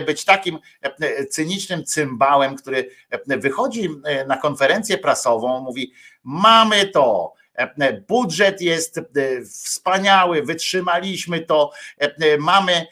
[0.06, 0.60] być takim
[1.30, 2.79] cynicznym cymbałem, który
[3.28, 5.94] wychodzi e, na konferencję prasową, mówi:
[6.24, 7.34] Mamy to.
[7.54, 9.04] E, budżet jest e,
[9.46, 11.72] wspaniały, wytrzymaliśmy to,
[12.40, 12.86] mamy,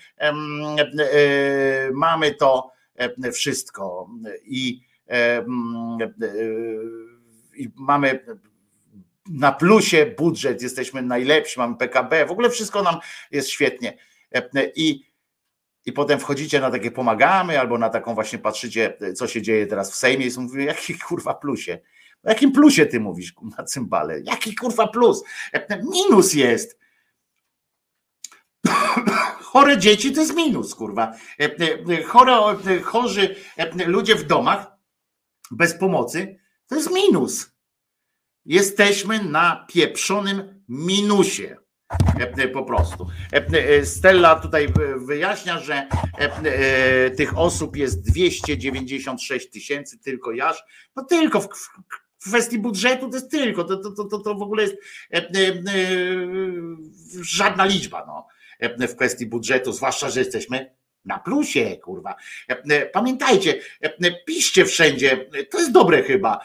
[1.94, 2.72] mamy to
[3.34, 4.10] wszystko
[4.46, 4.82] i,
[7.56, 8.20] i mamy
[9.30, 12.98] na plusie budżet, jesteśmy najlepsi, mamy PKB, w ogóle wszystko nam
[13.32, 13.98] jest świetnie.
[14.76, 15.07] I
[15.88, 19.92] i potem wchodzicie na takie pomagamy, albo na taką właśnie patrzycie, co się dzieje teraz
[19.92, 21.80] w Sejmie i mówią, jaki kurwa plusie.
[22.24, 24.22] O jakim plusie ty mówisz na cymbale?
[24.22, 25.24] Jaki kurwa plus?
[25.92, 26.80] Minus jest.
[29.42, 31.14] Chore dzieci to jest minus, kurwa.
[32.08, 33.36] Chore, chorzy
[33.86, 34.68] ludzie w domach
[35.52, 37.52] bez pomocy to jest minus.
[38.46, 41.67] Jesteśmy na pieprzonym minusie.
[42.20, 43.08] E, po prostu.
[43.34, 44.68] E, e, Stella tutaj
[44.98, 45.88] wyjaśnia, że
[47.18, 50.64] tych osób jest 296 tysięcy, tylko jaż.
[50.96, 51.50] No tylko w
[52.30, 54.76] kwestii budżetu to jest tylko, to, to, to, to w ogóle jest
[57.22, 58.28] żadna liczba no,
[58.88, 62.16] w kwestii budżetu, zwłaszcza, że jesteśmy na plusie, kurwa.
[62.94, 63.60] Pamiętajcie,
[64.26, 66.40] piszcie wszędzie, to jest dobre chyba,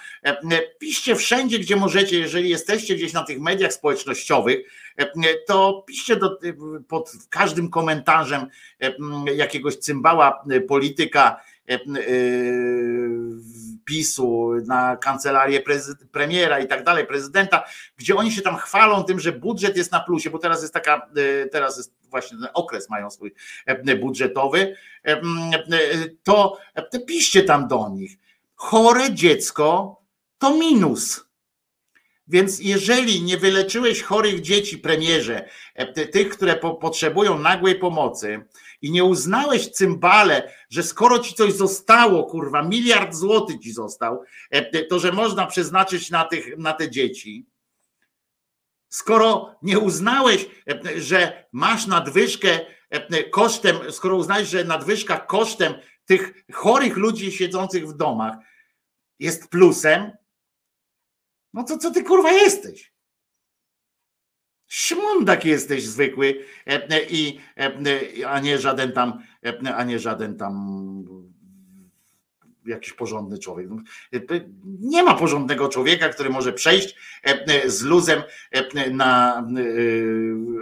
[0.79, 4.59] piszcie wszędzie, gdzie możecie, jeżeli jesteście gdzieś na tych mediach społecznościowych,
[5.47, 6.39] to piszcie do,
[6.89, 8.47] pod każdym komentarzem
[9.35, 11.41] jakiegoś cymbała polityka
[13.85, 15.63] PiSu na kancelarię
[16.13, 17.65] premiera i tak dalej, prezydenta,
[17.97, 21.11] gdzie oni się tam chwalą tym, że budżet jest na plusie, bo teraz jest taka,
[21.53, 23.35] teraz jest właśnie ten okres mają swój
[24.01, 24.77] budżetowy,
[26.23, 26.59] to
[27.07, 28.19] piszcie tam do nich.
[28.55, 29.97] Chore dziecko
[30.39, 31.32] to minus.
[32.29, 38.45] Więc jeżeli nie wyleczyłeś chorych dzieci, premierze, e, tych, które po, potrzebują nagłej pomocy
[38.83, 44.85] i nie uznałeś cymbale, że skoro ci coś zostało, kurwa, miliard złotych ci został, e,
[44.85, 47.47] to że można przeznaczyć na, tych, na te dzieci,
[48.89, 52.61] skoro nie uznałeś, e, że masz nadwyżkę
[53.31, 58.37] kosztem, skoro uznałeś, że nadwyżka kosztem tych chorych ludzi siedzących w domach
[59.19, 60.11] jest plusem,
[61.53, 62.93] no to co ty kurwa jesteś?
[64.73, 69.19] Śmundak jesteś zwykły, e, e, i, e, a nie żaden tam,
[69.77, 71.05] a nie żaden tam
[72.67, 73.69] jakiś porządny człowiek.
[73.71, 73.77] No,
[74.81, 76.97] nie ma porządnego człowieka, który może przejść
[77.67, 78.23] z luzem
[78.91, 79.45] na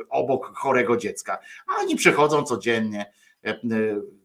[0.08, 1.38] obok chorego dziecka.
[1.78, 3.12] Oni przechodzą codziennie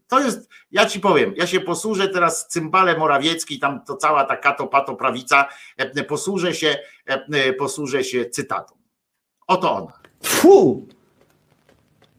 [0.08, 4.36] to jest, ja ci powiem, ja się posłużę teraz cymbale Morawiecki, tam to cała ta
[4.36, 8.74] kato pato prawica, e, posłużę się, e, posłużę się cytatą.
[9.46, 9.92] Oto ona.
[10.22, 10.86] Fu!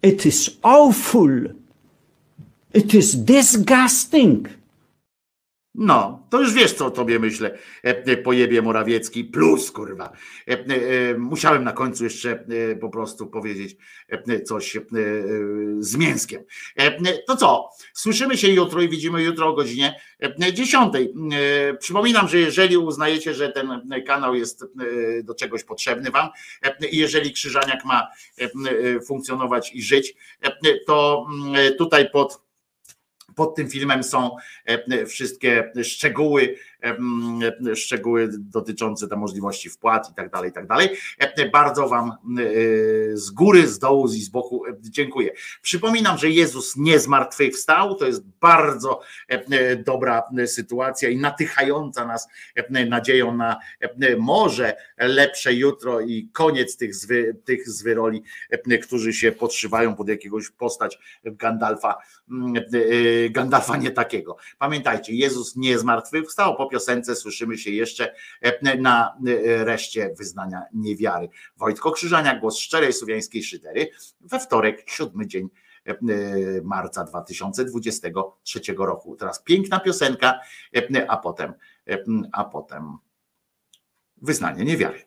[0.04, 1.54] It is awful.
[2.74, 4.50] It is disgusting.
[5.78, 7.58] No, to już wiesz, co o tobie myślę.
[7.86, 10.12] E, e, pojebie Morawiecki plus, kurwa.
[10.48, 12.46] E, musiałem na końcu jeszcze
[12.82, 13.78] po prostu powiedzieć
[14.46, 14.78] coś
[15.80, 16.44] z mięskiem.
[17.28, 17.70] To co?
[17.94, 20.00] Słyszymy się jutro i widzimy jutro o godzinie
[20.54, 20.94] 10.
[21.80, 24.66] Przypominam, że jeżeli uznajecie, że ten kanał jest
[25.24, 26.30] do czegoś potrzebny wam
[26.92, 28.08] i jeżeli Krzyżaniak ma
[29.08, 30.16] funkcjonować i żyć,
[30.86, 31.28] to
[31.78, 32.47] tutaj pod
[33.38, 34.36] pod tym filmem są
[34.66, 36.56] e, wszystkie szczegóły,
[37.76, 40.90] szczegóły dotyczące tam możliwości wpłat i tak dalej, i tak dalej.
[41.52, 42.12] Bardzo Wam
[43.14, 45.32] z góry, z dołu z boku dziękuję.
[45.62, 49.02] Przypominam, że Jezus nie zmartwychwstał, to jest bardzo
[49.86, 52.28] dobra sytuacja i natychająca nas
[52.70, 53.60] nadzieją na
[54.18, 58.24] może lepsze jutro i koniec tych, zwy, tych zwyroli,
[58.84, 61.98] którzy się podszywają pod jakiegoś postać Gandalfa,
[63.30, 64.38] Gandalfa nie takiego.
[64.58, 68.14] Pamiętajcie, Jezus nie zmartwychwstał, po piosence słyszymy się jeszcze
[68.80, 71.30] na reszcie wyznania niewiary.
[71.58, 73.90] Wojtko Krzyżania, głos szczerej słowiańskiej szydery,
[74.22, 75.50] we wtorek, siódmy dzień
[76.64, 79.16] marca 2023 roku.
[79.16, 80.40] Teraz piękna piosenka,
[81.08, 81.54] a potem,
[82.32, 82.98] a potem
[84.18, 85.06] wyznanie niewiary.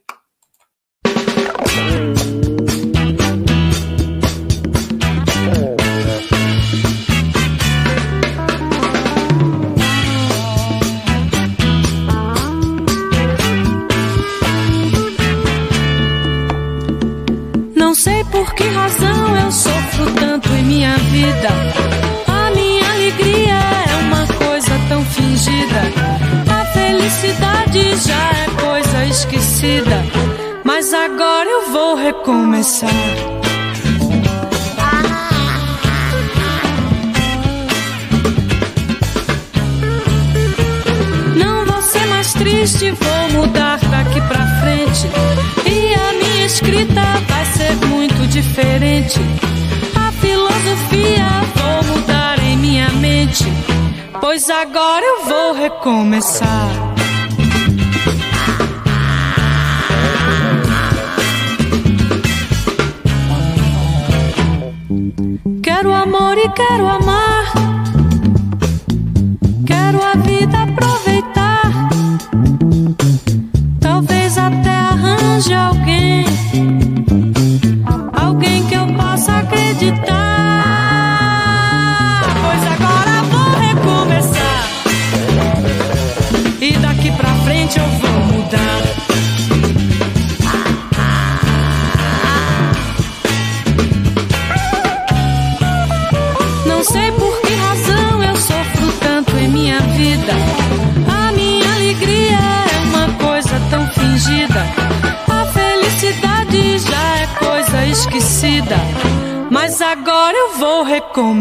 [18.01, 21.49] Sei por que razão eu sofro tanto em minha vida.
[22.27, 23.59] A minha alegria
[23.91, 25.83] é uma coisa tão fingida.
[26.51, 30.03] A felicidade já é coisa esquecida.
[30.65, 32.89] Mas agora eu vou recomeçar.
[41.37, 45.07] Não vou ser mais triste, vou mudar daqui pra frente.
[45.67, 47.90] E a minha escrita vai ser
[48.41, 49.20] diferente.
[49.94, 53.44] A filosofia vou mudar em minha mente.
[54.20, 56.69] Pois agora eu vou recomeçar.
[65.62, 67.30] Quero amor e quero amar.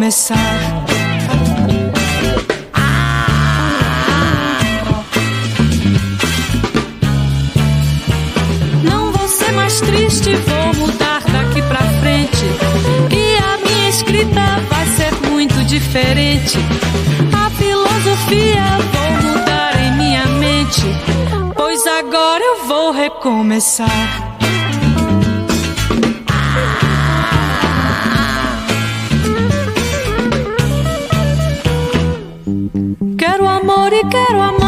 [0.10, 0.38] Recomeçar.
[8.84, 12.46] Não vou ser mais triste, vou mudar daqui pra frente.
[13.12, 16.58] E a minha escrita vai ser muito diferente.
[17.32, 20.86] A filosofia vou mudar em minha mente.
[21.56, 24.29] Pois agora eu vou recomeçar.
[34.30, 34.59] pero amor.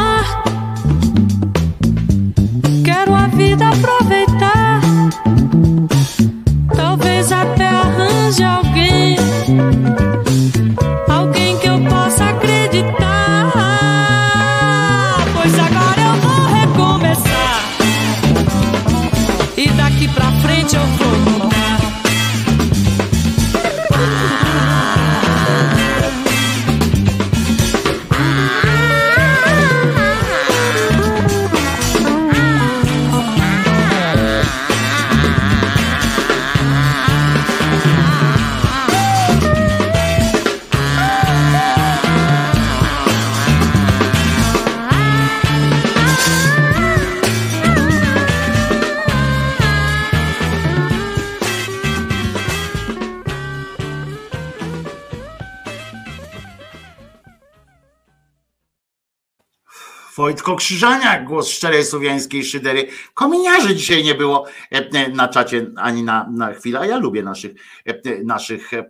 [60.61, 62.87] Wojtko Krzyżania, głos szczerej słowiańskiej szydery.
[63.21, 67.51] Kominiarzy dzisiaj nie było e, na czacie ani na, na chwilę, a ja lubię naszych,
[67.85, 68.81] e, naszych e,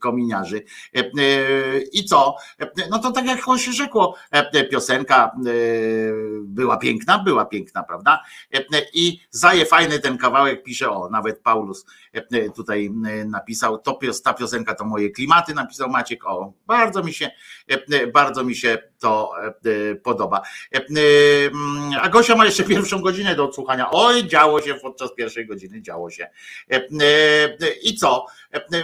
[0.00, 0.62] kominiarzy.
[1.92, 2.36] I co?
[2.90, 4.16] No to tak jak się rzekło,
[4.70, 5.36] piosenka
[6.42, 8.22] była piękna, była piękna, prawda?
[8.94, 11.86] I zaje fajny ten kawałek, pisze, o, nawet Paulus
[12.56, 12.90] tutaj
[13.26, 17.30] napisał, to ta piosenka to moje klimaty, napisał Maciek, o, bardzo mi się,
[18.14, 19.32] bardzo mi się to
[20.02, 20.42] podoba.
[22.02, 23.90] A Gosia ma jeszcze pierwszą godzinę do odsłuchania.
[23.90, 26.28] Oj, działo się podczas pierwszej godziny, działo się.
[27.82, 28.26] I co?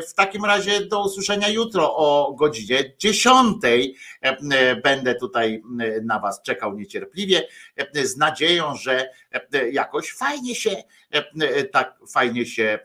[0.09, 6.42] W takim razie do usłyszenia jutro o godzinie 10 e, będę tutaj e, na Was
[6.42, 12.65] czekał niecierpliwie, e, z nadzieją, że e, jakoś fajnie się, e, e, tak fajnie się
[12.65, 12.78] e,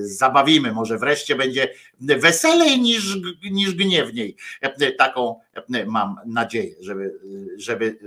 [0.00, 0.72] zabawimy.
[0.72, 1.68] Może wreszcie będzie
[2.00, 3.16] weselej niż,
[3.50, 4.36] niż gniewniej.
[4.60, 5.40] E, Taką
[5.74, 7.18] e, mam nadzieję, żeby,
[7.56, 7.98] żeby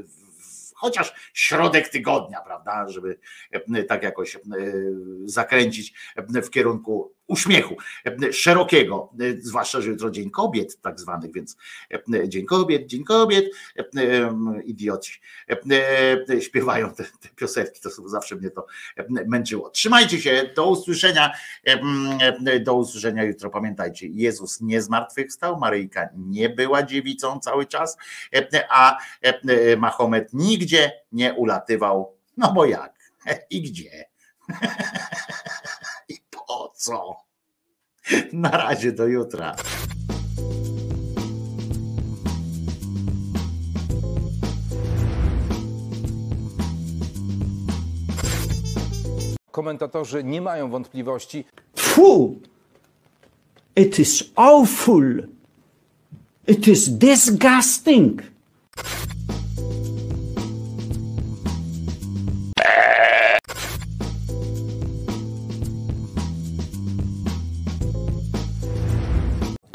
[0.78, 3.20] chociaż środek tygodnia, prawda, żeby
[3.52, 4.40] e, tak jakoś e,
[5.26, 11.34] zakręcić e, w kierunku uśmiechu e, szerokiego, e, zwłaszcza, że jutro Dzień Kobiet tak zwanych,
[11.34, 11.58] więc
[12.14, 13.46] e, Dzień Kobiet, Dzień Kobiet,
[14.66, 15.22] idioci
[16.40, 18.66] śpiewają te, te piosenki, to zawsze mnie to
[19.10, 19.70] męczyło.
[19.70, 21.32] Trzymajcie się, do usłyszenia,
[22.62, 23.50] do usłyszenia jutro.
[23.50, 27.98] Pamiętajcie, Jezus nie zmartwychwstał, Maryjka nie była dziewicą cały czas,
[28.70, 28.98] a
[29.78, 32.94] Mahomet nigdzie nie ulatywał, no bo jak
[33.50, 34.06] i gdzie
[36.78, 37.16] co.
[38.34, 39.56] Na razie, do jutra.
[49.52, 51.46] Komentatorzy nie mają wątpliwości.
[51.76, 52.40] Pfu!
[53.76, 55.04] It is awful.
[56.48, 58.22] It is disgusting.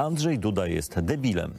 [0.02, 1.54] Andrzej Duda jest debilem.